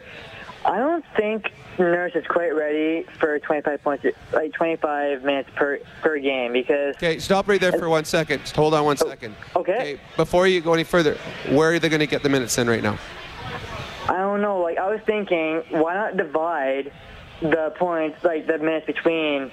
I 0.66 0.78
don't 0.78 1.04
think 1.18 1.52
Nurse 1.78 2.14
is 2.16 2.26
quite 2.28 2.56
ready 2.56 3.06
for 3.20 3.38
25 3.40 3.84
points, 3.84 4.06
like 4.32 4.54
25 4.54 5.24
minutes 5.24 5.50
per 5.56 5.80
per 6.02 6.18
game, 6.20 6.54
because 6.54 6.96
Okay, 6.96 7.20
stop 7.20 7.50
right 7.50 7.60
there 7.60 7.74
for 7.74 7.90
one 7.90 8.06
second. 8.06 8.40
Just 8.40 8.56
hold 8.56 8.74
on 8.74 8.86
one 8.86 8.96
second. 8.96 9.36
okay. 9.58 10.00
Before 10.16 10.48
you 10.48 10.62
go 10.62 10.74
any 10.74 10.86
further, 10.86 11.16
where 11.50 11.74
are 11.74 11.80
they 11.80 11.90
going 11.90 12.00
to 12.00 12.08
get 12.08 12.24
the 12.24 12.30
minutes 12.30 12.58
in 12.58 12.70
right 12.70 12.82
now? 12.84 12.98
I 14.08 14.18
don't 14.18 14.42
know. 14.42 14.60
Like 14.62 14.78
I 14.78 14.90
was 14.90 15.02
thinking, 15.06 15.64
why 15.72 15.96
not 15.96 16.16
divide 16.16 16.94
the 17.42 17.74
points, 17.78 18.24
like 18.24 18.48
the 18.48 18.58
minutes 18.60 18.86
between, 18.86 19.52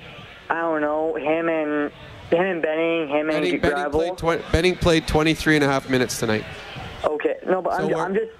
I 0.48 0.60
don't 0.60 0.80
know, 0.80 1.16
him 1.16 1.48
and 1.48 1.90
him 2.30 2.40
and 2.46 2.62
Benning, 2.62 3.08
him 3.08 3.26
Benning, 3.28 3.52
and 3.54 3.62
Benning, 3.62 3.74
Gravel. 3.76 4.00
played 4.00 4.18
twen- 4.18 4.42
Benning 4.52 4.76
played 4.76 5.06
23 5.06 5.56
and 5.56 5.64
a 5.64 5.68
half 5.68 5.88
minutes 5.88 6.18
tonight. 6.18 6.44
Okay, 7.04 7.36
no, 7.46 7.60
but 7.62 7.74
I'm, 7.74 7.88
ju- 7.88 7.94
I'm 7.96 8.14
just. 8.14 8.30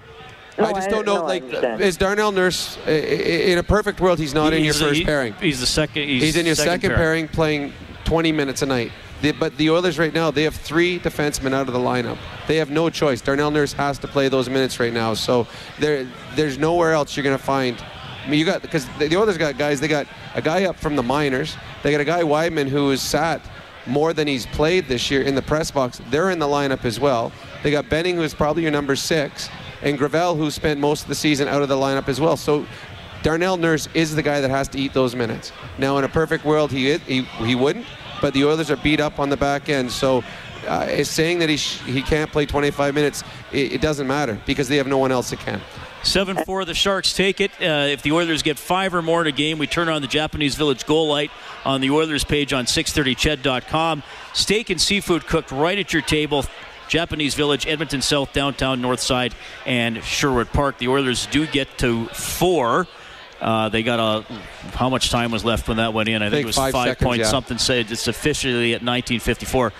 No, 0.57 0.65
I 0.65 0.73
just 0.73 0.89
don't 0.89 1.05
know. 1.05 1.17
no, 1.17 1.23
like, 1.25 1.43
understand. 1.43 1.81
is 1.81 1.97
Darnell 1.97 2.31
Nurse 2.31 2.77
i- 2.85 2.89
i- 2.91 2.93
in 2.93 3.57
a 3.57 3.63
perfect 3.63 3.99
world? 4.01 4.19
He's 4.19 4.33
not 4.33 4.53
in 4.53 4.63
your 4.63 4.73
the- 4.73 4.79
first 4.79 4.99
he- 4.99 5.05
pairing. 5.05 5.33
He's 5.39 5.59
the 5.59 5.65
second. 5.65 6.03
He's, 6.03 6.21
He's, 6.21 6.35
in 6.35 6.45
your 6.45 6.55
second 6.55 6.81
second, 6.81 6.89
pairing. 6.95 7.27
pairing. 7.27 7.27
playing 7.29 7.73
20 8.03 8.31
minutes 8.31 8.61
a 8.61 8.65
night. 8.65 8.91
The, 9.21 9.31
but 9.31 9.55
the 9.57 9.69
Oilers 9.69 9.97
right 9.99 10.13
now, 10.13 10.29
they 10.31 10.43
have 10.43 10.55
three 10.55 10.99
defensemen 10.99 11.53
out 11.53 11.67
of 11.67 11.73
the 11.73 11.79
lineup. 11.79 12.17
They 12.47 12.57
have 12.57 12.69
no 12.71 12.89
choice. 12.89 13.21
Darnell 13.21 13.51
Nurse 13.51 13.71
has 13.73 13.97
to 13.99 14.07
play 14.07 14.27
those 14.29 14.49
minutes 14.49 14.79
right 14.79 14.91
now. 14.91 15.13
So 15.13 15.47
there, 15.79 16.07
there's 16.35 16.57
nowhere 16.57 16.91
else 16.93 17.15
you're 17.15 17.23
going 17.23 17.37
to 17.37 17.43
find. 17.43 17.77
I 18.25 18.29
mean, 18.29 18.39
you 18.39 18.45
got 18.45 18.61
because 18.61 18.87
the, 18.99 19.07
the 19.07 19.17
Oilers 19.17 19.37
got 19.37 19.57
guys. 19.57 19.79
They 19.79 19.87
got 19.87 20.07
a 20.35 20.41
guy 20.41 20.65
up 20.65 20.75
from 20.77 20.95
the 20.95 21.03
minors. 21.03 21.55
They 21.83 21.91
got 21.91 22.01
a 22.01 22.05
guy 22.05 22.21
Wideman 22.23 22.67
who 22.67 22.91
is 22.91 23.01
sat 23.01 23.41
more 23.85 24.13
than 24.13 24.27
he's 24.27 24.45
played 24.47 24.87
this 24.87 25.09
year 25.09 25.21
in 25.21 25.35
the 25.35 25.41
press 25.41 25.71
box. 25.71 26.01
They're 26.09 26.29
in 26.31 26.39
the 26.39 26.47
lineup 26.47 26.85
as 26.85 26.99
well. 26.99 27.31
They 27.63 27.71
got 27.71 27.89
Benning, 27.89 28.15
who's 28.15 28.33
probably 28.33 28.63
your 28.63 28.71
number 28.71 28.95
six, 28.95 29.49
and 29.81 29.97
Gravel, 29.97 30.35
who 30.35 30.51
spent 30.51 30.79
most 30.79 31.03
of 31.03 31.07
the 31.07 31.15
season 31.15 31.47
out 31.47 31.61
of 31.61 31.69
the 31.69 31.75
lineup 31.75 32.07
as 32.07 32.19
well. 32.19 32.37
So 32.37 32.65
Darnell 33.23 33.57
Nurse 33.57 33.87
is 33.93 34.15
the 34.15 34.23
guy 34.23 34.41
that 34.41 34.49
has 34.49 34.67
to 34.69 34.79
eat 34.79 34.93
those 34.93 35.15
minutes. 35.15 35.51
Now, 35.77 35.97
in 35.97 36.03
a 36.03 36.09
perfect 36.09 36.45
world, 36.45 36.71
he 36.71 36.97
he, 36.97 37.21
he 37.21 37.55
wouldn't, 37.55 37.85
but 38.19 38.33
the 38.33 38.45
Oilers 38.45 38.71
are 38.71 38.77
beat 38.77 38.99
up 38.99 39.19
on 39.19 39.29
the 39.29 39.37
back 39.37 39.69
end. 39.69 39.91
So, 39.91 40.23
uh, 40.67 41.03
saying 41.03 41.39
that 41.39 41.49
he 41.49 41.57
sh- 41.57 41.81
he 41.81 42.01
can't 42.01 42.31
play 42.31 42.45
25 42.45 42.93
minutes, 42.93 43.23
it, 43.51 43.73
it 43.73 43.81
doesn't 43.81 44.07
matter 44.07 44.39
because 44.45 44.67
they 44.67 44.77
have 44.77 44.87
no 44.87 44.97
one 44.97 45.11
else 45.11 45.31
that 45.31 45.39
can. 45.39 45.61
7 46.03 46.43
4, 46.45 46.65
the 46.65 46.73
Sharks 46.73 47.13
take 47.13 47.39
it. 47.39 47.51
Uh, 47.61 47.87
if 47.89 48.01
the 48.01 48.11
Oilers 48.11 48.41
get 48.41 48.57
five 48.57 48.93
or 48.93 49.01
more 49.01 49.21
in 49.21 49.27
a 49.27 49.31
game, 49.31 49.59
we 49.59 49.67
turn 49.67 49.89
on 49.89 50.01
the 50.01 50.07
Japanese 50.07 50.55
Village 50.55 50.85
goal 50.85 51.07
light 51.07 51.31
on 51.63 51.81
the 51.81 51.91
Oilers 51.91 52.23
page 52.23 52.53
on 52.53 52.65
630ched.com. 52.65 54.03
Steak 54.33 54.69
and 54.69 54.81
seafood 54.81 55.27
cooked 55.27 55.51
right 55.51 55.77
at 55.77 55.93
your 55.93 56.01
table. 56.01 56.45
Japanese 56.87 57.35
Village, 57.35 57.65
Edmonton 57.67 58.01
South, 58.01 58.33
downtown, 58.33 58.81
North 58.81 58.99
Side, 58.99 59.33
and 59.65 60.03
Sherwood 60.03 60.49
Park. 60.49 60.77
The 60.77 60.89
Oilers 60.89 61.25
do 61.27 61.47
get 61.47 61.77
to 61.77 62.07
four. 62.07 62.87
Uh, 63.39 63.69
they 63.69 63.81
got 63.81 63.99
a. 63.99 64.33
How 64.73 64.89
much 64.89 65.09
time 65.09 65.31
was 65.31 65.45
left 65.45 65.67
when 65.67 65.77
that 65.77 65.93
went 65.93 66.09
in? 66.09 66.21
I, 66.21 66.25
think, 66.25 66.33
think 66.33 66.43
it 66.43 66.47
was 66.47 66.55
five 66.57 66.73
five, 66.73 66.87
seconds, 66.89 67.07
point 67.07 67.19
yeah. 67.21 67.27
something. 67.27 67.57
Said 67.57 67.91
it's 67.91 68.07
officially 68.07 68.73
at 68.73 68.81
1954. 68.83 69.71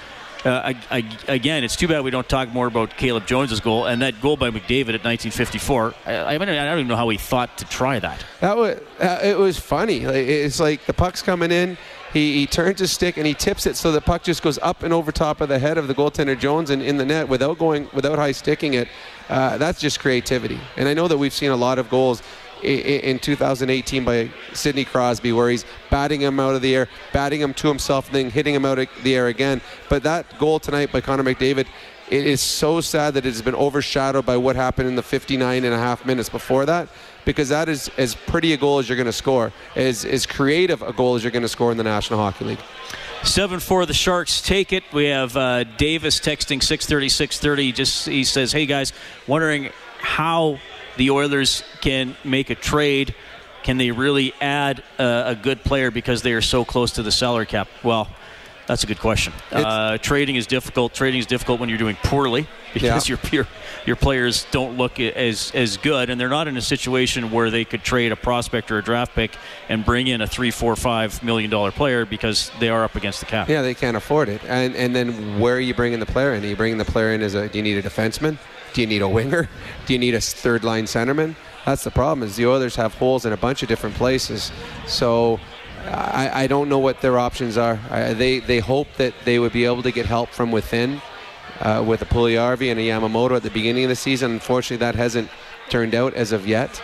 Uh, 0.44 0.74
I, 0.74 0.98
I, 0.98 1.18
again, 1.28 1.64
it's 1.64 1.76
too 1.76 1.88
bad 1.88 2.04
we 2.04 2.10
don't 2.10 2.28
talk 2.28 2.50
more 2.50 2.66
about 2.66 2.98
Caleb 2.98 3.28
Jones's 3.28 3.60
goal 3.60 3.86
and 3.86 4.02
that 4.02 4.20
goal 4.22 4.38
by 4.38 4.50
McDavid 4.50 4.96
at 4.96 5.04
1954. 5.04 5.94
I, 6.06 6.16
I, 6.16 6.38
mean, 6.40 6.50
I 6.50 6.66
don't 6.66 6.80
even 6.80 6.88
know 6.88 6.96
how 6.96 7.10
he 7.10 7.18
thought 7.18 7.60
to 7.60 7.66
try 7.66 8.00
that. 8.00 8.26
That 8.40 8.58
was 8.58 8.80
uh, 9.00 9.20
it 9.24 9.38
was 9.38 9.60
funny. 9.60 10.06
Like, 10.06 10.16
It's 10.16 10.60
like 10.60 10.86
the 10.86 10.94
puck's 10.94 11.22
coming 11.22 11.52
in. 11.52 11.78
He, 12.12 12.40
he 12.40 12.48
turns 12.48 12.80
his 12.80 12.92
stick 12.92 13.18
and 13.18 13.26
he 13.26 13.34
tips 13.34 13.66
it 13.66 13.78
so 13.78 13.92
the 13.92 14.02
puck 14.02 14.24
just 14.24 14.42
goes 14.42 14.60
up 14.60 14.84
and 14.84 14.94
over 14.94 15.12
top 15.12 15.40
of 15.40 15.48
the 15.48 15.60
head 15.60 15.78
of 15.78 15.88
the 15.88 15.96
goaltender 15.96 16.38
Jones 16.38 16.70
and 16.70 16.82
in 16.82 16.98
the 16.98 17.06
net 17.06 17.30
without 17.30 17.58
going 17.58 17.88
without 17.94 18.18
high 18.18 18.34
sticking 18.34 18.74
it. 18.74 18.88
Uh, 19.30 19.58
that's 19.58 19.80
just 19.80 20.00
creativity. 20.00 20.60
And 20.76 20.90
I 20.90 20.94
know 20.94 21.08
that 21.08 21.18
we've 21.18 21.34
seen 21.34 21.52
a 21.52 21.56
lot 21.56 21.80
of 21.80 21.90
goals 21.90 22.22
in 22.63 23.19
2018 23.19 24.04
by 24.04 24.30
Sidney 24.54 24.86
Crosby 24.86 25.32
where 25.34 25.50
he's 25.50 25.65
batting 25.89 26.21
him 26.21 26.39
out 26.39 26.56
of 26.56 26.62
the 26.62 26.76
air, 26.76 26.88
batting 27.13 27.41
him 27.41 27.54
to 27.56 27.67
himself, 27.67 28.08
and 28.08 28.15
then 28.15 28.30
hitting 28.30 28.56
him 28.56 28.65
out 28.65 28.80
of 28.80 28.88
the 29.04 29.15
air 29.15 29.28
again. 29.28 29.62
But 29.89 30.04
that 30.04 30.38
goal 30.39 30.60
tonight 30.60 30.91
by 30.91 31.02
Connor 31.02 31.24
McDavid, 31.24 31.67
it 32.10 32.28
is 32.28 32.41
so 32.41 32.82
sad 32.82 33.13
that 33.13 33.26
it 33.26 33.30
has 33.30 33.41
been 33.41 33.56
overshadowed 33.56 34.26
by 34.26 34.38
what 34.38 34.56
happened 34.56 34.89
in 34.89 34.95
the 34.95 35.04
59 35.04 35.63
and 35.63 35.74
a 35.74 35.78
half 35.78 36.06
minutes 36.06 36.28
before 36.28 36.65
that 36.65 36.89
because 37.24 37.50
that 37.50 37.69
is 37.69 37.89
as 37.97 38.15
pretty 38.15 38.54
a 38.54 38.58
goal 38.58 38.80
as 38.80 38.89
you're 38.89 38.97
going 38.97 39.06
to 39.06 39.13
score, 39.13 39.54
as, 39.76 40.04
as 40.06 40.26
creative 40.26 40.82
a 40.82 40.91
goal 40.91 41.15
as 41.15 41.24
you're 41.24 41.32
going 41.32 41.41
to 41.41 41.50
score 41.50 41.71
in 41.71 41.78
the 41.78 41.84
National 41.84 42.19
Hockey 42.19 42.45
League. 42.45 42.60
7 43.24 43.60
4, 43.60 43.86
the 43.86 43.93
Sharks 43.93 44.41
take 44.41 44.74
it. 44.74 44.84
We 44.91 45.06
have 45.06 45.38
uh, 45.38 45.63
Davis 45.63 46.19
texting 46.19 46.62
630, 46.62 47.10
630. 47.10 47.71
Just, 47.71 48.08
he 48.08 48.24
says, 48.24 48.52
hey 48.52 48.65
guys, 48.65 48.93
wondering 49.28 49.69
how 50.00 50.60
the 50.98 51.12
Oilers 51.12 51.64
can 51.82 52.16
make 52.24 52.50
a 52.50 52.56
trade. 52.56 53.16
Can 53.64 53.78
they 53.78 53.92
really 53.92 54.34
add 54.42 54.84
uh, 54.98 55.24
a 55.28 55.36
good 55.36 55.64
player 55.64 55.92
because 55.92 56.22
they 56.24 56.34
are 56.34 56.42
so 56.42 56.66
close 56.66 56.94
to 56.94 57.04
the 57.04 57.12
salary 57.12 57.46
cap? 57.46 57.68
Well, 57.84 58.08
that's 58.68 58.84
a 58.84 58.88
good 58.88 59.00
question. 59.00 59.34
Uh, 59.52 59.98
trading 59.98 60.36
is 60.36 60.48
difficult. 60.48 60.94
Trading 60.94 61.20
is 61.20 61.26
difficult 61.26 61.60
when 61.60 61.68
you're 61.68 61.78
doing 61.78 61.98
poorly 62.04 62.48
because 62.74 63.10
Yeah. 63.10 63.18
your, 63.32 63.32
your 63.44 63.48
your 63.86 63.96
players 63.96 64.46
don't 64.52 64.78
look 64.78 65.00
as 65.00 65.52
as 65.54 65.78
good, 65.78 66.10
and 66.10 66.20
they're 66.22 66.30
not 66.30 66.48
in 66.48 66.56
a 66.58 66.62
situation 66.62 67.32
where 67.32 67.50
they 67.52 67.66
could 67.66 67.84
trade 67.84 68.12
a 68.12 68.16
prospect 68.16 68.72
or 68.72 68.78
a 68.78 68.84
draft 68.84 69.14
pick 69.14 69.32
and 69.68 69.84
bring 69.84 70.08
in 70.08 70.22
a 70.22 70.28
three, 70.28 70.52
four, 70.52 70.76
five 70.76 71.22
million 71.22 71.50
dollar 71.50 71.72
player 71.72 72.06
because 72.06 72.50
they 72.60 72.70
are 72.70 72.84
up 72.84 72.96
against 72.96 73.20
the 73.20 73.26
cap. 73.26 73.50
Yeah, 73.50 73.62
they 73.62 73.74
can't 73.74 73.98
afford 73.98 74.30
it. 74.30 74.42
And 74.48 74.76
and 74.76 74.96
then 74.96 75.40
where 75.40 75.56
are 75.56 75.60
you 75.60 75.74
bringing 75.74 76.00
the 76.00 76.06
player 76.06 76.34
in? 76.34 76.44
Are 76.44 76.48
you 76.48 76.56
bringing 76.56 76.78
the 76.78 76.86
player 76.86 77.12
in 77.12 77.22
as 77.22 77.34
a? 77.36 77.50
Do 77.50 77.58
you 77.58 77.64
need 77.64 77.78
a 77.78 77.84
defenseman? 77.84 78.38
Do 78.74 78.82
you 78.82 78.88
need 78.88 79.02
a 79.02 79.08
winger? 79.08 79.50
Do 79.86 79.94
you 79.94 80.00
need 80.00 80.16
a 80.16 80.22
third 80.22 80.64
line 80.64 80.86
centerman? 80.86 81.36
That's 81.66 81.84
the 81.84 81.92
problem. 81.92 82.28
Is 82.28 82.36
the 82.36 82.48
Oilers 82.48 82.76
have 82.76 82.94
holes 82.96 83.26
in 83.26 83.34
a 83.34 83.38
bunch 83.38 83.62
of 83.62 83.70
different 83.70 83.96
places. 83.96 84.52
So 84.88 85.40
I, 85.86 86.44
I 86.44 86.48
don't 86.48 86.70
know 86.70 86.80
what 86.80 87.02
their 87.02 87.20
options 87.20 87.58
are. 87.58 87.80
I, 87.90 88.14
they 88.14 88.40
they 88.40 88.60
hope 88.60 88.88
that 88.98 89.14
they 89.26 89.40
would 89.40 89.54
be 89.54 89.66
able 89.66 89.84
to 89.84 89.92
get 89.92 90.06
help 90.06 90.30
from 90.30 90.52
within 90.52 91.02
uh, 91.60 91.84
with 91.86 92.02
a 92.02 92.06
Puljujarvi 92.06 92.72
and 92.72 92.80
a 92.80 92.84
Yamamoto 92.84 93.36
at 93.36 93.44
the 93.44 93.50
beginning 93.50 93.84
of 93.84 93.90
the 93.90 93.96
season. 93.96 94.32
Unfortunately, 94.32 94.78
that 94.78 94.96
hasn't 94.96 95.30
turned 95.70 95.96
out 95.96 96.14
as 96.14 96.32
of 96.32 96.48
yet. 96.48 96.82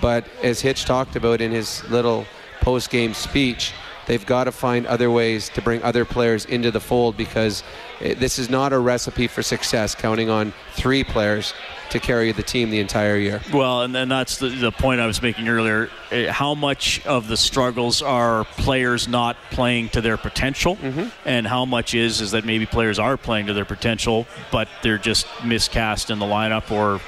But 0.00 0.26
as 0.42 0.60
Hitch 0.60 0.84
talked 0.84 1.16
about 1.16 1.40
in 1.40 1.50
his 1.52 1.82
little 1.90 2.26
post-game 2.60 3.14
speech, 3.14 3.72
they've 4.06 4.24
got 4.26 4.44
to 4.44 4.52
find 4.52 4.86
other 4.86 5.10
ways 5.10 5.48
to 5.50 5.62
bring 5.62 5.82
other 5.82 6.04
players 6.04 6.44
into 6.44 6.70
the 6.70 6.80
fold 6.80 7.16
because 7.16 7.62
it, 8.00 8.18
this 8.20 8.38
is 8.38 8.48
not 8.50 8.72
a 8.72 8.78
recipe 8.78 9.26
for 9.26 9.42
success 9.42 9.94
counting 9.94 10.30
on 10.30 10.52
three 10.74 11.02
players 11.04 11.54
to 11.90 12.00
carry 12.00 12.32
the 12.32 12.42
team 12.42 12.70
the 12.70 12.80
entire 12.80 13.16
year. 13.16 13.40
Well, 13.52 13.82
and 13.82 13.94
then 13.94 14.08
that's 14.08 14.38
the, 14.38 14.48
the 14.48 14.72
point 14.72 15.00
I 15.00 15.06
was 15.06 15.22
making 15.22 15.48
earlier. 15.48 15.88
Eh, 16.10 16.30
How 16.30 16.54
much 16.54 17.04
of 17.06 17.28
the 17.28 17.36
struggles 17.36 18.02
are 18.02 18.44
players 18.44 19.06
not 19.08 19.36
playing 19.50 19.90
to 19.90 20.00
their 20.00 20.16
potential, 20.16 20.76
Mm-hmm. 20.76 21.08
and 21.24 21.46
how 21.46 21.64
much 21.64 21.94
is 21.94 22.20
is 22.20 22.32
that 22.32 22.44
maybe 22.44 22.66
players 22.66 22.98
are 22.98 23.16
playing 23.16 23.46
to 23.46 23.52
their 23.52 23.64
potential, 23.64 24.26
but 24.50 24.68
they're 24.82 24.98
just 24.98 25.26
miscast 25.44 26.10
in 26.10 26.18
the 26.18 26.26
lineup 26.26 26.70
or 26.70 27.00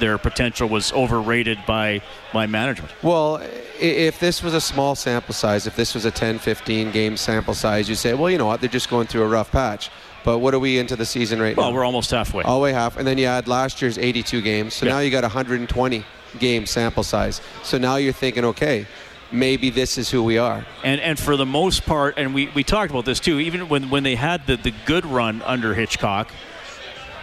their 0.00 0.18
potential 0.18 0.68
was 0.68 0.92
overrated 0.92 1.58
by 1.66 2.00
by 2.32 2.46
management. 2.46 2.92
Well, 3.02 3.40
if 3.80 4.18
this 4.20 4.42
was 4.42 4.54
a 4.54 4.60
small 4.60 4.94
sample 4.94 5.34
size, 5.34 5.66
if 5.66 5.76
this 5.76 5.94
was 5.94 6.04
a 6.04 6.10
10, 6.10 6.38
15 6.38 6.90
game 6.90 7.16
sample 7.16 7.54
size, 7.54 7.88
you 7.88 7.94
say, 7.94 8.14
well, 8.14 8.30
you 8.30 8.38
know 8.38 8.46
what, 8.46 8.60
they're 8.60 8.68
just 8.68 8.90
going 8.90 9.06
through 9.06 9.22
a 9.22 9.28
rough 9.28 9.50
patch. 9.52 9.90
But 10.24 10.38
what 10.40 10.52
are 10.52 10.58
we 10.58 10.78
into 10.78 10.96
the 10.96 11.06
season 11.06 11.40
right 11.40 11.56
Well, 11.56 11.66
now? 11.66 11.70
Well, 11.70 11.78
we're 11.80 11.84
almost 11.86 12.10
halfway. 12.10 12.42
All 12.44 12.58
the 12.58 12.64
way 12.64 12.72
half, 12.72 12.96
and 12.98 13.06
then 13.06 13.16
you 13.18 13.26
add 13.26 13.46
last 13.48 13.80
year's 13.80 13.96
82 13.98 14.42
games, 14.42 14.74
so 14.74 14.84
Yeah. 14.86 14.92
now 14.94 14.98
you 14.98 15.10
got 15.10 15.22
120 15.22 16.04
game 16.38 16.66
sample 16.66 17.02
size. 17.04 17.40
So 17.62 17.78
now 17.78 17.96
you're 17.96 18.12
thinking, 18.12 18.44
okay, 18.44 18.86
maybe 19.32 19.70
this 19.70 19.96
is 19.96 20.10
who 20.10 20.22
we 20.22 20.36
are. 20.38 20.66
And 20.84 21.00
and 21.00 21.18
for 21.18 21.36
the 21.36 21.46
most 21.46 21.86
part, 21.86 22.14
and 22.18 22.34
we, 22.34 22.48
we 22.54 22.64
talked 22.64 22.90
about 22.90 23.04
this 23.04 23.20
too. 23.20 23.38
Even 23.40 23.68
when, 23.68 23.88
when 23.90 24.02
they 24.02 24.16
had 24.16 24.46
the, 24.46 24.56
the 24.56 24.72
good 24.86 25.06
run 25.06 25.40
under 25.42 25.72
Hitchcock, 25.74 26.30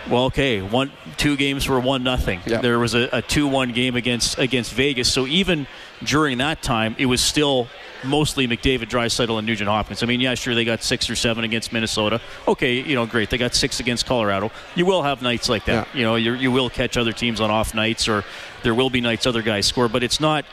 well, 0.10 0.26
okay, 0.26 0.62
one 0.62 0.92
two 1.18 1.36
games 1.36 1.68
were 1.68 1.80
one 1.80 2.04
nothing. 2.04 2.42
There 2.62 2.80
was 2.80 2.94
a, 2.94 3.10
a 3.12 3.22
two 3.22 3.48
one 3.48 3.72
game 3.72 3.96
against 3.96 4.38
against 4.38 4.74
Vegas. 4.74 5.12
So 5.12 5.26
even 5.28 5.68
during 6.04 6.38
that 6.40 6.62
time, 6.62 6.96
it 6.98 7.06
was 7.06 7.22
still 7.22 7.68
mostly 8.04 8.48
McDavid, 8.48 8.90
Draisaitl, 8.90 9.38
and 9.38 9.48
Nugent 9.48 9.70
Hopkins. 9.70 10.04
I 10.04 10.06
mean, 10.06 10.20
yeah, 10.22 10.36
sure, 10.36 10.54
they 10.54 10.66
got 10.66 10.84
six 10.84 11.10
or 11.10 11.16
seven 11.16 11.44
against 11.44 11.74
Minnesota. 11.74 12.22
Okay, 12.48 12.82
you 12.82 12.94
know, 12.96 13.06
great. 13.06 13.30
They 13.30 13.38
got 13.38 13.56
six 13.56 13.80
against 13.80 14.06
Colorado. 14.06 14.52
You 14.76 14.86
will 14.86 15.02
have 15.04 15.22
nights 15.22 15.50
like 15.50 15.66
that. 15.66 15.88
You 15.96 16.04
know, 16.04 16.16
you 16.16 16.34
you 16.34 16.52
will 16.52 16.70
catch 16.70 16.98
other 16.98 17.12
teams 17.14 17.42
on 17.42 17.50
off 17.50 17.74
nights, 17.74 18.08
or 18.08 18.24
there 18.64 18.76
will 18.76 18.90
be 18.90 19.02
nights 19.02 19.26
other 19.26 19.42
guys 19.42 19.66
score. 19.66 19.88
But 19.90 20.04
it's 20.04 20.20
not. 20.20 20.46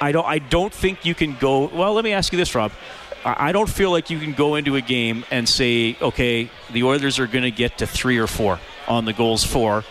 I 0.00 0.10
don't. 0.10 0.26
I 0.26 0.38
don't 0.38 0.72
think 0.72 1.04
you 1.04 1.14
can 1.14 1.36
go. 1.36 1.66
Well, 1.66 1.92
let 1.92 2.02
me 2.04 2.12
ask 2.12 2.32
you 2.32 2.38
this, 2.38 2.54
Rob. 2.54 2.72
I 3.24 3.52
don't 3.52 3.68
feel 3.68 3.90
like 3.90 4.10
you 4.10 4.18
can 4.18 4.32
go 4.32 4.54
into 4.56 4.76
a 4.76 4.80
game 4.80 5.24
and 5.30 5.48
say, 5.48 5.96
okay, 6.00 6.50
the 6.72 6.82
Oilers 6.84 7.18
are 7.18 7.26
going 7.26 7.44
to 7.44 7.50
get 7.50 7.78
to 7.78 7.86
three 7.86 8.18
or 8.18 8.26
four 8.26 8.58
on 8.86 9.04
the 9.06 9.12
goals 9.12 9.42
for, 9.44 9.82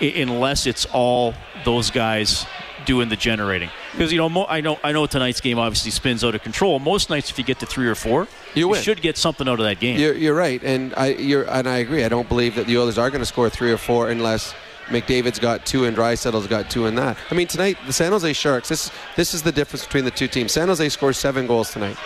i- 0.00 0.04
unless 0.04 0.66
it's 0.66 0.84
all 0.92 1.34
those 1.64 1.90
guys 1.90 2.44
doing 2.84 3.08
the 3.08 3.16
generating. 3.16 3.70
Because 3.92 4.10
you 4.12 4.18
know, 4.18 4.28
mo- 4.28 4.46
I 4.48 4.60
know, 4.60 4.78
I 4.82 4.92
know 4.92 5.06
tonight's 5.06 5.40
game 5.40 5.58
obviously 5.58 5.90
spins 5.90 6.22
out 6.24 6.34
of 6.34 6.42
control. 6.42 6.78
Most 6.80 7.08
nights, 7.10 7.30
if 7.30 7.38
you 7.38 7.44
get 7.44 7.60
to 7.60 7.66
three 7.66 7.86
or 7.86 7.94
four, 7.94 8.26
You 8.54 8.68
win. 8.68 8.82
should 8.82 9.00
get 9.00 9.16
something 9.16 9.48
out 9.48 9.60
of 9.60 9.64
that 9.64 9.78
game. 9.80 9.98
You're, 10.00 10.14
you're 10.14 10.34
right, 10.34 10.62
and 10.62 10.92
I 10.96 11.08
you're, 11.14 11.44
and 11.48 11.68
I 11.68 11.78
agree. 11.78 12.04
I 12.04 12.08
don't 12.08 12.28
believe 12.28 12.56
that 12.56 12.66
the 12.66 12.76
Oilers 12.78 12.98
are 12.98 13.08
going 13.10 13.20
to 13.20 13.26
score 13.26 13.48
three 13.48 13.70
or 13.72 13.76
four 13.78 14.10
unless 14.10 14.54
McDavid's 14.88 15.38
got 15.38 15.64
two 15.64 15.84
and 15.84 15.96
Draisaitl's 15.96 16.48
got 16.48 16.68
two 16.70 16.86
in 16.86 16.96
that. 16.96 17.16
I 17.30 17.34
mean, 17.34 17.46
tonight 17.46 17.78
the 17.86 17.92
San 17.92 18.10
Jose 18.12 18.32
Sharks. 18.32 18.68
This 18.68 18.90
this 19.16 19.32
is 19.32 19.42
the 19.42 19.52
difference 19.52 19.84
between 19.86 20.04
the 20.04 20.10
two 20.10 20.26
teams. 20.26 20.50
San 20.52 20.66
Jose 20.68 20.86
scores 20.88 21.16
seven 21.16 21.46
goals 21.46 21.70
tonight, 21.72 21.96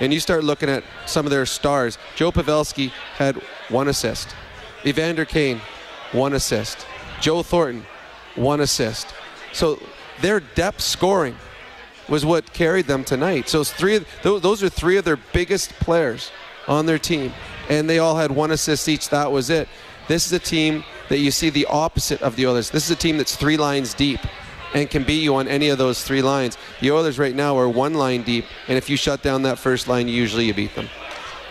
and 0.00 0.12
you 0.12 0.20
start 0.20 0.44
looking 0.44 0.68
at 0.68 0.84
some 1.06 1.26
of 1.26 1.30
their 1.30 1.46
stars. 1.46 1.98
Joe 2.16 2.32
Pavelski 2.32 2.90
had 3.16 3.36
one 3.68 3.88
assist. 3.88 4.34
Evander 4.84 5.24
Kane, 5.24 5.60
one 6.12 6.32
assist. 6.32 6.86
Joe 7.20 7.42
Thornton, 7.42 7.84
one 8.34 8.60
assist. 8.60 9.14
So 9.52 9.78
their 10.20 10.40
depth 10.40 10.80
scoring 10.80 11.36
was 12.08 12.24
what 12.26 12.52
carried 12.52 12.86
them 12.86 13.04
tonight. 13.04 13.48
So 13.48 13.62
three. 13.64 13.96
of- 13.96 14.06
Those 14.22 14.62
are 14.62 14.68
three 14.68 14.96
of 14.96 15.04
their 15.04 15.18
biggest 15.32 15.70
players 15.74 16.30
on 16.68 16.86
their 16.86 16.98
team, 16.98 17.32
and 17.68 17.88
they 17.88 17.98
all 17.98 18.16
had 18.16 18.30
one 18.30 18.50
assist 18.50 18.88
each. 18.88 19.08
That 19.10 19.30
was 19.30 19.50
it. 19.50 19.68
This 20.08 20.26
is 20.26 20.32
a 20.32 20.38
team 20.38 20.84
that 21.08 21.18
you 21.18 21.30
see 21.30 21.48
the 21.50 21.66
opposite 21.66 22.20
of 22.22 22.34
the 22.36 22.46
others. 22.46 22.70
This 22.70 22.84
is 22.84 22.90
a 22.90 22.96
team 22.96 23.18
that's 23.18 23.36
three 23.36 23.56
lines 23.56 23.94
deep 23.94 24.20
and 24.74 24.88
can 24.90 25.04
beat 25.04 25.22
you 25.22 25.34
on 25.36 25.48
any 25.48 25.68
of 25.68 25.78
those 25.78 26.02
three 26.04 26.22
lines. 26.22 26.56
The 26.80 26.90
Oilers 26.90 27.18
right 27.18 27.34
now 27.34 27.56
are 27.58 27.68
one 27.68 27.94
line 27.94 28.22
deep, 28.22 28.44
and 28.68 28.76
if 28.78 28.88
you 28.88 28.96
shut 28.96 29.22
down 29.22 29.42
that 29.42 29.58
first 29.58 29.88
line, 29.88 30.08
usually 30.08 30.46
you 30.46 30.54
beat 30.54 30.74
them. 30.74 30.88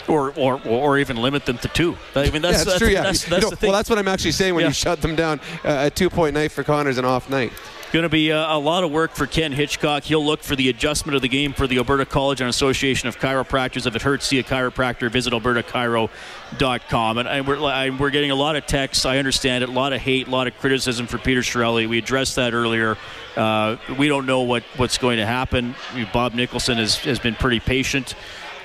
Or, 0.07 0.33
or, 0.35 0.59
or 0.65 0.97
even 0.97 1.17
limit 1.17 1.45
them 1.45 1.57
to 1.59 1.67
two. 1.69 1.95
I 2.15 2.29
mean, 2.31 2.41
that's, 2.41 2.57
yeah, 2.59 2.63
that's, 2.63 2.77
true. 2.79 2.87
Yeah, 2.89 3.03
that's, 3.03 3.29
You 3.29 3.39
know, 3.39 3.49
the 3.51 3.55
thing. 3.55 3.69
well, 3.69 3.77
that's 3.77 3.89
what 3.89 3.99
I'm 3.99 4.07
actually 4.07 4.31
saying 4.31 4.55
when 4.55 4.63
Yeah. 4.63 4.69
you 4.69 4.73
shut 4.73 5.01
them 5.01 5.15
down. 5.15 5.39
Uh, 5.63 5.83
a 5.85 5.89
two-point 5.89 6.33
night 6.33 6.51
for 6.51 6.63
Connors, 6.63 6.97
an 6.97 7.05
off 7.05 7.29
night. 7.29 7.53
Going 7.91 8.03
to 8.03 8.09
be 8.09 8.29
a, 8.29 8.51
a 8.51 8.57
lot 8.57 8.85
of 8.85 8.91
work 8.91 9.11
for 9.11 9.27
Ken 9.27 9.51
Hitchcock. 9.51 10.03
He'll 10.03 10.25
look 10.25 10.43
for 10.43 10.55
the 10.55 10.69
adjustment 10.69 11.17
of 11.17 11.21
the 11.21 11.27
game 11.27 11.51
for 11.51 11.67
the 11.67 11.77
Alberta 11.77 12.05
College 12.05 12.39
and 12.39 12.49
Association 12.49 13.09
of 13.09 13.19
Chiropractors. 13.19 13.85
If 13.85 13.97
it 13.97 14.01
hurts, 14.01 14.25
see 14.25 14.39
a 14.39 14.43
chiropractor. 14.43 15.11
Visit 15.11 15.33
albertachiro.com. 15.33 17.17
And, 17.17 17.27
and 17.27 17.45
we're, 17.45 17.61
I, 17.61 17.89
we're 17.89 18.09
getting 18.09 18.31
a 18.31 18.35
lot 18.35 18.55
of 18.55 18.65
texts. 18.65 19.05
I 19.05 19.17
understand 19.17 19.65
it. 19.65 19.69
A 19.69 19.73
lot 19.73 19.91
of 19.91 19.99
hate, 19.99 20.29
a 20.29 20.31
lot 20.31 20.47
of 20.47 20.57
criticism 20.57 21.05
for 21.05 21.17
Peter 21.17 21.41
Chiarelli. 21.41 21.89
We 21.89 21.97
addressed 21.97 22.37
that 22.37 22.53
earlier. 22.53 22.95
Uh, 23.35 23.75
we 23.97 24.07
don't 24.07 24.25
know 24.25 24.43
what, 24.43 24.63
what's 24.77 24.97
going 24.97 25.17
to 25.17 25.25
happen. 25.25 25.75
Bob 26.13 26.33
Nicholson 26.33 26.77
has, 26.77 26.97
has 26.99 27.19
been 27.19 27.35
pretty 27.35 27.59
patient 27.59 28.15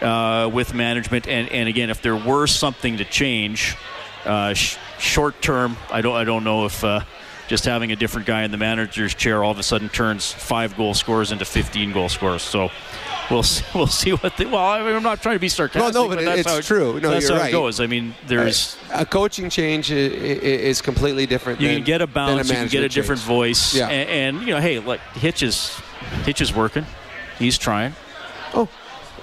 uh, 0.03 0.49
with 0.55 0.73
management. 0.73 1.27
And, 1.27 1.49
and 1.49 1.69
again, 1.69 1.91
if 1.91 2.01
there 2.01 2.17
were 2.17 2.47
something 2.47 2.99
to 2.99 3.05
change, 3.05 3.77
uh, 4.25 4.55
sh- 4.55 4.77
short 5.01 5.43
term, 5.43 5.77
I 5.91 6.01
don't, 6.01 6.15
I 6.15 6.23
don't 6.23 6.45
know 6.45 6.67
if. 6.67 6.85
Uh, 6.85 7.01
just 7.49 7.65
having 7.65 7.93
a 7.93 7.97
different 7.97 8.27
guy 8.27 8.43
in 8.43 8.51
the 8.51 8.57
manager's 8.57 9.15
chair 9.15 9.43
all 9.45 9.53
of 9.53 9.59
a 9.59 9.63
sudden 9.63 9.89
turns 9.89 10.33
five 10.33 10.77
goal 10.77 10.95
scorers 10.95 11.31
into 11.33 11.45
15 11.45 11.93
goal 11.93 12.09
scorers. 12.09 12.43
So 12.43 12.71
we'll 13.31 13.43
see, 13.45 13.65
we'll 13.75 13.87
see 13.87 14.11
what 14.13 14.37
they. 14.37 14.47
Well, 14.47 14.57
I 14.65 14.83
mean, 14.83 14.95
I'm 14.95 15.03
not 15.03 15.23
trying 15.23 15.37
to 15.37 15.41
be 15.41 15.49
sarcastic. 15.49 15.95
No, 15.95 16.03
no, 16.09 16.09
but 16.15 16.25
that's 16.25 16.41
it's 16.41 16.49
how 16.51 16.57
it- 16.57 16.65
true. 16.65 17.01
No, 17.01 17.11
that's 17.11 17.29
you're 17.29 17.37
how 17.37 17.43
right. 17.43 17.49
it 17.51 17.53
goes. 17.53 17.81
I 17.81 17.87
mean, 17.87 18.15
there's 18.27 18.77
a 18.93 19.07
coaching 19.07 19.49
change 19.51 19.91
is 19.91 20.81
completely 20.83 21.27
different. 21.27 21.61
you 21.61 21.69
than, 21.69 21.77
can 21.79 21.85
get 21.85 22.03
a 22.03 22.07
than 22.07 22.15
balance, 22.15 22.49
you 22.49 22.55
can 22.57 22.69
get 22.69 22.83
a 22.85 22.89
different 22.89 23.21
change. 23.21 23.29
voice, 23.29 23.75
Yeah. 23.75 23.89
and, 23.89 24.37
and 24.39 24.47
you 24.47 24.55
know, 24.55 24.61
hey, 24.61 24.79
like 24.81 25.01
Hitch 25.15 25.43
is 25.43 25.71
Hitch 26.25 26.41
is 26.41 26.53
working, 26.55 26.85
he's 27.39 27.57
trying. 27.59 27.95
Oh, 28.55 28.69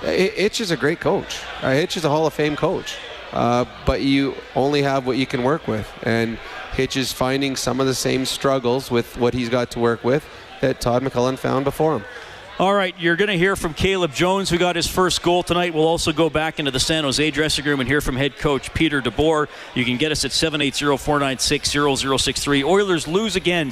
Hitch 0.02 0.60
is 0.62 0.72
a 0.72 0.78
great 0.78 1.00
coach. 1.00 1.40
Uh, 1.62 1.72
Hitch 1.72 1.96
is 1.98 2.04
a 2.06 2.10
Hall 2.10 2.28
of 2.28 2.34
Fame 2.34 2.56
coach, 2.58 2.96
uh, 3.32 3.64
but 3.86 4.02
you 4.02 4.36
only 4.56 4.82
have 4.82 5.06
what 5.08 5.18
you 5.18 5.26
can 5.26 5.44
work 5.44 5.66
with, 5.68 5.90
and 6.04 6.38
Hitch 6.74 6.98
is 6.98 7.14
finding 7.14 7.56
some 7.56 7.80
of 7.80 7.88
the 7.88 7.94
same 7.94 8.26
struggles 8.26 8.92
with 8.92 9.18
what 9.18 9.34
he's 9.34 9.50
got 9.50 9.72
to 9.72 9.80
work 9.80 10.04
with 10.04 10.28
that 10.62 10.82
Todd 10.82 11.04
McLellan 11.04 11.38
found 11.38 11.64
before 11.66 11.98
him. 11.98 12.06
All 12.60 12.74
right, 12.74 12.94
you're 13.00 13.16
going 13.16 13.30
to 13.30 13.38
hear 13.38 13.56
from 13.56 13.74
Caleb 13.74 14.14
Jones, 14.14 14.48
who 14.50 14.58
got 14.60 14.76
his 14.76 14.88
first 14.88 15.24
goal 15.24 15.42
tonight. 15.42 15.74
We'll 15.74 15.88
also 15.88 16.12
go 16.12 16.30
back 16.30 16.60
into 16.60 16.70
the 16.70 16.80
San 16.80 17.04
Jose 17.04 17.32
dressing 17.32 17.66
room 17.66 17.80
and 17.80 17.90
hear 17.90 18.00
from 18.00 18.16
head 18.16 18.38
coach 18.38 18.72
Peter 18.74 19.02
DeBoer. 19.02 19.48
You 19.74 19.84
can 19.84 19.98
get 19.98 20.12
us 20.12 20.24
at 20.24 20.30
780-496-0063. 20.32 22.64
Oilers 22.64 23.08
lose 23.08 23.36
again. 23.36 23.72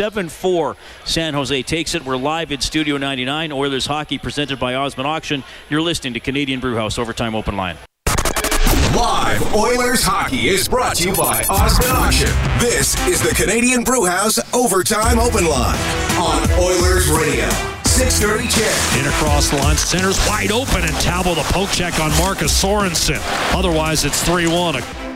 7 0.00 0.30
4. 0.30 0.76
San 1.04 1.34
Jose 1.34 1.62
takes 1.62 1.94
it. 1.94 2.02
We're 2.06 2.16
live 2.16 2.52
in 2.52 2.62
Studio 2.62 2.96
99. 2.96 3.52
Oilers 3.52 3.84
hockey 3.84 4.16
presented 4.16 4.58
by 4.58 4.74
Osmond 4.74 5.06
Auction. 5.06 5.44
You're 5.68 5.82
listening 5.82 6.14
to 6.14 6.20
Canadian 6.20 6.58
Brewhouse 6.58 6.98
Overtime 6.98 7.34
Open 7.34 7.54
Line. 7.54 7.76
Live 8.96 9.54
Oilers 9.54 10.02
hockey 10.02 10.48
is 10.48 10.66
brought 10.68 10.96
to 10.96 11.08
you 11.10 11.14
by 11.14 11.44
Osmond 11.50 11.92
Auction. 11.92 12.30
This 12.58 12.96
is 13.06 13.20
the 13.20 13.34
Canadian 13.34 13.84
Brewhouse 13.84 14.38
Overtime 14.54 15.18
Open 15.18 15.44
Line 15.44 15.78
on 16.16 16.50
Oilers 16.52 17.06
Radio. 17.10 17.50
630 17.84 18.48
CHED. 18.48 19.00
In 19.00 19.06
across 19.06 19.50
the 19.50 19.56
line, 19.56 19.76
center's 19.76 20.18
wide 20.26 20.50
open, 20.50 20.82
and 20.82 20.94
Talbot 21.02 21.36
the 21.36 21.42
poke 21.52 21.72
check 21.72 22.00
on 22.00 22.10
Marcus 22.16 22.58
Sorensen. 22.58 23.20
Otherwise, 23.54 24.06
it's 24.06 24.24
3 24.24 24.46
1. 24.46 25.09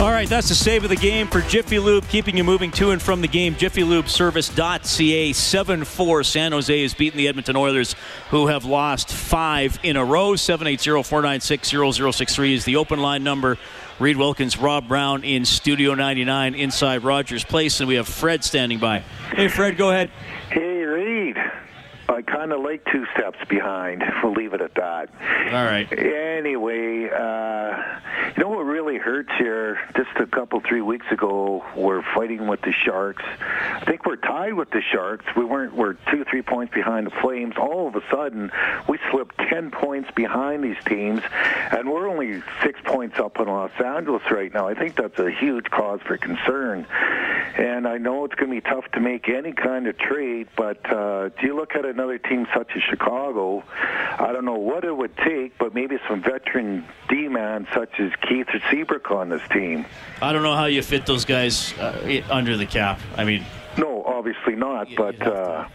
All 0.00 0.12
right, 0.12 0.28
that's 0.28 0.48
the 0.48 0.54
save 0.54 0.84
of 0.84 0.90
the 0.90 0.96
game 0.96 1.26
for 1.26 1.40
Jiffy 1.40 1.80
Lube, 1.80 2.06
keeping 2.06 2.36
you 2.36 2.44
moving 2.44 2.70
to 2.70 2.92
and 2.92 3.02
from 3.02 3.20
the 3.20 3.26
game. 3.26 3.56
JiffyLubeService.ca 3.56 5.32
7 5.32 5.84
4. 5.84 6.22
San 6.22 6.52
Jose 6.52 6.82
has 6.82 6.94
beaten 6.94 7.18
the 7.18 7.26
Edmonton 7.26 7.56
Oilers, 7.56 7.96
who 8.30 8.46
have 8.46 8.64
lost 8.64 9.12
five 9.12 9.76
in 9.82 9.96
a 9.96 10.04
row. 10.04 10.36
780 10.36 11.02
496 11.02 11.96
0063 12.16 12.54
is 12.54 12.64
the 12.64 12.76
open 12.76 13.00
line 13.00 13.24
number. 13.24 13.58
Reed 13.98 14.16
Wilkins, 14.16 14.56
Rob 14.56 14.86
Brown 14.86 15.24
in 15.24 15.44
Studio 15.44 15.94
99 15.94 16.54
inside 16.54 17.02
Rogers 17.02 17.44
Place, 17.44 17.80
and 17.80 17.88
we 17.88 17.96
have 17.96 18.06
Fred 18.06 18.44
standing 18.44 18.78
by. 18.78 19.00
Hey, 19.34 19.48
Fred, 19.48 19.76
go 19.76 19.90
ahead. 19.90 20.12
I 22.18 22.22
kind 22.22 22.50
of 22.50 22.62
like 22.62 22.84
two 22.90 23.06
steps 23.14 23.38
behind. 23.48 24.02
We'll 24.24 24.32
leave 24.32 24.52
it 24.52 24.60
at 24.60 24.74
that. 24.74 25.08
All 25.54 25.64
right. 25.64 25.86
Anyway, 25.92 27.08
uh, 27.08 28.00
you 28.36 28.42
know 28.42 28.48
what 28.48 28.64
really 28.64 28.96
hurts 28.96 29.30
here? 29.38 29.78
Just 29.96 30.10
a 30.16 30.26
couple, 30.26 30.60
three 30.68 30.80
weeks 30.80 31.06
ago, 31.12 31.64
we're 31.76 32.02
fighting 32.16 32.48
with 32.48 32.60
the 32.62 32.72
Sharks. 32.72 33.22
I 33.40 33.84
think 33.84 34.04
we're 34.04 34.16
tied 34.16 34.54
with 34.54 34.70
the 34.70 34.82
Sharks. 34.92 35.26
We 35.36 35.44
weren't. 35.44 35.74
We're 35.74 35.92
two, 36.10 36.24
three 36.24 36.42
points 36.42 36.74
behind 36.74 37.06
the 37.06 37.12
Flames. 37.22 37.54
All 37.56 37.86
of 37.86 37.94
a 37.94 38.02
sudden, 38.10 38.50
we 38.88 38.98
slipped 39.12 39.38
ten 39.38 39.70
points 39.70 40.10
behind 40.16 40.64
these 40.64 40.82
teams, 40.86 41.22
and 41.70 41.88
we're 41.88 42.08
only 42.08 42.42
six 42.64 42.80
points 42.84 43.20
up 43.20 43.38
in 43.38 43.46
Los 43.46 43.70
Angeles 43.78 44.24
right 44.28 44.52
now. 44.52 44.66
I 44.66 44.74
think 44.74 44.96
that's 44.96 45.20
a 45.20 45.30
huge 45.30 45.66
cause 45.70 46.00
for 46.04 46.16
concern. 46.16 46.84
And 47.56 47.88
I 47.88 47.98
know 47.98 48.24
it's 48.24 48.36
going 48.36 48.50
to 48.50 48.54
be 48.54 48.60
tough 48.60 48.84
to 48.92 49.00
make 49.00 49.28
any 49.28 49.52
kind 49.52 49.88
of 49.88 49.98
trade, 49.98 50.46
but 50.56 50.78
uh, 50.92 51.30
do 51.30 51.46
you 51.46 51.56
look 51.56 51.74
at 51.74 51.84
another 51.84 52.07
team 52.16 52.46
such 52.56 52.70
as 52.74 52.82
Chicago? 52.88 53.62
I 54.18 54.32
don't 54.32 54.46
know 54.46 54.56
what 54.56 54.84
it 54.84 54.96
would 54.96 55.14
take, 55.18 55.58
but 55.58 55.74
maybe 55.74 55.98
some 56.08 56.22
veteran 56.22 56.86
D-man 57.10 57.66
such 57.74 58.00
as 58.00 58.10
Keith 58.26 58.46
or 58.54 58.60
Seabrook 58.70 59.10
on 59.10 59.28
this 59.28 59.42
team. 59.52 59.84
I 60.22 60.32
don't 60.32 60.42
know 60.42 60.54
how 60.54 60.64
you 60.64 60.80
fit 60.80 61.04
those 61.04 61.26
guys 61.26 61.74
uh, 61.78 62.22
under 62.30 62.56
the 62.56 62.64
cap. 62.66 62.98
I 63.16 63.24
mean, 63.24 63.44
No, 63.76 64.02
obviously 64.04 64.56
not, 64.56 64.88
but 64.96 65.20
uh, 65.20 65.68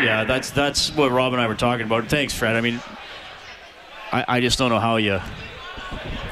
yeah, 0.00 0.24
that's 0.24 0.50
that's 0.50 0.90
what 0.96 1.10
Rob 1.12 1.32
and 1.34 1.42
I 1.42 1.46
were 1.46 1.54
talking 1.54 1.84
about. 1.84 2.06
Thanks, 2.06 2.32
Fred. 2.32 2.56
I 2.56 2.62
mean, 2.62 2.80
I, 4.12 4.24
I 4.26 4.40
just 4.40 4.58
don't 4.58 4.70
know 4.70 4.80
how 4.80 4.96
you 4.96 5.20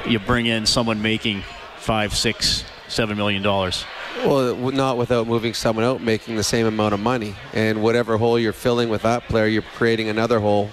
you 0.07 0.19
bring 0.19 0.47
in 0.47 0.65
someone 0.65 1.01
making 1.01 1.43
five, 1.77 2.15
six, 2.15 2.63
seven 2.87 3.17
million 3.17 3.41
dollars. 3.43 3.85
Well, 4.17 4.55
not 4.71 4.97
without 4.97 5.27
moving 5.27 5.53
someone 5.53 5.85
out, 5.85 6.01
making 6.01 6.35
the 6.35 6.43
same 6.43 6.65
amount 6.65 6.93
of 6.93 6.99
money. 6.99 7.35
And 7.53 7.81
whatever 7.81 8.17
hole 8.17 8.39
you're 8.39 8.53
filling 8.53 8.89
with 8.89 9.01
that 9.01 9.27
player, 9.27 9.47
you're 9.47 9.61
creating 9.61 10.09
another 10.09 10.39
hole, 10.39 10.69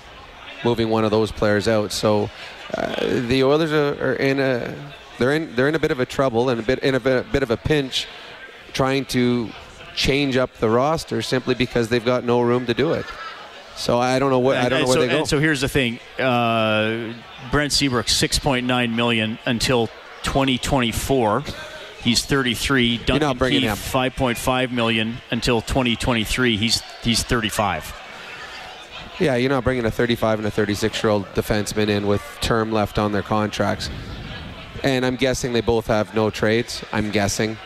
moving 0.64 0.88
one 0.88 1.05
of 1.05 1.11
those 1.11 1.32
players 1.32 1.66
out. 1.66 1.93
So 1.93 2.30
uh, 2.74 3.20
the 3.26 3.43
Oilers 3.43 3.72
are, 3.72 4.11
are 4.11 4.14
in 4.14 4.38
a 4.41 4.74
they're 5.18 5.32
in 5.32 5.55
they're 5.55 5.68
in 5.68 5.74
a 5.74 5.78
bit 5.78 5.91
of 5.91 6.01
a 6.01 6.07
trouble 6.07 6.49
and 6.49 6.61
a 6.61 6.62
bit 6.62 6.78
in 6.80 6.95
a 6.95 7.01
bit, 7.01 7.30
bit 7.32 7.43
of 7.43 7.51
a 7.51 7.57
pinch, 7.57 8.07
trying 8.72 9.05
to 9.07 9.51
change 9.95 10.36
up 10.36 10.55
the 10.55 10.68
roster 10.68 11.20
simply 11.20 11.55
because 11.55 11.88
they've 11.88 12.05
got 12.05 12.24
no 12.24 12.41
room 12.41 12.66
to 12.66 12.74
do 12.74 12.93
it. 12.93 13.05
So 13.76 13.99
I 13.99 14.18
don't 14.18 14.30
know 14.30 14.38
what 14.38 14.57
I 14.57 14.68
don't 14.68 14.82
know 14.82 14.86
where 14.86 14.95
so, 14.95 15.01
they 15.01 15.09
go. 15.09 15.18
And 15.18 15.28
so 15.28 15.38
here's 15.38 15.61
the 15.61 15.68
thing: 15.68 15.99
uh, 16.18 17.12
Brent 17.51 17.72
Seabrook, 17.72 18.07
6.9 18.07 18.95
million 18.95 19.38
until 19.47 19.88
2024. 20.22 21.45
He's 22.03 22.24
33. 22.24 22.98
Duncan 22.98 23.20
not 23.20 23.38
bringing 23.38 23.61
Keith, 23.61 23.92
him. 23.92 24.03
5.5 24.03 24.72
million 24.72 25.18
until 25.30 25.61
2023. 25.61 26.57
He's 26.57 26.82
he's 27.03 27.22
35. 27.22 27.94
Yeah, 29.18 29.36
you're 29.36 29.51
not 29.51 29.64
bringing 29.64 29.84
a 29.84 29.90
35 29.90 30.38
and 30.38 30.48
a 30.48 30.51
36 30.51 31.03
year 31.03 31.11
old 31.11 31.26
defenseman 31.34 31.88
in 31.90 32.07
with 32.07 32.22
term 32.40 32.72
left 32.72 32.98
on 32.98 33.12
their 33.12 33.22
contracts. 33.22 33.90
And 34.82 35.05
I'm 35.05 35.16
guessing 35.16 35.53
they 35.53 35.61
both 35.61 35.88
have 35.88 36.14
no 36.14 36.30
trades. 36.30 36.82
I'm 36.90 37.11
guessing. 37.11 37.59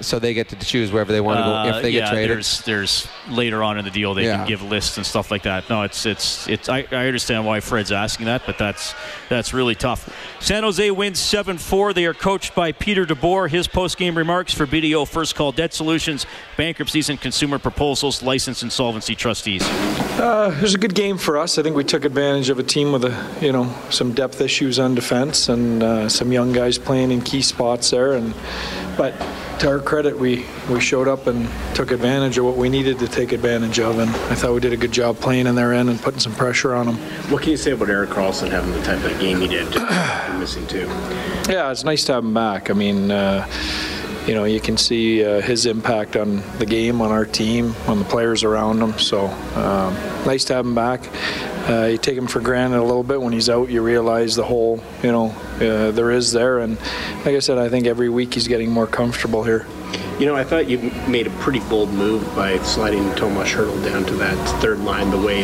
So 0.00 0.18
they 0.18 0.32
get 0.34 0.48
to 0.48 0.56
choose 0.56 0.90
wherever 0.92 1.12
they 1.12 1.20
want 1.20 1.38
to 1.38 1.42
go 1.44 1.76
if 1.76 1.82
they 1.82 1.88
Uh, 1.88 1.92
yeah, 1.92 2.00
get 2.06 2.10
traded. 2.12 2.30
There's, 2.36 2.60
there's 2.62 3.08
later 3.28 3.62
on 3.62 3.78
in 3.78 3.84
the 3.84 3.90
deal 3.90 4.14
they 4.14 4.24
Yeah. 4.24 4.38
can 4.38 4.46
give 4.48 4.62
lists 4.62 4.96
and 4.96 5.04
stuff 5.04 5.30
like 5.30 5.42
that. 5.42 5.68
No, 5.68 5.82
it's 5.82 6.06
it's 6.06 6.48
it's. 6.48 6.68
I, 6.68 6.86
I 6.90 7.06
understand 7.06 7.44
why 7.46 7.60
Fred's 7.60 7.92
asking 7.92 8.26
that, 8.26 8.42
but 8.46 8.56
that's 8.58 8.94
that's 9.28 9.52
really 9.52 9.74
tough. 9.74 10.08
San 10.40 10.62
Jose 10.62 10.90
wins 10.90 11.18
7-4. 11.20 11.94
They 11.94 12.06
are 12.06 12.14
coached 12.14 12.54
by 12.54 12.72
Peter 12.72 13.04
DeBoer. 13.04 13.50
His 13.50 13.68
post-game 13.68 14.16
remarks 14.16 14.54
for 14.54 14.66
BDO 14.66 15.06
First 15.06 15.34
Call 15.34 15.52
Debt 15.52 15.74
Solutions, 15.74 16.24
bankruptcies 16.56 17.10
and 17.10 17.20
consumer 17.20 17.58
proposals, 17.58 18.22
license 18.22 18.62
insolvency 18.62 19.14
trustees. 19.14 19.62
Uh, 20.18 20.54
it 20.58 20.62
was 20.62 20.74
a 20.74 20.78
good 20.78 20.94
game 20.94 21.18
for 21.18 21.36
us. 21.38 21.58
I 21.58 21.62
think 21.62 21.76
we 21.76 21.84
took 21.84 22.04
advantage 22.04 22.48
of 22.50 22.58
a 22.58 22.62
team 22.62 22.92
with 22.92 23.04
a, 23.04 23.36
you 23.40 23.52
know, 23.52 23.72
some 23.90 24.12
depth 24.14 24.40
issues 24.40 24.78
on 24.78 24.94
defense 24.94 25.48
and 25.48 25.82
uh, 25.82 26.08
some 26.08 26.32
young 26.32 26.52
guys 26.52 26.78
playing 26.78 27.10
in 27.10 27.20
key 27.20 27.42
spots 27.42 27.90
there. 27.90 28.12
And 28.14 28.34
but 29.00 29.18
to 29.60 29.66
our 29.66 29.78
credit, 29.78 30.18
we 30.18 30.44
we 30.68 30.78
showed 30.78 31.08
up 31.08 31.26
and 31.26 31.48
took 31.74 31.90
advantage 31.90 32.36
of 32.36 32.44
what 32.44 32.58
we 32.58 32.68
needed 32.68 32.98
to 32.98 33.08
take 33.08 33.32
advantage 33.32 33.80
of. 33.80 33.98
And 33.98 34.10
I 34.10 34.34
thought 34.34 34.52
we 34.52 34.60
did 34.60 34.74
a 34.74 34.76
good 34.76 34.92
job 34.92 35.16
playing 35.16 35.46
in 35.46 35.54
their 35.54 35.72
end 35.72 35.88
and 35.88 35.98
putting 35.98 36.20
some 36.20 36.34
pressure 36.34 36.74
on 36.74 36.84
them. 36.84 36.96
What 37.30 37.40
can 37.40 37.52
you 37.52 37.56
say 37.56 37.70
about 37.70 37.88
Erik 37.88 38.10
Karlsson 38.10 38.50
having 38.50 38.72
the 38.72 38.82
type 38.82 39.02
of 39.02 39.18
game 39.18 39.40
he 39.40 39.48
did? 39.48 39.68
Missing 40.38 40.66
two. 40.66 40.86
Yeah, 41.48 41.70
it's 41.70 41.82
nice 41.82 42.04
to 42.04 42.12
have 42.12 42.24
him 42.24 42.34
back. 42.34 42.68
I 42.68 42.74
mean, 42.74 43.10
uh, 43.10 43.48
you 44.30 44.36
know, 44.36 44.44
you 44.44 44.60
can 44.60 44.76
see 44.76 45.24
uh, 45.24 45.40
his 45.40 45.66
impact 45.66 46.14
on 46.14 46.40
the 46.58 46.64
game, 46.64 47.02
on 47.02 47.10
our 47.10 47.24
team, 47.24 47.74
on 47.88 47.98
the 47.98 48.04
players 48.04 48.44
around 48.44 48.80
him. 48.80 48.96
So 48.96 49.26
um, 49.26 49.92
nice 50.24 50.44
to 50.44 50.54
have 50.54 50.64
him 50.64 50.76
back. 50.76 51.00
Uh, 51.68 51.86
you 51.86 51.98
take 51.98 52.16
him 52.16 52.28
for 52.28 52.38
granted 52.38 52.78
a 52.78 52.84
little 52.84 53.02
bit 53.02 53.20
when 53.20 53.32
he's 53.32 53.50
out. 53.50 53.70
You 53.70 53.82
realize 53.82 54.36
the 54.36 54.44
whole, 54.44 54.80
you 55.02 55.10
know, 55.10 55.30
uh, 55.56 55.90
there 55.90 56.12
is 56.12 56.30
there. 56.30 56.60
And 56.60 56.78
like 57.24 57.34
I 57.34 57.40
said, 57.40 57.58
I 57.58 57.68
think 57.68 57.88
every 57.88 58.08
week 58.08 58.34
he's 58.34 58.46
getting 58.46 58.70
more 58.70 58.86
comfortable 58.86 59.42
here. 59.42 59.66
You 60.20 60.26
know, 60.26 60.36
I 60.36 60.44
thought 60.44 60.68
you 60.68 60.78
made 61.08 61.26
a 61.26 61.30
pretty 61.40 61.58
bold 61.68 61.90
move 61.90 62.22
by 62.36 62.56
sliding 62.58 63.12
Tomas 63.16 63.50
Hertl 63.50 63.84
down 63.84 64.04
to 64.04 64.14
that 64.14 64.62
third 64.62 64.78
line 64.78 65.10
the 65.10 65.18
way 65.18 65.42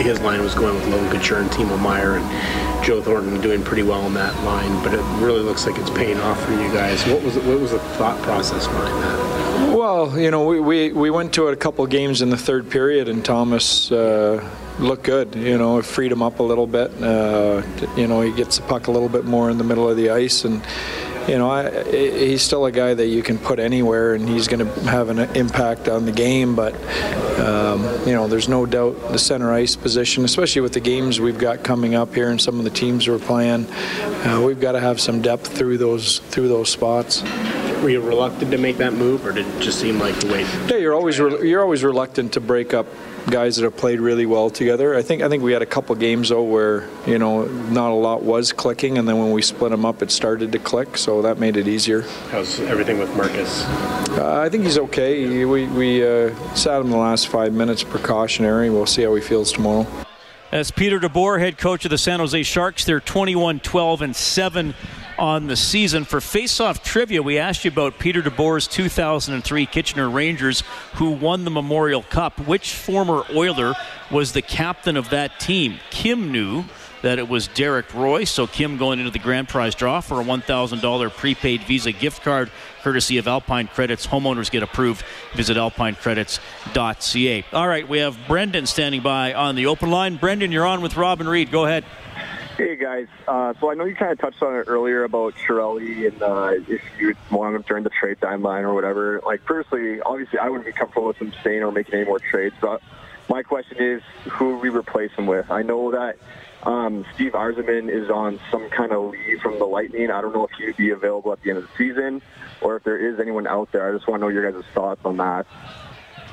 his 0.00 0.20
line 0.20 0.40
was 0.42 0.54
going 0.54 0.74
with 0.74 0.86
Logan 0.88 1.10
Couture 1.10 1.38
and 1.40 1.50
Timo 1.50 1.80
Meier 1.80 2.16
and 2.16 2.84
Joe 2.84 3.02
Thornton 3.02 3.40
doing 3.40 3.62
pretty 3.62 3.82
well 3.82 4.06
in 4.06 4.14
that 4.14 4.34
line, 4.44 4.82
but 4.82 4.94
it 4.94 5.02
really 5.22 5.40
looks 5.40 5.66
like 5.66 5.78
it's 5.78 5.90
paying 5.90 6.18
off 6.18 6.42
for 6.44 6.52
you 6.52 6.72
guys. 6.72 7.04
What 7.06 7.22
was 7.22 7.36
what 7.36 7.60
was 7.60 7.72
the 7.72 7.78
thought 7.78 8.20
process 8.22 8.66
behind 8.66 9.02
that? 9.02 9.76
Well, 9.76 10.18
you 10.18 10.30
know, 10.30 10.46
we, 10.46 10.60
we, 10.60 10.92
we 10.92 11.10
went 11.10 11.34
to 11.34 11.48
a 11.48 11.56
couple 11.56 11.86
games 11.86 12.22
in 12.22 12.30
the 12.30 12.36
third 12.36 12.70
period, 12.70 13.08
and 13.08 13.24
Thomas 13.24 13.92
uh, 13.92 14.42
looked 14.78 15.04
good. 15.04 15.34
You 15.34 15.58
know, 15.58 15.80
freed 15.82 16.10
him 16.12 16.22
up 16.22 16.38
a 16.38 16.42
little 16.42 16.66
bit. 16.66 16.90
Uh, 17.02 17.62
you 17.96 18.06
know, 18.06 18.22
he 18.22 18.32
gets 18.32 18.56
the 18.56 18.62
puck 18.62 18.86
a 18.86 18.90
little 18.90 19.08
bit 19.08 19.24
more 19.24 19.50
in 19.50 19.58
the 19.58 19.64
middle 19.64 19.88
of 19.88 19.96
the 19.96 20.10
ice, 20.10 20.44
and 20.44 20.62
you 21.30 21.38
know, 21.38 21.48
I, 21.48 21.84
he's 21.84 22.42
still 22.42 22.66
a 22.66 22.72
guy 22.72 22.92
that 22.92 23.06
you 23.06 23.22
can 23.22 23.38
put 23.38 23.60
anywhere, 23.60 24.14
and 24.14 24.28
he's 24.28 24.48
going 24.48 24.66
to 24.66 24.80
have 24.90 25.10
an 25.10 25.20
impact 25.36 25.88
on 25.88 26.04
the 26.04 26.10
game. 26.10 26.56
But 26.56 26.74
um, 27.38 27.84
you 28.04 28.12
know, 28.14 28.26
there's 28.26 28.48
no 28.48 28.66
doubt 28.66 29.12
the 29.12 29.18
center 29.18 29.52
ice 29.52 29.76
position, 29.76 30.24
especially 30.24 30.62
with 30.62 30.72
the 30.72 30.80
games 30.80 31.20
we've 31.20 31.38
got 31.38 31.62
coming 31.62 31.94
up 31.94 32.12
here, 32.12 32.30
and 32.30 32.40
some 32.40 32.58
of 32.58 32.64
the 32.64 32.70
teams 32.70 33.06
we're 33.06 33.20
playing, 33.20 33.70
uh, 33.70 34.42
we've 34.44 34.60
got 34.60 34.72
to 34.72 34.80
have 34.80 35.00
some 35.00 35.22
depth 35.22 35.46
through 35.56 35.78
those 35.78 36.18
through 36.18 36.48
those 36.48 36.68
spots. 36.68 37.22
Were 37.80 37.90
you 37.90 38.00
reluctant 38.00 38.50
to 38.50 38.58
make 38.58 38.78
that 38.78 38.92
move, 38.92 39.24
or 39.24 39.30
did 39.30 39.46
it 39.46 39.60
just 39.60 39.78
seem 39.78 40.00
like 40.00 40.18
the 40.18 40.26
way? 40.26 40.42
Yeah, 40.68 40.78
you're 40.78 40.94
always 40.94 41.20
re- 41.20 41.48
you're 41.48 41.62
always 41.62 41.84
reluctant 41.84 42.32
to 42.32 42.40
break 42.40 42.74
up 42.74 42.86
guys 43.28 43.56
that 43.56 43.64
have 43.64 43.76
played 43.76 44.00
really 44.00 44.26
well 44.26 44.50
together. 44.50 44.94
I 44.96 45.02
think 45.02 45.22
I 45.22 45.28
think 45.28 45.42
we 45.42 45.52
had 45.52 45.62
a 45.62 45.66
couple 45.66 45.94
games 45.96 46.30
though 46.30 46.42
where 46.42 46.88
you 47.06 47.18
know 47.18 47.44
not 47.44 47.90
a 47.90 47.94
lot 47.94 48.22
was 48.22 48.52
clicking, 48.52 48.98
and 48.98 49.06
then 49.08 49.18
when 49.18 49.32
we 49.32 49.42
split 49.42 49.70
them 49.70 49.84
up, 49.84 50.02
it 50.02 50.10
started 50.10 50.52
to 50.52 50.58
click, 50.58 50.96
so 50.96 51.22
that 51.22 51.38
made 51.38 51.56
it 51.56 51.68
easier. 51.68 52.02
How's 52.30 52.58
everything 52.60 52.98
with 52.98 53.14
Marcus? 53.16 53.64
Uh, 54.10 54.40
I 54.44 54.48
think 54.48 54.64
he's 54.64 54.78
okay. 54.78 55.26
He- 55.26 55.44
We 55.44 55.66
we 55.66 56.06
uh, 56.06 56.34
sat 56.54 56.80
him 56.80 56.90
the 56.90 56.96
last 56.96 57.28
five 57.28 57.52
minutes 57.52 57.82
precautionary. 57.82 58.70
We'll 58.70 58.86
see 58.86 59.02
how 59.02 59.14
he 59.14 59.20
feels 59.20 59.52
tomorrow. 59.52 59.86
As 60.52 60.72
Peter 60.72 60.98
DeBoer, 60.98 61.38
head 61.38 61.58
coach 61.58 61.84
of 61.84 61.90
the 61.92 61.98
San 61.98 62.18
Jose 62.18 62.42
Sharks, 62.42 62.84
they're 62.84 62.98
21 63.00 63.60
12 63.60 64.02
and 64.02 64.16
7 64.16 64.74
on 65.20 65.46
the 65.46 65.56
season. 65.56 66.04
For 66.04 66.20
face-off 66.20 66.82
trivia, 66.82 67.22
we 67.22 67.38
asked 67.38 67.64
you 67.64 67.70
about 67.70 67.98
Peter 67.98 68.22
DeBoer's 68.22 68.66
2003 68.66 69.66
Kitchener 69.66 70.08
Rangers, 70.08 70.62
who 70.94 71.10
won 71.10 71.44
the 71.44 71.50
Memorial 71.50 72.02
Cup. 72.02 72.40
Which 72.40 72.72
former 72.72 73.24
Oiler 73.32 73.74
was 74.10 74.32
the 74.32 74.42
captain 74.42 74.96
of 74.96 75.10
that 75.10 75.38
team? 75.38 75.78
Kim 75.90 76.32
knew 76.32 76.64
that 77.02 77.18
it 77.18 77.28
was 77.28 77.48
Derek 77.48 77.92
Roy, 77.94 78.24
so 78.24 78.46
Kim 78.46 78.76
going 78.76 78.98
into 78.98 79.10
the 79.10 79.18
grand 79.18 79.48
prize 79.48 79.74
draw 79.74 80.00
for 80.00 80.20
a 80.20 80.24
$1,000 80.24 81.10
prepaid 81.10 81.62
Visa 81.62 81.92
gift 81.92 82.22
card, 82.22 82.50
courtesy 82.82 83.18
of 83.18 83.28
Alpine 83.28 83.68
Credits. 83.68 84.06
Homeowners 84.06 84.50
get 84.50 84.62
approved. 84.62 85.04
Visit 85.34 85.56
alpinecredits.ca. 85.56 87.44
All 87.52 87.68
right, 87.68 87.88
we 87.88 87.98
have 87.98 88.18
Brendan 88.26 88.66
standing 88.66 89.00
by 89.00 89.32
on 89.34 89.54
the 89.54 89.66
open 89.66 89.90
line. 89.90 90.16
Brendan, 90.16 90.52
you're 90.52 90.66
on 90.66 90.80
with 90.80 90.96
Robin 90.96 91.28
Reed. 91.28 91.50
Go 91.50 91.64
ahead. 91.66 91.84
Hey 92.60 92.76
guys, 92.76 93.06
uh, 93.26 93.54
so 93.58 93.70
I 93.70 93.74
know 93.74 93.86
you 93.86 93.94
kind 93.94 94.12
of 94.12 94.18
touched 94.18 94.42
on 94.42 94.54
it 94.54 94.64
earlier 94.66 95.04
about 95.04 95.34
Chiarelli 95.34 96.06
and 96.06 96.22
uh, 96.22 96.52
if 96.70 96.82
you 96.98 97.14
want 97.30 97.56
him 97.56 97.62
during 97.62 97.84
the 97.84 97.90
trade 97.90 98.18
timeline 98.20 98.64
or 98.64 98.74
whatever. 98.74 99.18
Like 99.24 99.46
personally, 99.46 100.02
obviously, 100.02 100.38
I 100.38 100.50
wouldn't 100.50 100.66
be 100.66 100.72
comfortable 100.72 101.06
with 101.06 101.16
him 101.16 101.32
staying 101.40 101.62
or 101.62 101.72
making 101.72 101.94
any 101.94 102.04
more 102.04 102.18
trades. 102.18 102.54
But 102.60 102.82
my 103.30 103.42
question 103.42 103.78
is, 103.80 104.02
who 104.30 104.58
we 104.58 104.68
replace 104.68 105.10
him 105.12 105.26
with? 105.26 105.50
I 105.50 105.62
know 105.62 105.92
that 105.92 106.18
Um, 106.62 107.06
Steve 107.14 107.32
Yzerman 107.32 107.88
is 107.88 108.10
on 108.10 108.38
some 108.50 108.68
kind 108.68 108.92
of 108.92 109.10
leave 109.10 109.40
from 109.40 109.58
the 109.58 109.64
Lightning. 109.64 110.10
I 110.10 110.20
don't 110.20 110.34
know 110.34 110.44
if 110.46 110.50
he'd 110.58 110.76
be 110.76 110.90
available 110.90 111.32
at 111.32 111.40
the 111.40 111.48
end 111.48 111.60
of 111.60 111.66
the 111.66 111.70
season 111.78 112.20
or 112.60 112.76
if 112.76 112.84
there 112.84 112.98
is 112.98 113.18
anyone 113.18 113.46
out 113.46 113.72
there. 113.72 113.88
I 113.88 113.96
just 113.96 114.06
want 114.06 114.20
to 114.20 114.26
know 114.26 114.28
your 114.28 114.52
guys' 114.52 114.62
thoughts 114.74 115.00
on 115.06 115.16
that. 115.16 115.46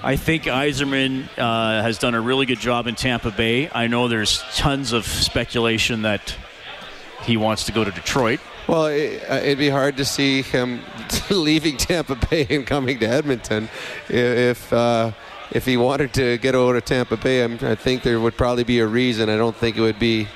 I 0.04 0.16
think 0.16 0.44
Yzerman 0.44 1.28
uh, 1.38 1.82
has 1.82 1.98
done 1.98 2.14
a 2.14 2.22
really 2.22 2.46
good 2.46 2.60
job 2.60 2.86
in 2.86 2.96
Tampa 2.96 3.32
Bay. 3.32 3.70
I 3.74 3.88
know 3.88 4.08
there's 4.08 4.44
tons 4.56 4.92
of 4.94 5.06
speculation 5.06 6.04
that 6.04 6.36
he 7.24 7.36
wants 7.36 7.66
to 7.66 7.72
go 7.72 7.84
to 7.84 7.90
Detroit. 7.92 8.40
Well, 8.68 8.86
uh, 8.86 8.90
it'd 8.90 9.58
be 9.58 9.70
hard 9.70 9.98
to 9.98 10.06
see 10.06 10.44
him 10.44 10.82
leaving 11.32 11.78
Tampa 11.78 12.16
Bay 12.16 12.46
and 12.50 12.66
coming 12.66 13.00
to 13.00 13.08
Edmonton 13.08 13.70
if 14.08 14.72
uh, 14.72 15.12
if 15.52 15.66
he 15.66 15.78
wanted 15.78 16.14
to 16.14 16.38
get 16.38 16.54
over 16.54 16.80
to 16.80 16.82
Tampa 16.82 17.18
Bay. 17.18 17.44
I'm, 17.44 17.58
i 17.62 17.76
think 17.76 18.04
there 18.04 18.20
would 18.20 18.38
probably 18.38 18.66
be 18.66 18.80
a 18.80 18.88
reason. 18.88 19.30
I 19.30 19.38
don't 19.38 19.56
think 19.56 19.78
it 19.78 19.82
would 19.82 20.00
be. 20.00 20.28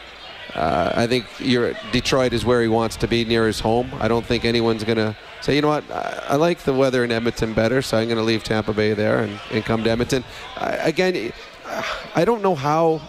Uh, 0.55 0.91
I 0.95 1.07
think 1.07 1.25
Detroit 1.91 2.33
is 2.33 2.43
where 2.43 2.61
he 2.61 2.67
wants 2.67 2.95
to 2.97 3.07
be, 3.07 3.23
near 3.23 3.47
his 3.47 3.59
home. 3.59 3.91
I 3.99 4.07
don't 4.07 4.25
think 4.25 4.43
anyone's 4.43 4.83
going 4.83 4.97
to 4.97 5.15
say, 5.41 5.55
you 5.55 5.61
know 5.61 5.69
what, 5.69 5.89
I, 5.91 6.23
I, 6.29 6.35
like 6.35 6.59
the 6.59 6.73
weather 6.73 7.03
in 7.03 7.11
Edmonton 7.11 7.53
better, 7.53 7.81
so 7.81 7.97
I'm 7.97 8.07
going 8.07 8.17
to 8.17 8.23
leave 8.23 8.43
Tampa 8.43 8.73
Bay 8.73 8.93
there 8.93 9.19
and, 9.19 9.39
and 9.51 9.65
come 9.65 9.83
to 9.83 9.89
Edmonton. 9.89 10.23
I, 10.55 10.71
again, 10.75 11.33
I 12.15 12.25
don't 12.25 12.41
know 12.41 12.55
how, 12.55 13.01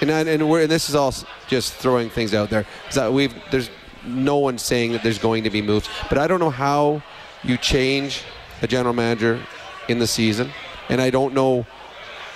and, 0.00 0.10
and, 0.10 0.28
and, 0.28 0.70
this 0.70 0.88
is 0.88 0.94
all 0.94 1.14
just 1.48 1.74
throwing 1.74 2.10
things 2.10 2.34
out 2.34 2.50
there. 2.50 2.66
That 2.94 3.12
we've 3.12 3.34
there's 3.50 3.70
no 4.04 4.38
one 4.38 4.58
saying 4.58 4.92
that 4.92 5.02
there's 5.02 5.18
going 5.18 5.44
to 5.44 5.50
be 5.50 5.62
moves, 5.62 5.88
but 6.08 6.18
I 6.18 6.26
don't 6.26 6.40
know 6.40 6.50
how 6.50 7.02
you 7.42 7.56
change 7.56 8.22
a 8.62 8.66
general 8.66 8.94
manager 8.94 9.40
in 9.88 9.98
the 9.98 10.06
season, 10.06 10.50
and 10.88 11.00
I 11.00 11.10
don't 11.10 11.34
know 11.34 11.66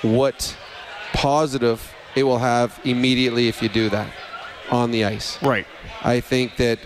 what 0.03 0.57
positive 1.13 1.95
it 2.17 2.25
will 2.25 2.39
have 2.39 2.79
immediately 2.85 3.49
if 3.49 3.63
you 3.63 3.69
do 3.69 3.89
that 3.91 4.13
on 4.71 4.91
the 4.91 5.05
ice. 5.05 5.41
Right. 5.43 5.67
I 6.03 6.21
think 6.21 6.57
that 6.57 6.79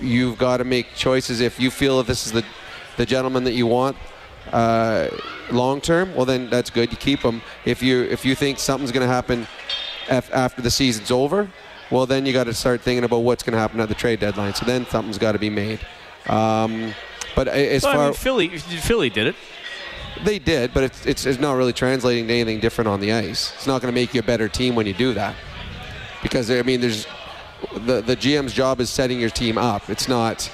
you've 0.00 0.38
got 0.38 0.58
to 0.58 0.64
make 0.64 0.94
choices. 0.94 1.40
If 1.40 1.60
you 1.60 1.70
feel 1.70 1.98
that 1.98 2.06
this 2.06 2.26
is 2.26 2.32
the, 2.32 2.44
the 2.96 3.06
gentleman 3.06 3.44
that 3.44 3.52
you 3.52 3.66
want 3.66 3.96
uh, 4.52 5.08
long 5.50 5.80
term, 5.80 6.14
well 6.14 6.26
then 6.26 6.50
that's 6.50 6.70
good. 6.70 6.90
You 6.90 6.96
keep 6.96 7.20
him. 7.20 7.42
If 7.64 7.82
you 7.82 8.02
if 8.02 8.24
you 8.24 8.34
think 8.34 8.58
something's 8.58 8.92
going 8.92 9.06
to 9.06 9.12
happen 9.12 9.46
af- 10.08 10.32
after 10.32 10.62
the 10.62 10.70
season's 10.70 11.10
over, 11.10 11.48
well 11.90 12.06
then 12.06 12.26
you 12.26 12.32
got 12.32 12.44
to 12.44 12.54
start 12.54 12.80
thinking 12.80 13.04
about 13.04 13.18
what's 13.18 13.42
going 13.42 13.54
to 13.54 13.58
happen 13.58 13.80
at 13.80 13.88
the 13.88 13.94
trade 13.94 14.20
deadline. 14.20 14.54
So 14.54 14.66
then 14.66 14.86
something's 14.86 15.18
got 15.18 15.32
to 15.32 15.38
be 15.38 15.50
made. 15.50 15.80
Um, 16.28 16.94
but 17.34 17.48
as 17.48 17.82
well, 17.82 17.92
far 17.92 18.02
I 18.02 18.06
mean, 18.06 18.14
Philly, 18.14 18.48
Philly 18.58 19.10
did 19.10 19.26
it. 19.26 19.36
They 20.22 20.38
did, 20.38 20.72
but 20.72 20.84
it's, 20.84 21.04
it's, 21.06 21.26
it's 21.26 21.40
not 21.40 21.54
really 21.54 21.72
translating 21.72 22.28
to 22.28 22.32
anything 22.32 22.60
different 22.60 22.86
on 22.88 23.00
the 23.00 23.12
ice. 23.12 23.52
It's 23.56 23.66
not 23.66 23.82
going 23.82 23.92
to 23.92 24.00
make 24.00 24.14
you 24.14 24.20
a 24.20 24.22
better 24.22 24.48
team 24.48 24.76
when 24.76 24.86
you 24.86 24.94
do 24.94 25.12
that, 25.14 25.34
because 26.22 26.50
I 26.50 26.62
mean, 26.62 26.80
there's 26.80 27.06
the 27.86 28.00
the 28.00 28.16
GM's 28.16 28.52
job 28.52 28.80
is 28.80 28.90
setting 28.90 29.20
your 29.20 29.30
team 29.30 29.58
up. 29.58 29.88
It's 29.90 30.08
not 30.08 30.50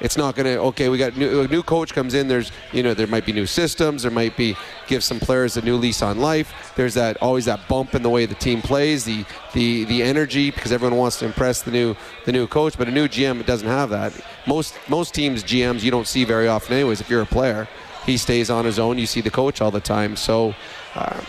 it's 0.00 0.16
not 0.16 0.34
going 0.34 0.46
to 0.46 0.58
okay 0.58 0.88
we 0.88 0.98
got 0.98 1.16
new, 1.16 1.40
a 1.40 1.48
new 1.48 1.62
coach 1.62 1.94
comes 1.94 2.12
in 2.14 2.28
there's 2.28 2.52
you 2.72 2.82
know 2.82 2.92
there 2.92 3.06
might 3.06 3.24
be 3.24 3.32
new 3.32 3.46
systems 3.46 4.02
there 4.02 4.10
might 4.10 4.36
be 4.36 4.54
give 4.86 5.02
some 5.02 5.18
players 5.18 5.56
a 5.56 5.62
new 5.62 5.76
lease 5.76 6.02
on 6.02 6.18
life. 6.18 6.72
There's 6.76 6.94
that 6.94 7.16
always 7.22 7.46
that 7.46 7.66
bump 7.68 7.94
in 7.94 8.02
the 8.02 8.10
way 8.10 8.26
the 8.26 8.34
team 8.34 8.60
plays 8.60 9.04
the 9.04 9.24
the 9.54 9.84
the 9.84 10.02
energy 10.02 10.50
because 10.50 10.72
everyone 10.72 10.98
wants 10.98 11.18
to 11.20 11.24
impress 11.24 11.62
the 11.62 11.70
new 11.70 11.96
the 12.24 12.32
new 12.32 12.46
coach 12.46 12.76
but 12.76 12.88
a 12.88 12.90
new 12.90 13.08
GM 13.08 13.44
doesn't 13.46 13.68
have 13.68 13.90
that. 13.90 14.12
Most 14.46 14.74
most 14.88 15.14
teams 15.14 15.42
GMs 15.42 15.82
you 15.82 15.90
don't 15.90 16.06
see 16.06 16.24
very 16.24 16.48
often 16.48 16.74
anyways 16.74 17.00
if 17.00 17.08
you're 17.08 17.22
a 17.22 17.26
player 17.26 17.66
he 18.04 18.16
stays 18.16 18.50
on 18.50 18.64
his 18.64 18.78
own 18.78 18.98
you 18.98 19.06
see 19.06 19.20
the 19.20 19.30
coach 19.30 19.60
all 19.60 19.70
the 19.70 19.80
time. 19.80 20.14
So 20.16 20.54
uh, 20.94 21.20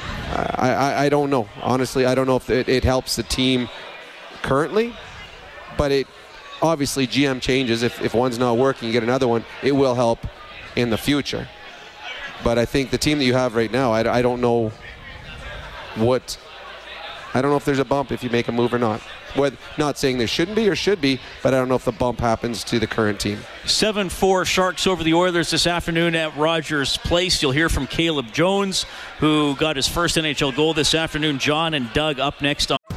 I, 0.55 0.69
I, 0.69 1.05
I 1.05 1.09
don't 1.09 1.29
know. 1.29 1.47
Honestly 1.61 2.05
I 2.05 2.15
don't 2.15 2.27
know 2.27 2.35
if 2.35 2.49
it, 2.49 2.67
it 2.67 2.83
helps 2.83 3.15
the 3.15 3.23
team 3.23 3.69
currently 4.41 4.93
but 5.77 5.91
it 5.91 6.07
obviously 6.61 7.07
GM 7.07 7.41
changes. 7.41 7.83
If, 7.83 8.01
if 8.01 8.13
one's 8.13 8.39
not 8.39 8.57
working, 8.57 8.87
you 8.87 8.93
get 8.93 9.03
another 9.03 9.27
one. 9.27 9.45
It 9.63 9.71
will 9.71 9.95
help 9.95 10.19
in 10.75 10.89
the 10.89 10.97
future. 10.97 11.47
But 12.43 12.57
I 12.57 12.65
think 12.65 12.91
the 12.91 12.97
team 12.97 13.17
that 13.19 13.25
you 13.25 13.33
have 13.33 13.55
right 13.55 13.71
now, 13.71 13.91
I, 13.91 14.17
I 14.17 14.21
don't 14.21 14.41
know 14.41 14.71
what. 15.95 16.37
I 17.33 17.41
don't 17.41 17.51
know 17.51 17.57
if 17.57 17.65
there's 17.65 17.79
a 17.79 17.85
bump 17.85 18.11
if 18.11 18.23
you 18.23 18.29
make 18.29 18.47
a 18.47 18.51
move 18.51 18.73
or 18.73 18.79
not. 18.79 19.01
With, 19.35 19.59
not 19.77 19.97
saying 19.97 20.17
there 20.17 20.27
shouldn't 20.27 20.55
be 20.55 20.67
or 20.69 20.75
should 20.75 20.99
be, 21.01 21.19
but 21.43 21.53
I 21.53 21.57
don't 21.57 21.67
know 21.67 21.75
if 21.75 21.85
the 21.85 21.91
bump 21.91 22.19
happens 22.19 22.63
to 22.63 22.79
the 22.79 22.87
current 22.87 23.19
team. 23.19 23.39
7 23.65 24.09
4 24.09 24.45
Sharks 24.45 24.87
over 24.87 25.03
the 25.03 25.13
Oilers 25.13 25.51
this 25.51 25.67
afternoon 25.67 26.15
at 26.15 26.35
Rogers 26.35 26.97
Place. 26.97 27.41
You'll 27.41 27.51
hear 27.51 27.69
from 27.69 27.85
Caleb 27.85 28.31
Jones, 28.33 28.85
who 29.19 29.55
got 29.57 29.75
his 29.75 29.87
first 29.87 30.15
NHL 30.15 30.55
goal 30.55 30.73
this 30.73 30.95
afternoon. 30.95 31.37
John 31.37 31.73
and 31.73 31.91
Doug 31.93 32.19
up 32.19 32.41
next 32.41 32.71
on. 32.71 32.96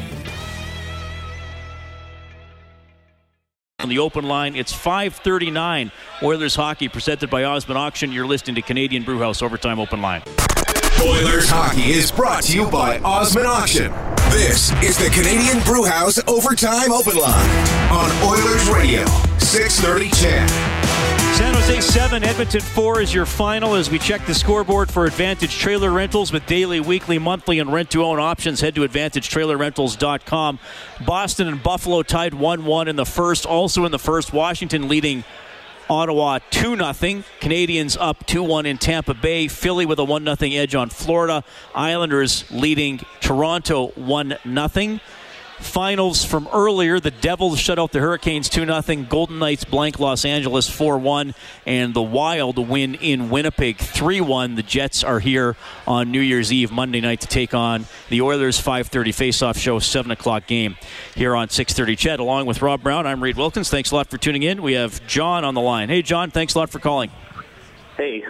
On 3.81 3.89
the 3.89 3.99
open 3.99 4.25
line. 4.25 4.55
It's 4.55 4.73
539 4.73 5.91
Oilers 6.23 6.55
hockey 6.55 6.87
presented 6.87 7.29
by 7.29 7.43
Osmond 7.43 7.77
Auction. 7.77 8.11
You're 8.11 8.27
listening 8.27 8.55
to 8.55 8.61
Canadian 8.61 9.03
Brewhouse 9.03 9.41
Overtime 9.41 9.79
Open 9.79 10.01
Line. 10.01 10.21
Oilers 11.01 11.49
hockey 11.49 11.91
is 11.91 12.11
brought 12.11 12.43
to 12.43 12.55
you 12.55 12.69
by 12.69 12.99
Osmond 12.99 13.47
Auction. 13.47 13.91
This 14.29 14.71
is 14.83 14.97
the 14.97 15.09
Canadian 15.09 15.63
Brewhouse 15.63 16.19
Overtime 16.27 16.91
Open 16.91 17.17
Line 17.17 17.67
on 17.89 18.11
Oilers 18.23 18.69
Radio, 18.69 19.05
630 19.39 20.09
CHED. 20.11 21.10
San 21.41 21.55
Jose 21.55 21.81
7, 21.81 22.23
Edmonton 22.23 22.61
4 22.61 23.01
is 23.01 23.11
your 23.15 23.25
final 23.25 23.73
as 23.73 23.89
we 23.89 23.97
check 23.97 24.23
the 24.27 24.33
scoreboard 24.35 24.91
for 24.91 25.05
Advantage 25.05 25.57
Trailer 25.57 25.89
Rentals 25.89 26.31
with 26.31 26.45
daily, 26.45 26.79
weekly, 26.79 27.17
monthly, 27.17 27.57
and 27.57 27.73
rent 27.73 27.89
to 27.89 28.03
own 28.03 28.19
options. 28.19 28.61
Head 28.61 28.75
to 28.75 28.87
AdvantageTrailerRentals.com. 28.87 30.59
Boston 31.03 31.47
and 31.47 31.63
Buffalo 31.63 32.03
tied 32.03 32.35
1 32.35 32.63
1 32.63 32.87
in 32.87 32.95
the 32.95 33.07
first. 33.07 33.47
Also 33.47 33.85
in 33.85 33.91
the 33.91 33.97
first, 33.97 34.31
Washington 34.31 34.87
leading 34.87 35.23
Ottawa 35.89 36.37
2 36.51 36.75
0. 36.75 37.23
Canadiens 37.39 37.97
up 37.99 38.23
2 38.27 38.43
1 38.43 38.67
in 38.67 38.77
Tampa 38.77 39.15
Bay. 39.15 39.47
Philly 39.47 39.87
with 39.87 39.97
a 39.97 40.03
1 40.03 40.23
0 40.23 40.51
edge 40.51 40.75
on 40.75 40.91
Florida. 40.91 41.43
Islanders 41.73 42.45
leading 42.51 42.99
Toronto 43.19 43.87
1 43.95 44.37
0 44.43 44.99
finals 45.61 46.25
from 46.25 46.47
earlier. 46.53 46.99
The 46.99 47.11
Devils 47.11 47.59
shut 47.59 47.79
out 47.79 47.91
the 47.91 47.99
Hurricanes 47.99 48.49
2 48.49 48.65
0. 48.65 49.05
Golden 49.09 49.39
Knights 49.39 49.63
blank 49.63 49.99
Los 49.99 50.25
Angeles 50.25 50.69
4 50.69 50.97
1. 50.97 51.33
And 51.65 51.93
the 51.93 52.01
Wild 52.01 52.57
win 52.67 52.95
in 52.95 53.29
Winnipeg 53.29 53.77
3 53.77 54.21
1. 54.21 54.55
The 54.55 54.63
Jets 54.63 55.03
are 55.03 55.19
here 55.19 55.55
on 55.87 56.11
New 56.11 56.19
Year's 56.19 56.51
Eve, 56.51 56.71
Monday 56.71 57.01
night, 57.01 57.21
to 57.21 57.27
take 57.27 57.53
on 57.53 57.85
the 58.09 58.21
Oilers 58.21 58.61
5.30 58.61 59.13
face-off 59.13 59.57
show, 59.57 59.79
7 59.79 60.11
o'clock 60.11 60.47
game 60.47 60.77
here 61.15 61.35
on 61.35 61.47
6.30 61.47 61.97
CHED. 61.97 62.19
Along 62.19 62.45
with 62.45 62.61
Rob 62.61 62.83
Brown, 62.83 63.07
I'm 63.07 63.21
Reed 63.21 63.37
Wilkins. 63.37 63.69
Thanks 63.69 63.91
a 63.91 63.95
lot 63.95 64.09
for 64.09 64.17
tuning 64.17 64.43
in. 64.43 64.61
We 64.61 64.73
have 64.73 65.05
John 65.07 65.45
on 65.45 65.53
the 65.53 65.61
line. 65.61 65.89
Hey, 65.89 66.01
John, 66.01 66.31
thanks 66.31 66.55
a 66.55 66.59
lot 66.59 66.69
for 66.69 66.79
calling. 66.79 67.11
Hey. 67.97 68.23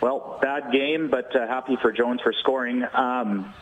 Well, 0.00 0.38
bad 0.42 0.72
game, 0.72 1.08
but 1.10 1.34
uh, 1.34 1.46
happy 1.46 1.76
for 1.80 1.90
Jones 1.90 2.20
for 2.22 2.32
scoring. 2.32 2.84
Um, 2.92 3.54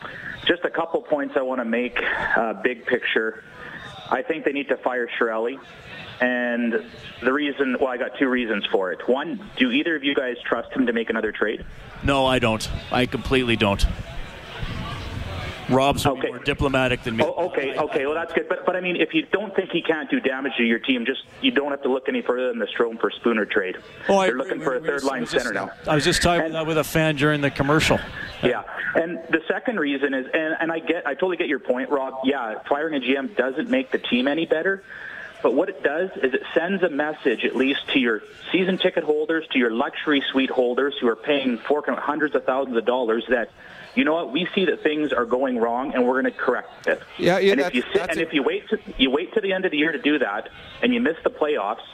just 0.46 0.64
a 0.64 0.70
couple 0.70 1.00
points 1.02 1.34
I 1.36 1.42
want 1.42 1.60
to 1.60 1.64
make, 1.64 1.98
uh, 2.36 2.54
big 2.54 2.86
picture. 2.86 3.44
I 4.10 4.22
think 4.22 4.44
they 4.44 4.52
need 4.52 4.68
to 4.68 4.76
fire 4.76 5.08
Chiarelli. 5.18 5.58
And 6.20 6.84
the 7.22 7.32
reason, 7.32 7.76
well, 7.80 7.88
I 7.88 7.96
got 7.96 8.18
two 8.18 8.28
reasons 8.28 8.66
for 8.66 8.92
it. 8.92 9.08
One, 9.08 9.48
do 9.56 9.70
either 9.70 9.96
of 9.96 10.04
you 10.04 10.14
guys 10.14 10.36
trust 10.44 10.72
him 10.72 10.86
to 10.86 10.92
make 10.92 11.10
another 11.10 11.32
trade? 11.32 11.64
No, 12.02 12.26
I 12.26 12.38
don't. 12.38 12.68
I 12.92 13.06
completely 13.06 13.56
don't. 13.56 13.84
Rob's 15.68 16.06
okay. 16.06 16.28
more 16.28 16.38
diplomatic 16.38 17.02
than 17.02 17.16
me. 17.16 17.24
Oh, 17.24 17.46
okay, 17.48 17.76
okay, 17.76 18.06
well 18.06 18.14
that's 18.14 18.32
good. 18.32 18.48
But 18.48 18.66
but 18.66 18.76
I 18.76 18.80
mean, 18.80 18.96
if 18.96 19.14
you 19.14 19.26
don't 19.32 19.54
think 19.54 19.70
he 19.70 19.82
can't 19.82 20.10
do 20.10 20.20
damage 20.20 20.52
to 20.58 20.64
your 20.64 20.78
team, 20.78 21.06
just 21.06 21.22
you 21.40 21.50
don't 21.50 21.70
have 21.70 21.82
to 21.82 21.88
look 21.88 22.08
any 22.08 22.22
further 22.22 22.48
than 22.48 22.58
the 22.58 22.66
Strome 22.66 23.00
for 23.00 23.10
Spooner 23.10 23.46
trade. 23.46 23.76
Oh, 24.08 24.20
They're 24.22 24.36
looking 24.36 24.60
for 24.60 24.74
a 24.76 24.80
third 24.80 25.04
line 25.04 25.26
center 25.26 25.52
now. 25.52 25.70
I 25.86 25.94
was 25.94 26.04
just 26.04 26.22
talking 26.22 26.54
and, 26.54 26.66
with 26.66 26.78
a 26.78 26.84
fan 26.84 27.16
during 27.16 27.40
the 27.40 27.50
commercial. 27.50 27.98
Yeah, 28.42 28.64
and 28.94 29.18
the 29.30 29.40
second 29.48 29.80
reason 29.80 30.12
is, 30.14 30.26
and, 30.32 30.54
and 30.60 30.70
I 30.70 30.78
get, 30.80 31.06
I 31.06 31.14
totally 31.14 31.36
get 31.36 31.48
your 31.48 31.60
point, 31.60 31.90
Rob. 31.90 32.14
Yeah, 32.24 32.58
firing 32.68 32.94
a 32.94 33.00
GM 33.00 33.36
doesn't 33.36 33.70
make 33.70 33.90
the 33.90 33.98
team 33.98 34.28
any 34.28 34.46
better. 34.46 34.82
but 35.42 35.54
what 35.54 35.68
it 35.68 35.82
does 35.82 36.10
is 36.22 36.32
it 36.32 36.42
sends 36.54 36.82
a 36.82 36.88
message, 36.88 37.44
at 37.44 37.54
least 37.54 37.86
to 37.92 37.98
your 37.98 38.22
season 38.50 38.78
ticket 38.78 39.04
holders, 39.04 39.46
to 39.52 39.58
your 39.58 39.70
luxury 39.70 40.22
suite 40.32 40.50
holders 40.50 40.94
who 41.00 41.06
are 41.06 41.16
paying 41.16 41.58
out 41.70 41.98
hundreds 41.98 42.34
of 42.34 42.44
thousands 42.44 42.76
of 42.76 42.84
dollars 42.86 43.24
that 43.28 43.50
you 43.94 44.04
know 44.04 44.14
what? 44.14 44.32
We 44.32 44.48
see 44.54 44.64
that 44.66 44.82
things 44.82 45.12
are 45.12 45.24
going 45.24 45.58
wrong, 45.58 45.94
and 45.94 46.06
we're 46.06 46.20
going 46.20 46.32
to 46.32 46.38
correct 46.38 46.86
it. 46.86 47.02
Yeah, 47.18 47.38
yeah. 47.38 47.52
and 47.52 47.60
if 47.60 47.74
you 47.74 47.82
sit, 47.92 48.10
and 48.10 48.20
if 48.20 48.32
you 48.32 48.42
wait, 48.42 48.68
to, 48.70 48.78
you 48.98 49.10
wait 49.10 49.32
to 49.34 49.40
the 49.40 49.52
end 49.52 49.64
of 49.64 49.70
the 49.70 49.78
year 49.78 49.92
to 49.92 50.00
do 50.00 50.18
that, 50.18 50.48
and 50.82 50.92
you 50.92 51.00
miss 51.00 51.16
the 51.22 51.30
playoffs, 51.30 51.84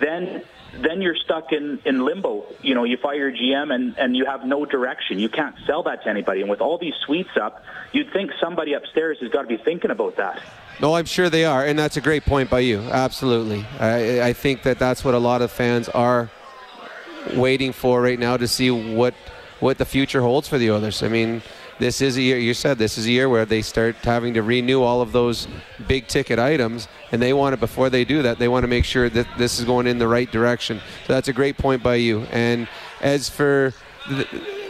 then 0.00 0.42
then 0.82 1.00
you're 1.00 1.16
stuck 1.16 1.52
in, 1.52 1.78
in 1.84 2.04
limbo. 2.04 2.44
You 2.60 2.74
know, 2.74 2.84
you 2.84 2.96
fire 2.96 3.30
your 3.30 3.32
GM 3.32 3.74
and, 3.74 3.98
and 3.98 4.16
you 4.16 4.26
have 4.26 4.44
no 4.44 4.66
direction. 4.66 5.18
You 5.18 5.28
can't 5.28 5.54
sell 5.66 5.82
that 5.84 6.02
to 6.02 6.10
anybody. 6.10 6.42
And 6.42 6.50
with 6.50 6.60
all 6.60 6.76
these 6.76 6.94
suites 7.06 7.30
up, 7.40 7.62
you'd 7.92 8.12
think 8.12 8.30
somebody 8.40 8.74
upstairs 8.74 9.18
has 9.20 9.30
got 9.30 9.42
to 9.42 9.48
be 9.48 9.56
thinking 9.56 9.90
about 9.90 10.16
that. 10.16 10.42
No, 10.80 10.94
I'm 10.94 11.06
sure 11.06 11.30
they 11.30 11.46
are, 11.46 11.64
and 11.64 11.78
that's 11.78 11.96
a 11.96 12.02
great 12.02 12.24
point 12.26 12.50
by 12.50 12.58
you. 12.60 12.80
Absolutely, 12.80 13.64
I, 13.80 14.20
I 14.20 14.32
think 14.34 14.62
that 14.64 14.78
that's 14.78 15.02
what 15.02 15.14
a 15.14 15.18
lot 15.18 15.40
of 15.40 15.50
fans 15.50 15.88
are 15.88 16.30
waiting 17.34 17.72
for 17.72 18.02
right 18.02 18.18
now 18.18 18.36
to 18.36 18.46
see 18.46 18.70
what 18.70 19.14
what 19.60 19.78
the 19.78 19.84
future 19.84 20.20
holds 20.20 20.48
for 20.48 20.58
the 20.58 20.70
Oilers. 20.70 21.02
I 21.02 21.08
mean, 21.08 21.42
this 21.78 22.00
is 22.00 22.16
a 22.16 22.22
year. 22.22 22.38
You 22.38 22.54
said 22.54 22.78
this 22.78 22.96
is 22.96 23.06
a 23.06 23.10
year 23.10 23.28
where 23.28 23.44
they 23.44 23.62
start 23.62 23.96
having 23.96 24.34
to 24.34 24.42
renew 24.42 24.82
all 24.82 25.00
of 25.00 25.12
those 25.12 25.46
big 25.86 26.06
ticket 26.08 26.38
items, 26.38 26.88
and 27.12 27.20
they 27.20 27.32
want 27.32 27.52
to 27.52 27.56
before 27.56 27.90
they 27.90 28.04
do 28.04 28.22
that, 28.22 28.38
they 28.38 28.48
want 28.48 28.64
to 28.64 28.68
make 28.68 28.84
sure 28.84 29.08
that 29.10 29.26
this 29.36 29.58
is 29.58 29.64
going 29.64 29.86
in 29.86 29.98
the 29.98 30.08
right 30.08 30.30
direction. 30.30 30.80
So 31.06 31.12
that's 31.12 31.28
a 31.28 31.32
great 31.32 31.58
point 31.58 31.82
by 31.82 31.96
you. 31.96 32.22
And 32.32 32.68
as 33.00 33.28
for 33.28 33.74
the, 34.08 34.24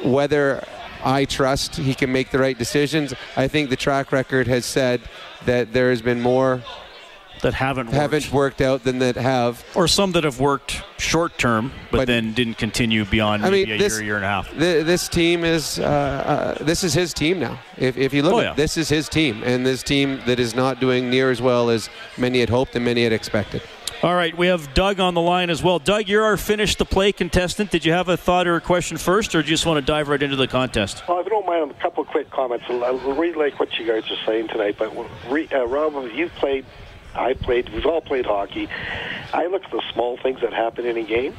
whether 0.05 0.67
I 1.05 1.25
trust 1.25 1.77
he 1.77 1.95
can 1.95 2.11
make 2.11 2.31
the 2.31 2.39
right 2.39 2.59
decisions, 2.59 3.15
I 3.37 3.49
think 3.49 3.71
the 3.71 3.77
track 3.77 4.11
record 4.13 4.47
has 4.49 4.65
said 4.65 5.01
that 5.45 5.73
there 5.73 5.91
has 5.91 6.03
been 6.03 6.21
more 6.21 6.63
that 7.47 7.55
haven't 7.55 7.87
worked. 7.87 7.97
haven't 7.97 8.33
worked 8.33 8.61
out 8.61 8.83
than 8.83 8.99
that 8.99 9.15
have. 9.17 9.65
Or 9.77 9.87
some 9.87 10.11
that 10.13 10.25
have 10.25 10.41
worked 10.41 10.83
short 10.99 11.39
term, 11.39 11.73
but, 11.93 12.07
then 12.09 12.33
didn't 12.33 12.59
continue 12.59 13.05
beyond 13.05 13.45
I 13.47 13.51
maybe 13.51 13.71
mean, 13.71 13.75
a 13.77 13.79
this, 13.79 13.95
year, 13.99 14.05
year 14.07 14.17
and 14.17 14.25
a 14.25 14.29
half. 14.29 14.51
th- 14.51 14.85
this 14.85 15.09
team 15.09 15.45
is 15.45 15.79
uh, 15.79 15.85
uh, 16.59 16.65
this 16.65 16.83
is 16.83 16.93
his 16.93 17.15
team 17.15 17.39
now. 17.39 17.59
If, 17.79 17.97
if 17.97 18.13
you 18.13 18.23
look 18.23 18.33
Oh, 18.35 18.41
at 18.41 18.45
yeah. 18.45 18.55
this 18.55 18.77
is 18.77 18.89
his 18.89 19.09
team, 19.09 19.43
and 19.45 19.65
this 19.65 19.83
team 19.85 20.21
that 20.27 20.41
is 20.41 20.55
not 20.57 20.81
doing 20.81 21.09
near 21.09 21.31
as 21.31 21.41
well 21.41 21.71
as 21.71 21.89
many 22.19 22.41
had 22.41 22.49
hoped 22.51 22.75
and 22.75 22.85
many 22.85 23.05
had 23.05 23.13
expected. 23.13 23.63
All 24.03 24.15
right, 24.15 24.37
we 24.37 24.49
have 24.49 24.75
Doug 24.75 25.01
on 25.01 25.15
the 25.15 25.23
line 25.23 25.49
as 25.49 25.63
well. 25.63 25.79
Doug, 25.79 26.07
you're 26.07 26.23
our 26.25 26.37
finish 26.37 26.77
the 26.77 26.85
play 26.85 27.13
contestant. 27.13 27.71
Did 27.71 27.87
you 27.87 27.93
have 27.93 28.11
a 28.11 28.17
thought 28.17 28.47
or 28.47 28.57
a 28.57 28.61
question 28.61 28.99
first, 28.99 29.35
or 29.35 29.41
do 29.41 29.49
you 29.49 29.55
just 29.55 29.65
want 29.65 29.79
to 29.79 29.87
dive 29.87 30.09
right 30.09 30.23
into 30.23 30.37
the 30.37 30.47
contest? 30.47 31.03
Well, 31.09 31.19
if 31.21 31.25
you 31.25 31.31
don't 31.31 31.47
mind, 31.47 31.71
a 31.71 31.75
couple 31.75 32.03
of 32.03 32.09
quick 32.11 32.29
comments. 32.31 32.67
I 32.69 32.91
really 33.17 33.33
like 33.33 33.59
what 33.59 33.73
you 33.79 33.87
guys 33.87 34.03
are 34.11 34.27
saying 34.27 34.49
tonight, 34.49 34.77
but 34.79 34.93
re, 35.31 35.49
uh, 35.51 35.65
Rob, 35.67 35.95
you've 36.15 36.33
played, 36.35 36.67
I 37.17 37.35
played, 37.35 37.69
we've 37.71 37.87
all 37.87 38.01
played 38.01 38.27
hockey. 38.27 38.69
I 39.33 39.47
look 39.47 39.65
at 39.65 39.71
the 39.71 39.83
small 39.93 40.17
things 40.17 40.41
that 40.43 40.53
happen 40.53 40.87
in 40.87 40.97
a 40.97 41.03
game. 41.03 41.35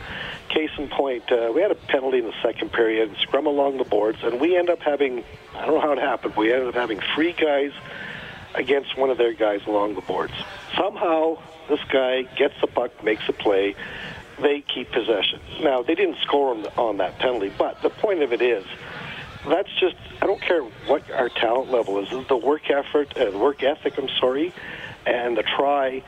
Case 0.49 0.71
in 0.78 0.88
point, 0.89 1.32
uh, 1.32 1.51
we 1.53 1.61
had 1.61 1.71
a 1.71 1.75
penalty 1.75 2.19
in 2.19 2.25
the 2.25 2.34
second 2.41 2.71
period, 2.71 3.15
scrum 3.21 3.47
along 3.47 3.78
the 3.78 3.84
boards, 3.84 4.19
and 4.23 4.39
we 4.39 4.57
end 4.57 4.69
up 4.69 4.80
having, 4.82 5.23
I 5.55 5.65
don't 5.65 5.75
know 5.75 5.82
how 5.82 5.93
it 5.93 5.99
happened, 5.99 6.36
we 6.36 6.51
ended 6.51 6.69
up 6.69 6.75
having 6.75 7.01
three 7.15 7.34
guys 7.34 7.71
against 8.55 8.97
one 8.97 9.09
of 9.09 9.17
their 9.17 9.34
guys 9.34 9.61
along 9.67 9.95
the 9.95 10.01
boards. 10.01 10.34
Somehow, 10.75 11.38
this 11.69 11.80
guy 11.91 12.23
gets 12.38 12.55
the 12.61 12.67
puck, 12.67 13.03
makes 13.03 13.28
a 13.28 13.34
play. 13.34 13.75
They 14.41 14.61
keep 14.61 14.91
possession. 14.91 15.39
Now, 15.61 15.82
they 15.82 15.95
didn't 15.95 16.17
score 16.19 16.55
on, 16.55 16.65
on 16.78 16.97
that 16.97 17.19
penalty, 17.19 17.51
but 17.57 17.82
the 17.82 17.89
point 17.89 18.21
of 18.21 18.34
it 18.34 18.41
is, 18.41 18.65
that's 19.47 19.69
just, 19.80 19.95
I 20.21 20.28
don't 20.28 20.41
care 20.41 20.61
what 20.61 21.09
our 21.11 21.30
talent 21.30 21.71
level 21.71 21.99
is. 21.99 22.09
The 22.28 22.38
work 22.38 22.69
effort, 22.69 23.17
uh, 23.17 23.38
work 23.38 23.63
ethic, 23.63 23.97
I'm 23.97 24.09
sorry, 24.19 24.53
and 25.08 25.38
the 25.38 25.43
try. 25.43 26.03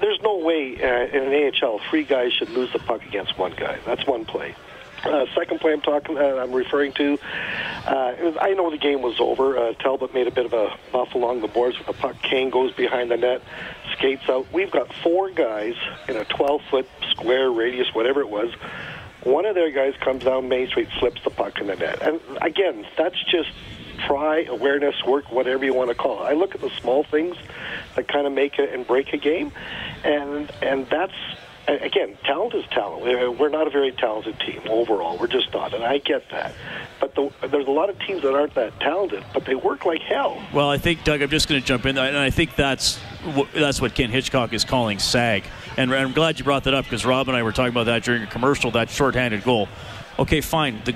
There's 0.00 0.20
no 0.22 0.38
way 0.38 0.76
uh, 0.82 1.16
in 1.16 1.32
an 1.32 1.52
AHL 1.62 1.80
three 1.88 2.04
guys 2.04 2.32
should 2.32 2.50
lose 2.50 2.72
the 2.72 2.80
puck 2.80 3.04
against 3.06 3.38
one 3.38 3.54
guy. 3.56 3.78
That's 3.86 4.06
one 4.06 4.24
play. 4.24 4.54
Uh, 5.04 5.26
second 5.34 5.60
play 5.60 5.72
I'm 5.72 5.82
talking, 5.82 6.16
uh, 6.16 6.36
I'm 6.36 6.52
referring 6.52 6.92
to. 6.92 7.18
Uh, 7.86 8.14
was, 8.20 8.36
I 8.40 8.54
know 8.54 8.70
the 8.70 8.78
game 8.78 9.02
was 9.02 9.20
over. 9.20 9.58
Uh, 9.58 9.74
Talbot 9.74 10.14
made 10.14 10.26
a 10.26 10.30
bit 10.30 10.46
of 10.46 10.54
a 10.54 10.76
buff 10.92 11.14
along 11.14 11.42
the 11.42 11.48
boards 11.48 11.76
with 11.76 11.86
the 11.86 11.92
puck. 11.92 12.16
Kane 12.22 12.48
goes 12.48 12.72
behind 12.72 13.10
the 13.10 13.18
net, 13.18 13.42
skates 13.92 14.28
out. 14.28 14.50
We've 14.50 14.70
got 14.70 14.92
four 15.02 15.30
guys 15.30 15.74
in 16.08 16.16
a 16.16 16.24
12-foot 16.24 16.88
square 17.10 17.50
radius, 17.50 17.92
whatever 17.92 18.20
it 18.20 18.30
was. 18.30 18.50
One 19.24 19.44
of 19.44 19.54
their 19.54 19.70
guys 19.70 19.94
comes 20.00 20.24
down 20.24 20.48
Main 20.48 20.68
Street, 20.68 20.88
slips 20.98 21.22
the 21.22 21.30
puck 21.30 21.60
in 21.60 21.66
the 21.66 21.76
net. 21.76 22.00
And 22.02 22.20
again, 22.40 22.86
that's 22.96 23.22
just 23.24 23.50
try, 24.06 24.44
awareness, 24.44 24.94
work, 25.04 25.30
whatever 25.30 25.64
you 25.64 25.74
want 25.74 25.90
to 25.90 25.94
call 25.94 26.24
it. 26.24 26.30
I 26.30 26.32
look 26.34 26.54
at 26.54 26.60
the 26.60 26.70
small 26.80 27.04
things 27.04 27.36
that 27.96 28.08
kind 28.08 28.26
of 28.26 28.32
make 28.32 28.58
it 28.58 28.72
and 28.72 28.86
break 28.86 29.12
a 29.12 29.18
game, 29.18 29.52
and 30.04 30.50
and 30.62 30.86
that's 30.88 31.14
again, 31.68 32.16
talent 32.24 32.54
is 32.54 32.64
talent. 32.66 33.04
We're 33.38 33.48
not 33.48 33.66
a 33.66 33.70
very 33.70 33.92
talented 33.92 34.38
team 34.40 34.60
overall. 34.68 35.16
We're 35.18 35.26
just 35.26 35.52
not, 35.52 35.72
and 35.72 35.84
I 35.84 35.98
get 35.98 36.28
that. 36.30 36.54
But 37.00 37.14
the, 37.14 37.30
there's 37.48 37.66
a 37.66 37.70
lot 37.70 37.90
of 37.90 37.98
teams 38.00 38.22
that 38.22 38.34
aren't 38.34 38.54
that 38.54 38.78
talented, 38.80 39.24
but 39.32 39.44
they 39.44 39.54
work 39.54 39.84
like 39.84 40.00
hell. 40.00 40.42
Well, 40.52 40.70
I 40.70 40.78
think 40.78 41.04
Doug, 41.04 41.22
I'm 41.22 41.30
just 41.30 41.48
going 41.48 41.60
to 41.60 41.66
jump 41.66 41.86
in, 41.86 41.96
and 41.96 42.16
I 42.16 42.30
think 42.30 42.56
that's 42.56 42.98
that's 43.54 43.80
what 43.80 43.94
Ken 43.94 44.10
Hitchcock 44.10 44.52
is 44.52 44.64
calling 44.64 44.98
sag. 44.98 45.44
And 45.76 45.92
I'm 45.92 46.12
glad 46.12 46.38
you 46.38 46.44
brought 46.44 46.64
that 46.64 46.74
up 46.74 46.84
because 46.84 47.06
Rob 47.06 47.28
and 47.28 47.36
I 47.36 47.42
were 47.42 47.52
talking 47.52 47.72
about 47.72 47.86
that 47.86 48.04
during 48.04 48.22
a 48.22 48.26
commercial. 48.26 48.70
That 48.72 48.90
shorthanded 48.90 49.44
goal. 49.44 49.68
Okay, 50.18 50.40
fine. 50.40 50.82
The 50.84 50.94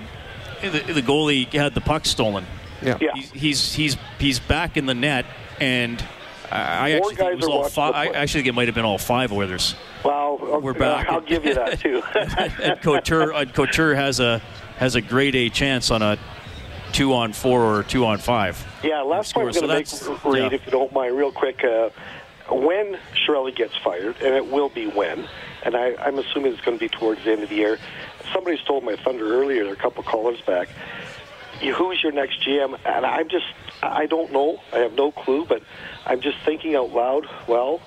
the, 0.60 0.92
the 0.92 1.02
goalie 1.02 1.50
had 1.52 1.74
the 1.74 1.80
puck 1.80 2.04
stolen. 2.04 2.44
Yeah. 2.82 2.98
He's, 3.14 3.30
he's 3.32 3.74
he's 3.74 3.96
he's 4.18 4.38
back 4.38 4.76
in 4.76 4.86
the 4.86 4.94
net, 4.94 5.26
and 5.60 6.02
I 6.50 6.92
I 6.94 6.98
Four 6.98 7.10
actually 7.10 7.16
think 7.16 7.32
it 7.32 7.36
was 7.36 7.46
all 7.46 7.68
five. 7.68 7.94
I 7.94 8.06
actually 8.08 8.40
think 8.40 8.48
it 8.48 8.54
might 8.54 8.68
have 8.68 8.74
been 8.74 8.84
all 8.84 8.98
five 8.98 9.32
Oilers. 9.32 9.74
Well, 10.04 10.38
We're 10.62 10.70
uh, 10.70 10.78
back. 10.78 11.08
I'll 11.08 11.20
give 11.20 11.44
you 11.44 11.54
that 11.54 11.80
too. 11.80 12.02
and 12.62 12.80
Couture, 12.80 13.32
and 13.32 13.52
Couture 13.52 13.94
has 13.94 14.20
a 14.20 14.40
has 14.76 14.94
a 14.94 15.00
grade 15.00 15.34
A 15.34 15.48
chance 15.48 15.90
on 15.90 16.02
a 16.02 16.18
two 16.92 17.12
on 17.12 17.32
four 17.32 17.62
or 17.62 17.82
two 17.82 18.04
on 18.04 18.18
five. 18.18 18.64
Yeah, 18.82 19.00
last 19.02 19.34
point 19.34 19.48
I'm 19.48 19.52
going 19.52 19.62
to 19.62 19.68
that's- 19.68 20.08
make, 20.08 20.24
Reed, 20.24 20.52
yeah. 20.52 20.56
if 20.58 20.66
you 20.66 20.72
don't 20.72 20.92
mind, 20.92 21.16
real 21.16 21.32
quick. 21.32 21.64
Uh, 21.64 21.90
when 22.50 22.98
Shirley 23.12 23.52
gets 23.52 23.76
fired, 23.76 24.16
and 24.22 24.34
it 24.34 24.50
will 24.50 24.70
be 24.70 24.86
when, 24.86 25.28
and 25.64 25.76
I, 25.76 25.94
I'm 25.96 26.18
assuming 26.18 26.52
it's 26.52 26.62
going 26.62 26.78
to 26.78 26.82
be 26.82 26.88
towards 26.88 27.22
the 27.24 27.32
end 27.32 27.42
of 27.42 27.50
the 27.50 27.56
year. 27.56 27.78
Somebody 28.32 28.56
stole 28.58 28.80
my 28.80 28.96
thunder 28.96 29.26
earlier. 29.34 29.64
There 29.64 29.72
are 29.72 29.76
a 29.76 29.78
couple 29.78 30.02
callers 30.02 30.40
back. 30.42 30.68
You, 31.60 31.74
who's 31.74 32.02
your 32.02 32.12
next 32.12 32.40
GM? 32.42 32.78
And 32.84 33.04
I'm 33.04 33.28
just, 33.28 33.46
I 33.82 34.06
don't 34.06 34.32
know. 34.32 34.60
I 34.72 34.78
have 34.78 34.92
no 34.94 35.10
clue, 35.10 35.44
but 35.46 35.62
I'm 36.06 36.20
just 36.20 36.38
thinking 36.44 36.76
out 36.76 36.90
loud. 36.92 37.26
Well, 37.48 37.80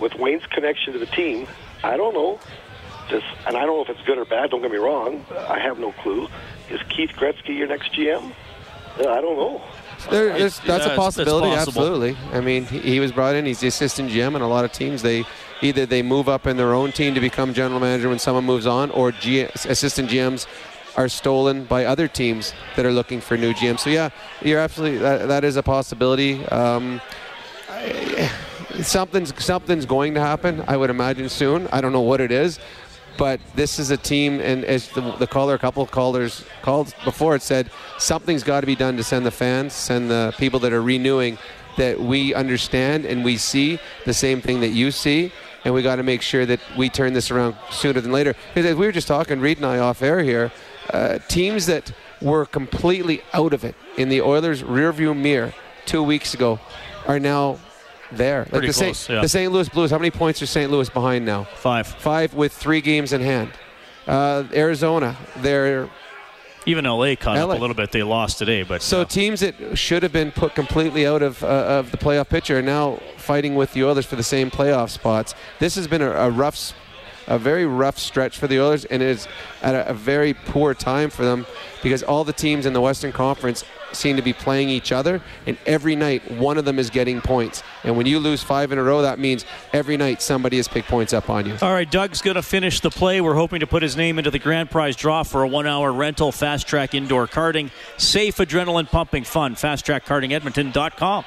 with 0.00 0.14
Wayne's 0.16 0.46
connection 0.46 0.92
to 0.94 0.98
the 0.98 1.06
team, 1.06 1.46
I 1.84 1.96
don't 1.96 2.14
know. 2.14 2.40
Just, 3.08 3.26
and 3.46 3.56
I 3.56 3.60
don't 3.64 3.76
know 3.76 3.82
if 3.82 3.88
it's 3.88 4.06
good 4.06 4.18
or 4.18 4.24
bad. 4.24 4.50
Don't 4.50 4.62
get 4.62 4.70
me 4.70 4.76
wrong. 4.78 5.24
I 5.48 5.58
have 5.60 5.78
no 5.78 5.92
clue. 5.92 6.28
Is 6.70 6.80
Keith 6.88 7.10
Gretzky 7.16 7.56
your 7.56 7.68
next 7.68 7.92
GM? 7.92 8.32
Uh, 8.98 9.08
I 9.08 9.20
don't 9.20 9.36
know. 9.36 9.62
There, 10.10 10.36
there's, 10.38 10.58
that's 10.60 10.66
Yeah, 10.66 10.74
a 10.74 10.76
it's- 10.76 10.88
it's 10.90 10.96
possibility. 10.96 11.50
Absolutely. 11.52 12.16
I 12.32 12.40
mean, 12.40 12.64
he, 12.66 12.78
he 12.80 13.00
was 13.00 13.12
brought 13.12 13.34
in. 13.36 13.46
He's 13.46 13.60
the 13.60 13.68
assistant 13.68 14.10
GM, 14.10 14.34
and 14.34 14.42
a 14.42 14.46
lot 14.46 14.64
of 14.64 14.72
teams 14.72 15.02
they 15.02 15.24
either 15.62 15.86
they 15.86 16.02
move 16.02 16.28
up 16.28 16.46
in 16.46 16.56
their 16.56 16.74
own 16.74 16.92
team 16.92 17.14
to 17.14 17.20
become 17.20 17.54
general 17.54 17.80
manager 17.80 18.08
when 18.08 18.18
someone 18.18 18.44
moves 18.44 18.66
on, 18.66 18.90
or 18.90 19.10
G, 19.12 19.40
assistant 19.42 20.10
GMs 20.10 20.46
are 20.98 21.08
stolen 21.08 21.64
by 21.64 21.84
other 21.84 22.08
teams 22.08 22.52
that 22.74 22.84
are 22.84 22.92
looking 22.92 23.20
for 23.20 23.36
new 23.36 23.54
GMs. 23.54 23.78
So 23.78 23.90
yeah, 23.90 24.10
you're 24.42 24.58
absolutely 24.58 24.98
that, 24.98 25.28
that 25.28 25.44
is 25.44 25.56
a 25.56 25.62
possibility. 25.62 26.44
Um, 26.46 27.00
I- 27.70 28.30
something's 28.82 29.32
something's 29.42 29.86
going 29.86 30.14
to 30.14 30.20
happen. 30.20 30.64
I 30.66 30.76
would 30.76 30.90
imagine 30.90 31.28
soon. 31.28 31.68
I 31.68 31.80
don't 31.80 31.92
know 31.92 32.02
what 32.12 32.20
it 32.20 32.32
is. 32.32 32.58
But 33.16 33.40
this 33.56 33.80
is 33.80 33.90
a 33.90 33.96
team, 33.96 34.40
and 34.40 34.64
as 34.64 34.88
the, 34.90 35.00
the 35.18 35.26
caller, 35.26 35.54
a 35.54 35.58
couple 35.58 35.82
of 35.82 35.90
callers 35.90 36.44
called 36.62 36.94
before, 37.04 37.34
it 37.34 37.42
said 37.42 37.68
something's 37.98 38.44
got 38.44 38.60
to 38.60 38.66
be 38.66 38.76
done 38.76 38.96
to 38.96 39.02
send 39.02 39.26
the 39.26 39.32
fans, 39.32 39.72
send 39.72 40.08
the 40.08 40.32
people 40.38 40.60
that 40.60 40.72
are 40.72 40.82
renewing, 40.82 41.36
that 41.78 41.98
we 41.98 42.32
understand 42.32 43.04
and 43.04 43.24
we 43.24 43.36
see 43.36 43.80
the 44.04 44.14
same 44.14 44.40
thing 44.40 44.60
that 44.60 44.68
you 44.70 44.92
see, 44.92 45.32
and 45.64 45.74
we 45.74 45.82
got 45.82 45.96
to 45.96 46.04
make 46.04 46.22
sure 46.22 46.46
that 46.46 46.60
we 46.76 46.88
turn 46.88 47.12
this 47.12 47.32
around 47.32 47.56
sooner 47.70 48.00
than 48.00 48.12
later. 48.12 48.36
Because 48.54 48.70
as 48.70 48.76
we 48.76 48.86
were 48.86 48.92
just 48.92 49.08
talking, 49.08 49.40
Reed 49.40 49.56
and 49.56 49.66
I 49.66 49.78
off 49.78 50.00
air 50.00 50.22
here, 50.22 50.52
uh, 50.90 51.18
teams 51.28 51.66
that 51.66 51.92
were 52.20 52.46
completely 52.46 53.22
out 53.32 53.52
of 53.52 53.64
it 53.64 53.74
in 53.96 54.08
the 54.08 54.20
Oilers' 54.22 54.62
rearview 54.62 55.16
mirror 55.16 55.52
two 55.86 56.02
weeks 56.02 56.34
ago 56.34 56.58
are 57.06 57.18
now 57.20 57.58
there. 58.12 58.40
Like 58.40 58.50
Pretty 58.50 58.66
the, 58.68 58.72
close, 58.72 58.98
St. 58.98 59.14
yeah. 59.16 59.22
the 59.22 59.28
St. 59.28 59.52
Louis 59.52 59.68
Blues, 59.68 59.90
how 59.90 59.98
many 59.98 60.10
points 60.10 60.40
are 60.42 60.46
St. 60.46 60.70
Louis 60.70 60.88
behind 60.90 61.24
now? 61.24 61.44
Five. 61.44 61.86
Five 61.86 62.34
with 62.34 62.52
three 62.52 62.80
games 62.80 63.12
in 63.12 63.20
hand. 63.20 63.50
Uh, 64.06 64.44
Arizona, 64.54 65.16
they're 65.38 65.90
Even 66.64 66.84
LA 66.86 67.14
caught 67.14 67.36
LA. 67.36 67.52
up 67.52 67.58
a 67.58 67.60
little 67.60 67.76
bit. 67.76 67.92
They 67.92 68.02
lost 68.02 68.38
today, 68.38 68.62
but 68.62 68.80
so 68.82 69.04
teams 69.04 69.40
that 69.40 69.76
should 69.78 70.02
have 70.02 70.12
been 70.12 70.32
put 70.32 70.54
completely 70.54 71.06
out 71.06 71.22
of 71.22 71.44
uh, 71.44 71.46
of 71.46 71.90
the 71.90 71.98
playoff 71.98 72.28
picture 72.30 72.58
are 72.58 72.62
now 72.62 72.98
fighting 73.18 73.54
with 73.54 73.72
the 73.74 73.84
Oilers 73.84 74.06
for 74.06 74.16
the 74.16 74.22
same 74.22 74.50
playoff 74.50 74.88
spots. 74.90 75.34
This 75.58 75.74
has 75.74 75.86
been 75.86 76.00
a, 76.00 76.10
a 76.10 76.30
rough, 76.30 76.72
a 77.28 77.38
very 77.38 77.66
rough 77.66 77.98
stretch 77.98 78.36
for 78.38 78.48
the 78.48 78.60
Oilers, 78.60 78.84
and 78.86 79.02
it 79.02 79.08
is 79.08 79.28
at 79.62 79.74
a, 79.74 79.90
a 79.90 79.94
very 79.94 80.34
poor 80.34 80.74
time 80.74 81.10
for 81.10 81.24
them 81.24 81.46
because 81.82 82.02
all 82.02 82.24
the 82.24 82.32
teams 82.32 82.66
in 82.66 82.72
the 82.72 82.80
Western 82.80 83.12
Conference 83.12 83.64
seem 83.92 84.16
to 84.16 84.22
be 84.22 84.32
playing 84.32 84.68
each 84.68 84.92
other, 84.92 85.22
and 85.46 85.56
every 85.66 85.96
night 85.96 86.30
one 86.32 86.58
of 86.58 86.64
them 86.64 86.78
is 86.78 86.90
getting 86.90 87.20
points. 87.20 87.62
And 87.84 87.96
when 87.96 88.06
you 88.06 88.18
lose 88.18 88.42
five 88.42 88.72
in 88.72 88.78
a 88.78 88.82
row, 88.82 89.02
that 89.02 89.18
means 89.18 89.44
every 89.72 89.96
night 89.96 90.20
somebody 90.20 90.56
has 90.56 90.68
picked 90.68 90.88
points 90.88 91.12
up 91.12 91.30
on 91.30 91.46
you. 91.46 91.56
All 91.62 91.72
right, 91.72 91.90
Doug's 91.90 92.20
going 92.20 92.34
to 92.34 92.42
finish 92.42 92.80
the 92.80 92.90
play. 92.90 93.20
We're 93.20 93.34
hoping 93.34 93.60
to 93.60 93.66
put 93.66 93.82
his 93.82 93.96
name 93.96 94.18
into 94.18 94.30
the 94.30 94.38
grand 94.38 94.70
prize 94.70 94.96
draw 94.96 95.22
for 95.22 95.42
a 95.42 95.48
one 95.48 95.66
hour 95.66 95.92
rental, 95.92 96.32
fast 96.32 96.66
track 96.66 96.94
indoor 96.94 97.26
karting, 97.26 97.70
safe, 97.96 98.36
adrenaline 98.36 98.88
pumping 98.90 99.24
fun. 99.24 99.54
FastTrackKartingEdmonton.com. 99.54 101.24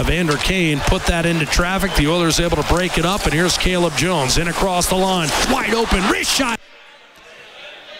Evander 0.00 0.36
Kane 0.36 0.78
put 0.80 1.04
that 1.06 1.24
into 1.24 1.46
traffic. 1.46 1.94
The 1.94 2.06
Oilers 2.06 2.38
able 2.38 2.58
to 2.58 2.68
break 2.68 2.98
it 2.98 3.06
up, 3.06 3.24
and 3.24 3.32
here's 3.32 3.56
Caleb 3.56 3.94
Jones 3.96 4.36
in 4.36 4.48
across 4.48 4.88
the 4.88 4.94
line. 4.94 5.30
Wide 5.50 5.72
open, 5.72 6.06
wrist 6.10 6.30
shot. 6.30 6.60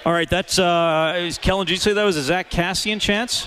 All 0.05 0.13
right, 0.13 0.29
that's 0.29 0.59
uh, 0.59 1.31
Kellen. 1.41 1.67
Did 1.67 1.73
you 1.73 1.79
say 1.79 1.95
that 1.95 2.05
was 2.05 2.17
a 2.17 2.23
Zack 2.23 2.51
Kassian 2.51 3.01
chance? 3.01 3.47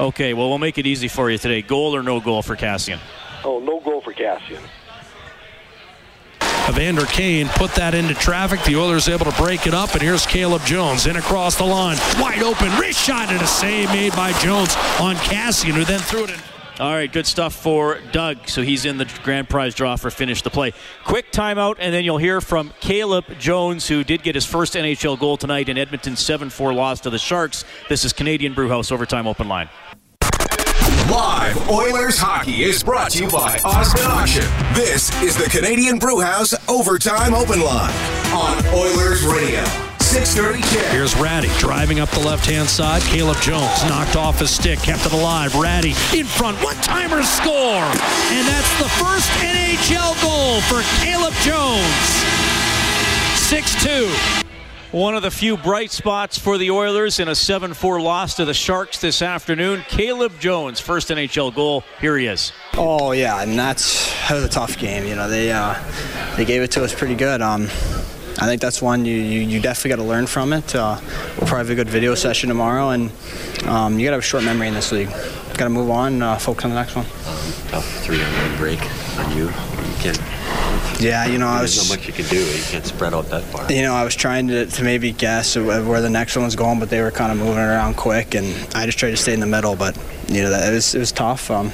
Okay, 0.00 0.32
well 0.32 0.48
we'll 0.48 0.58
make 0.58 0.78
it 0.78 0.86
easy 0.86 1.08
for 1.08 1.30
you 1.30 1.36
today. 1.36 1.60
Goal 1.60 1.94
or 1.94 2.02
no 2.02 2.20
goal 2.20 2.42
for 2.42 2.56
Kassian? 2.56 2.98
Oh, 3.44 3.60
no 3.60 3.78
goal 3.80 4.00
for 4.00 4.14
Kassian. 4.14 4.62
Evander 6.68 7.04
Kane 7.04 7.48
put 7.48 7.72
that 7.74 7.94
into 7.94 8.14
traffic. 8.14 8.62
The 8.64 8.76
Oilers 8.76 9.10
able 9.10 9.26
to 9.26 9.42
break 9.42 9.66
it 9.66 9.74
up, 9.74 9.92
and 9.92 10.00
here's 10.00 10.24
Caleb 10.24 10.62
Jones 10.64 11.06
in 11.06 11.16
across 11.16 11.56
the 11.56 11.64
line. 11.64 11.98
Wide 12.18 12.42
open, 12.42 12.74
wrist 12.78 12.98
shot, 12.98 13.28
and 13.28 13.42
a 13.42 13.46
save 13.46 13.90
made 13.90 14.12
by 14.12 14.32
Jones 14.40 14.74
on 14.98 15.16
Kassian, 15.16 15.72
who 15.72 15.84
then 15.84 16.00
threw 16.00 16.24
it 16.24 16.30
in. 16.30 16.40
All 16.80 16.90
right, 16.90 17.12
good 17.12 17.26
stuff 17.26 17.54
for 17.54 18.00
Doug. 18.10 18.48
So 18.48 18.62
he's 18.62 18.84
in 18.84 18.98
the 18.98 19.08
grand 19.22 19.48
prize 19.48 19.74
draw 19.76 19.94
for 19.94 20.10
finish 20.10 20.42
the 20.42 20.50
play. 20.50 20.72
Quick 21.04 21.30
timeout, 21.30 21.76
and 21.78 21.94
then 21.94 22.04
you'll 22.04 22.18
hear 22.18 22.40
from 22.40 22.72
Caleb 22.80 23.26
Jones, 23.38 23.86
who 23.86 24.02
did 24.02 24.24
get 24.24 24.34
his 24.34 24.44
first 24.44 24.74
NHL 24.74 25.18
goal 25.18 25.36
tonight 25.36 25.68
in 25.68 25.78
Edmonton's 25.78 26.18
7 26.20 26.50
4 26.50 26.74
loss 26.74 27.00
to 27.00 27.10
the 27.10 27.18
Sharks. 27.18 27.64
This 27.88 28.04
is 28.04 28.12
Canadian 28.12 28.54
Brewhouse 28.54 28.90
Overtime 28.90 29.28
Open 29.28 29.46
Line. 29.48 29.68
Live 31.10 31.70
Oilers 31.70 32.18
hockey 32.18 32.64
is 32.64 32.82
brought 32.82 33.12
to 33.12 33.22
you 33.22 33.30
by 33.30 33.60
Osmond 33.62 34.06
Auction. 34.06 34.44
This 34.74 35.10
is 35.22 35.36
the 35.36 35.48
Canadian 35.50 35.98
Brewhouse 35.98 36.54
Overtime 36.68 37.34
Open 37.34 37.60
Line 37.60 37.94
on 38.32 38.66
Oilers 38.74 39.24
Radio. 39.26 39.83
630 40.04 40.62
CHED. 40.68 40.92
Here's 40.92 41.16
Rattie 41.16 41.48
driving 41.58 41.98
up 41.98 42.10
the 42.10 42.20
left 42.20 42.44
hand 42.44 42.68
side. 42.68 43.02
Caleb 43.02 43.38
Jones 43.40 43.82
knocked 43.84 44.16
off 44.16 44.38
his 44.38 44.50
stick, 44.50 44.78
kept 44.80 45.06
it 45.06 45.12
alive. 45.12 45.54
Rattie 45.56 45.94
in 46.16 46.26
front, 46.26 46.62
one 46.62 46.76
timer 46.76 47.22
score. 47.22 47.84
And 48.30 48.46
that's 48.46 48.78
the 48.78 48.88
first 49.00 49.30
NHL 49.40 50.12
goal 50.22 50.60
for 50.62 50.82
Caleb 51.02 51.32
Jones. 51.42 52.24
6 53.40 53.82
2. 53.82 54.44
One 54.96 55.16
of 55.16 55.22
the 55.22 55.30
few 55.30 55.56
bright 55.56 55.90
spots 55.90 56.38
for 56.38 56.56
the 56.56 56.70
Oilers 56.70 57.18
in 57.18 57.28
a 57.28 57.34
7 57.34 57.74
4 57.74 58.00
loss 58.00 58.34
to 58.34 58.44
the 58.44 58.54
Sharks 58.54 58.98
this 59.00 59.22
afternoon. 59.22 59.82
Caleb 59.88 60.38
Jones, 60.38 60.78
first 60.80 61.08
NHL 61.08 61.52
goal. 61.54 61.82
Here 62.00 62.16
he 62.16 62.26
is. 62.26 62.52
Oh 62.74 63.12
yeah, 63.12 63.42
and 63.42 63.58
that's 63.58 64.12
that 64.28 64.34
was 64.34 64.44
a 64.44 64.48
tough 64.48 64.78
game. 64.78 65.04
You 65.06 65.16
know, 65.16 65.28
they 65.28 65.50
uh, 65.50 65.74
they 66.36 66.44
gave 66.44 66.62
it 66.62 66.70
to 66.72 66.84
us 66.84 66.94
pretty 66.94 67.16
good. 67.16 67.42
Um, 67.42 67.68
I 68.38 68.46
think 68.46 68.60
that's 68.60 68.82
one 68.82 69.04
you, 69.04 69.14
you, 69.14 69.40
you 69.40 69.60
definitely 69.60 69.90
got 69.90 70.02
to 70.02 70.08
learn 70.08 70.26
from 70.26 70.52
it. 70.52 70.74
Uh, 70.74 70.98
we'll 71.38 71.46
probably 71.46 71.58
have 71.58 71.70
a 71.70 71.74
good 71.74 71.88
video 71.88 72.14
session 72.14 72.48
tomorrow, 72.48 72.90
and 72.90 73.10
um, 73.66 73.98
you 73.98 74.06
got 74.06 74.10
to 74.10 74.16
have 74.16 74.20
a 74.20 74.22
short 74.22 74.44
memory 74.44 74.68
in 74.68 74.74
this 74.74 74.90
league. 74.90 75.08
Got 75.56 75.64
to 75.64 75.70
move 75.70 75.88
on, 75.90 76.20
uh, 76.20 76.36
focus 76.36 76.64
on 76.64 76.70
the 76.70 76.76
next 76.76 76.96
one. 76.96 77.06
Tough 77.68 77.86
three-on-one 78.04 78.56
break 78.56 78.80
on 79.18 79.36
you. 79.36 79.44
You 79.44 79.94
can't. 80.00 80.20
Yeah, 81.00 81.26
you 81.26 81.38
know, 81.38 81.46
I 81.46 81.62
was. 81.62 81.76
There's 81.76 81.90
not 81.90 81.98
much 81.98 82.06
you 82.06 82.12
can 82.12 82.26
do. 82.26 82.40
You 82.40 82.62
can't 82.64 82.84
spread 82.84 83.14
out 83.14 83.26
that 83.26 83.42
far. 83.44 83.70
You 83.70 83.82
know, 83.82 83.94
I 83.94 84.04
was 84.04 84.16
trying 84.16 84.48
to, 84.48 84.66
to 84.66 84.82
maybe 84.82 85.12
guess 85.12 85.56
where 85.56 86.00
the 86.00 86.10
next 86.10 86.34
one 86.34 86.44
was 86.44 86.56
going, 86.56 86.80
but 86.80 86.90
they 86.90 87.00
were 87.02 87.10
kind 87.12 87.30
of 87.30 87.38
moving 87.38 87.58
around 87.58 87.96
quick, 87.96 88.34
and 88.34 88.46
I 88.74 88.86
just 88.86 88.98
tried 88.98 89.10
to 89.10 89.16
stay 89.16 89.32
in 89.32 89.40
the 89.40 89.46
middle. 89.46 89.76
But 89.76 89.96
you 90.28 90.42
know, 90.42 90.50
that 90.50 90.72
it 90.72 90.74
was 90.74 90.94
it 90.94 90.98
was 90.98 91.12
tough. 91.12 91.50
Um, 91.50 91.72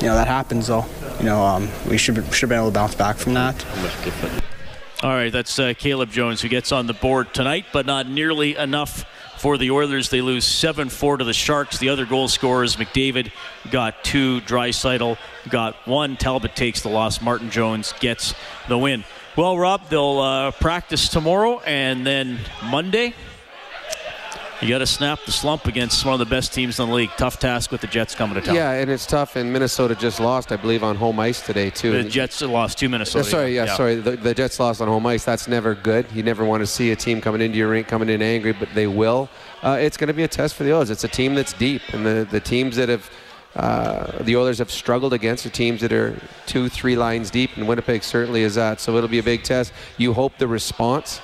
you 0.00 0.06
know, 0.06 0.14
that 0.14 0.26
happens 0.26 0.68
though. 0.68 0.86
You 1.18 1.26
know, 1.26 1.42
um, 1.42 1.68
we 1.88 1.98
should 1.98 2.16
should 2.32 2.42
have 2.42 2.48
been 2.48 2.58
able 2.58 2.68
to 2.68 2.74
bounce 2.74 2.94
back 2.94 3.16
from 3.16 3.34
that. 3.34 3.62
All 5.00 5.10
right, 5.10 5.30
that's 5.30 5.60
uh, 5.60 5.74
Caleb 5.78 6.10
Jones 6.10 6.40
who 6.40 6.48
gets 6.48 6.72
on 6.72 6.88
the 6.88 6.92
board 6.92 7.32
tonight, 7.32 7.66
but 7.72 7.86
not 7.86 8.08
nearly 8.08 8.56
enough 8.56 9.04
for 9.38 9.56
the 9.56 9.70
Oilers. 9.70 10.08
They 10.08 10.20
lose 10.20 10.44
7 10.44 10.88
4 10.88 11.18
to 11.18 11.24
the 11.24 11.32
Sharks. 11.32 11.78
The 11.78 11.88
other 11.88 12.04
goal 12.04 12.26
scorers, 12.26 12.74
McDavid 12.74 13.30
got 13.70 14.02
two, 14.02 14.40
Draisaitl 14.40 15.16
got 15.50 15.76
one. 15.86 16.16
Talbot 16.16 16.56
takes 16.56 16.82
the 16.82 16.88
loss. 16.88 17.20
Martin 17.20 17.48
Jones 17.48 17.94
gets 18.00 18.34
the 18.66 18.76
win. 18.76 19.04
Well, 19.36 19.56
Rob, 19.56 19.88
they'll 19.88 20.18
uh, 20.18 20.50
practice 20.50 21.08
tomorrow 21.08 21.60
and 21.60 22.04
then 22.04 22.40
Monday. 22.64 23.14
You 24.60 24.68
got 24.68 24.78
to 24.78 24.86
snap 24.86 25.20
the 25.24 25.30
slump 25.30 25.66
against 25.66 26.04
one 26.04 26.14
of 26.14 26.18
the 26.18 26.26
best 26.26 26.52
teams 26.52 26.80
in 26.80 26.88
the 26.88 26.94
league. 26.94 27.10
Tough 27.16 27.38
task 27.38 27.70
with 27.70 27.80
the 27.80 27.86
Jets 27.86 28.16
coming 28.16 28.34
to 28.34 28.40
town. 28.40 28.56
Yeah, 28.56 28.72
and 28.72 28.90
it's 28.90 29.06
tough. 29.06 29.36
And 29.36 29.52
Minnesota 29.52 29.94
just 29.94 30.18
lost, 30.18 30.50
I 30.50 30.56
believe, 30.56 30.82
on 30.82 30.96
home 30.96 31.20
ice 31.20 31.40
today 31.46 31.70
too. 31.70 31.92
The 32.02 32.08
Jets 32.08 32.42
lost 32.42 32.78
to 32.78 32.86
Uh, 32.86 32.88
Minnesota. 32.88 33.24
sorry, 33.24 33.54
yeah, 33.54 33.76
sorry. 33.76 33.94
The, 33.94 34.16
the 34.16 34.34
Jets 34.34 34.58
lost 34.58 34.80
on 34.80 34.88
home 34.88 35.06
ice. 35.06 35.24
That's 35.24 35.46
never 35.46 35.76
good. 35.76 36.06
You 36.12 36.24
never 36.24 36.44
want 36.44 36.62
to 36.62 36.66
see 36.66 36.90
a 36.90 36.96
team 36.96 37.20
coming 37.20 37.40
into 37.40 37.56
your 37.56 37.68
rink 37.68 37.86
coming 37.86 38.08
in 38.08 38.20
angry, 38.20 38.52
but 38.52 38.68
they 38.74 38.88
will. 38.88 39.28
Uh, 39.62 39.78
it's 39.80 39.96
going 39.96 40.08
to 40.08 40.14
be 40.14 40.24
a 40.24 40.28
test 40.28 40.56
for 40.56 40.64
the 40.64 40.74
Oilers. 40.74 40.90
It's 40.90 41.04
a 41.04 41.08
team 41.08 41.36
that's 41.36 41.52
deep, 41.52 41.82
and 41.92 42.04
the, 42.04 42.26
the 42.28 42.40
teams 42.40 42.74
that 42.76 42.88
have 42.88 43.08
uh, 43.54 44.22
the 44.24 44.36
Oilers 44.36 44.58
have 44.58 44.72
struggled 44.72 45.12
against 45.12 45.44
the 45.44 45.50
teams 45.50 45.80
that 45.82 45.92
are 45.92 46.20
two, 46.46 46.68
three 46.68 46.96
lines 46.96 47.30
deep, 47.30 47.56
and 47.56 47.66
Winnipeg 47.68 48.02
certainly 48.02 48.42
is 48.42 48.56
that. 48.56 48.80
So 48.80 48.96
it'll 48.96 49.08
be 49.08 49.20
a 49.20 49.22
big 49.22 49.44
test. 49.44 49.72
You 49.98 50.12
hope 50.14 50.36
the 50.38 50.48
response, 50.48 51.20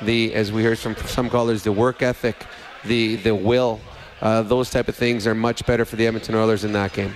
the 0.00 0.32
as 0.34 0.50
we 0.52 0.64
heard 0.64 0.78
from 0.78 0.96
some 0.96 1.28
callers, 1.28 1.62
the 1.64 1.72
work 1.72 2.00
ethic, 2.02 2.46
the 2.84 3.16
the 3.16 3.34
will, 3.34 3.80
uh, 4.20 4.42
those 4.42 4.70
type 4.70 4.88
of 4.88 4.96
things 4.96 5.26
are 5.26 5.34
much 5.34 5.64
better 5.66 5.84
for 5.84 5.96
the 5.96 6.06
Edmonton 6.06 6.34
Oilers 6.34 6.64
in 6.64 6.72
that 6.72 6.92
game. 6.92 7.14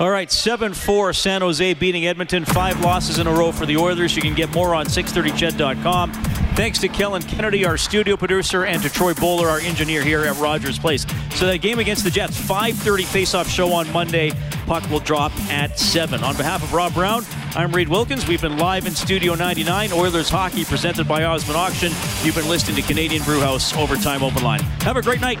All 0.00 0.10
right, 0.10 0.32
7 0.32 0.72
4 0.72 1.12
San 1.12 1.42
Jose 1.42 1.74
beating 1.74 2.06
Edmonton. 2.06 2.46
Five 2.46 2.80
losses 2.80 3.18
in 3.18 3.26
a 3.26 3.30
row 3.30 3.52
for 3.52 3.66
the 3.66 3.76
Oilers. 3.76 4.16
You 4.16 4.22
can 4.22 4.34
get 4.34 4.50
more 4.54 4.74
on 4.74 4.86
630ched.com. 4.86 6.12
Thanks 6.54 6.78
to 6.78 6.88
Kellen 6.88 7.20
Kennedy, 7.20 7.66
our 7.66 7.76
studio 7.76 8.16
producer, 8.16 8.64
and 8.64 8.82
to 8.82 8.88
Troy 8.88 9.12
Bowler, 9.12 9.48
our 9.48 9.60
engineer 9.60 10.02
here 10.02 10.24
at 10.24 10.38
Rogers 10.38 10.78
Place. 10.78 11.04
So 11.34 11.46
that 11.46 11.58
game 11.58 11.80
against 11.80 12.04
the 12.04 12.10
Jets, 12.10 12.40
5:30 12.40 13.04
face-off 13.04 13.46
show 13.46 13.74
on 13.74 13.92
Monday. 13.92 14.32
Puck 14.64 14.88
will 14.90 15.00
drop 15.00 15.32
at 15.50 15.78
7. 15.78 16.24
On 16.24 16.34
behalf 16.34 16.62
of 16.62 16.72
Rob 16.72 16.94
Brown, 16.94 17.22
I'm 17.54 17.70
Reed 17.70 17.88
Wilkins. 17.88 18.26
We've 18.26 18.40
been 18.40 18.56
live 18.56 18.86
in 18.86 18.94
Studio 18.94 19.34
99, 19.34 19.92
Oilers 19.92 20.30
hockey 20.30 20.64
presented 20.64 21.06
by 21.06 21.24
Osmond 21.24 21.58
Auction. 21.58 21.92
You've 22.22 22.36
been 22.36 22.48
listening 22.48 22.76
to 22.76 22.82
Canadian 22.82 23.22
Brewhouse 23.24 23.76
Overtime 23.76 24.22
Open 24.22 24.42
Line. 24.42 24.60
Have 24.80 24.96
a 24.96 25.02
great 25.02 25.20
night. 25.20 25.40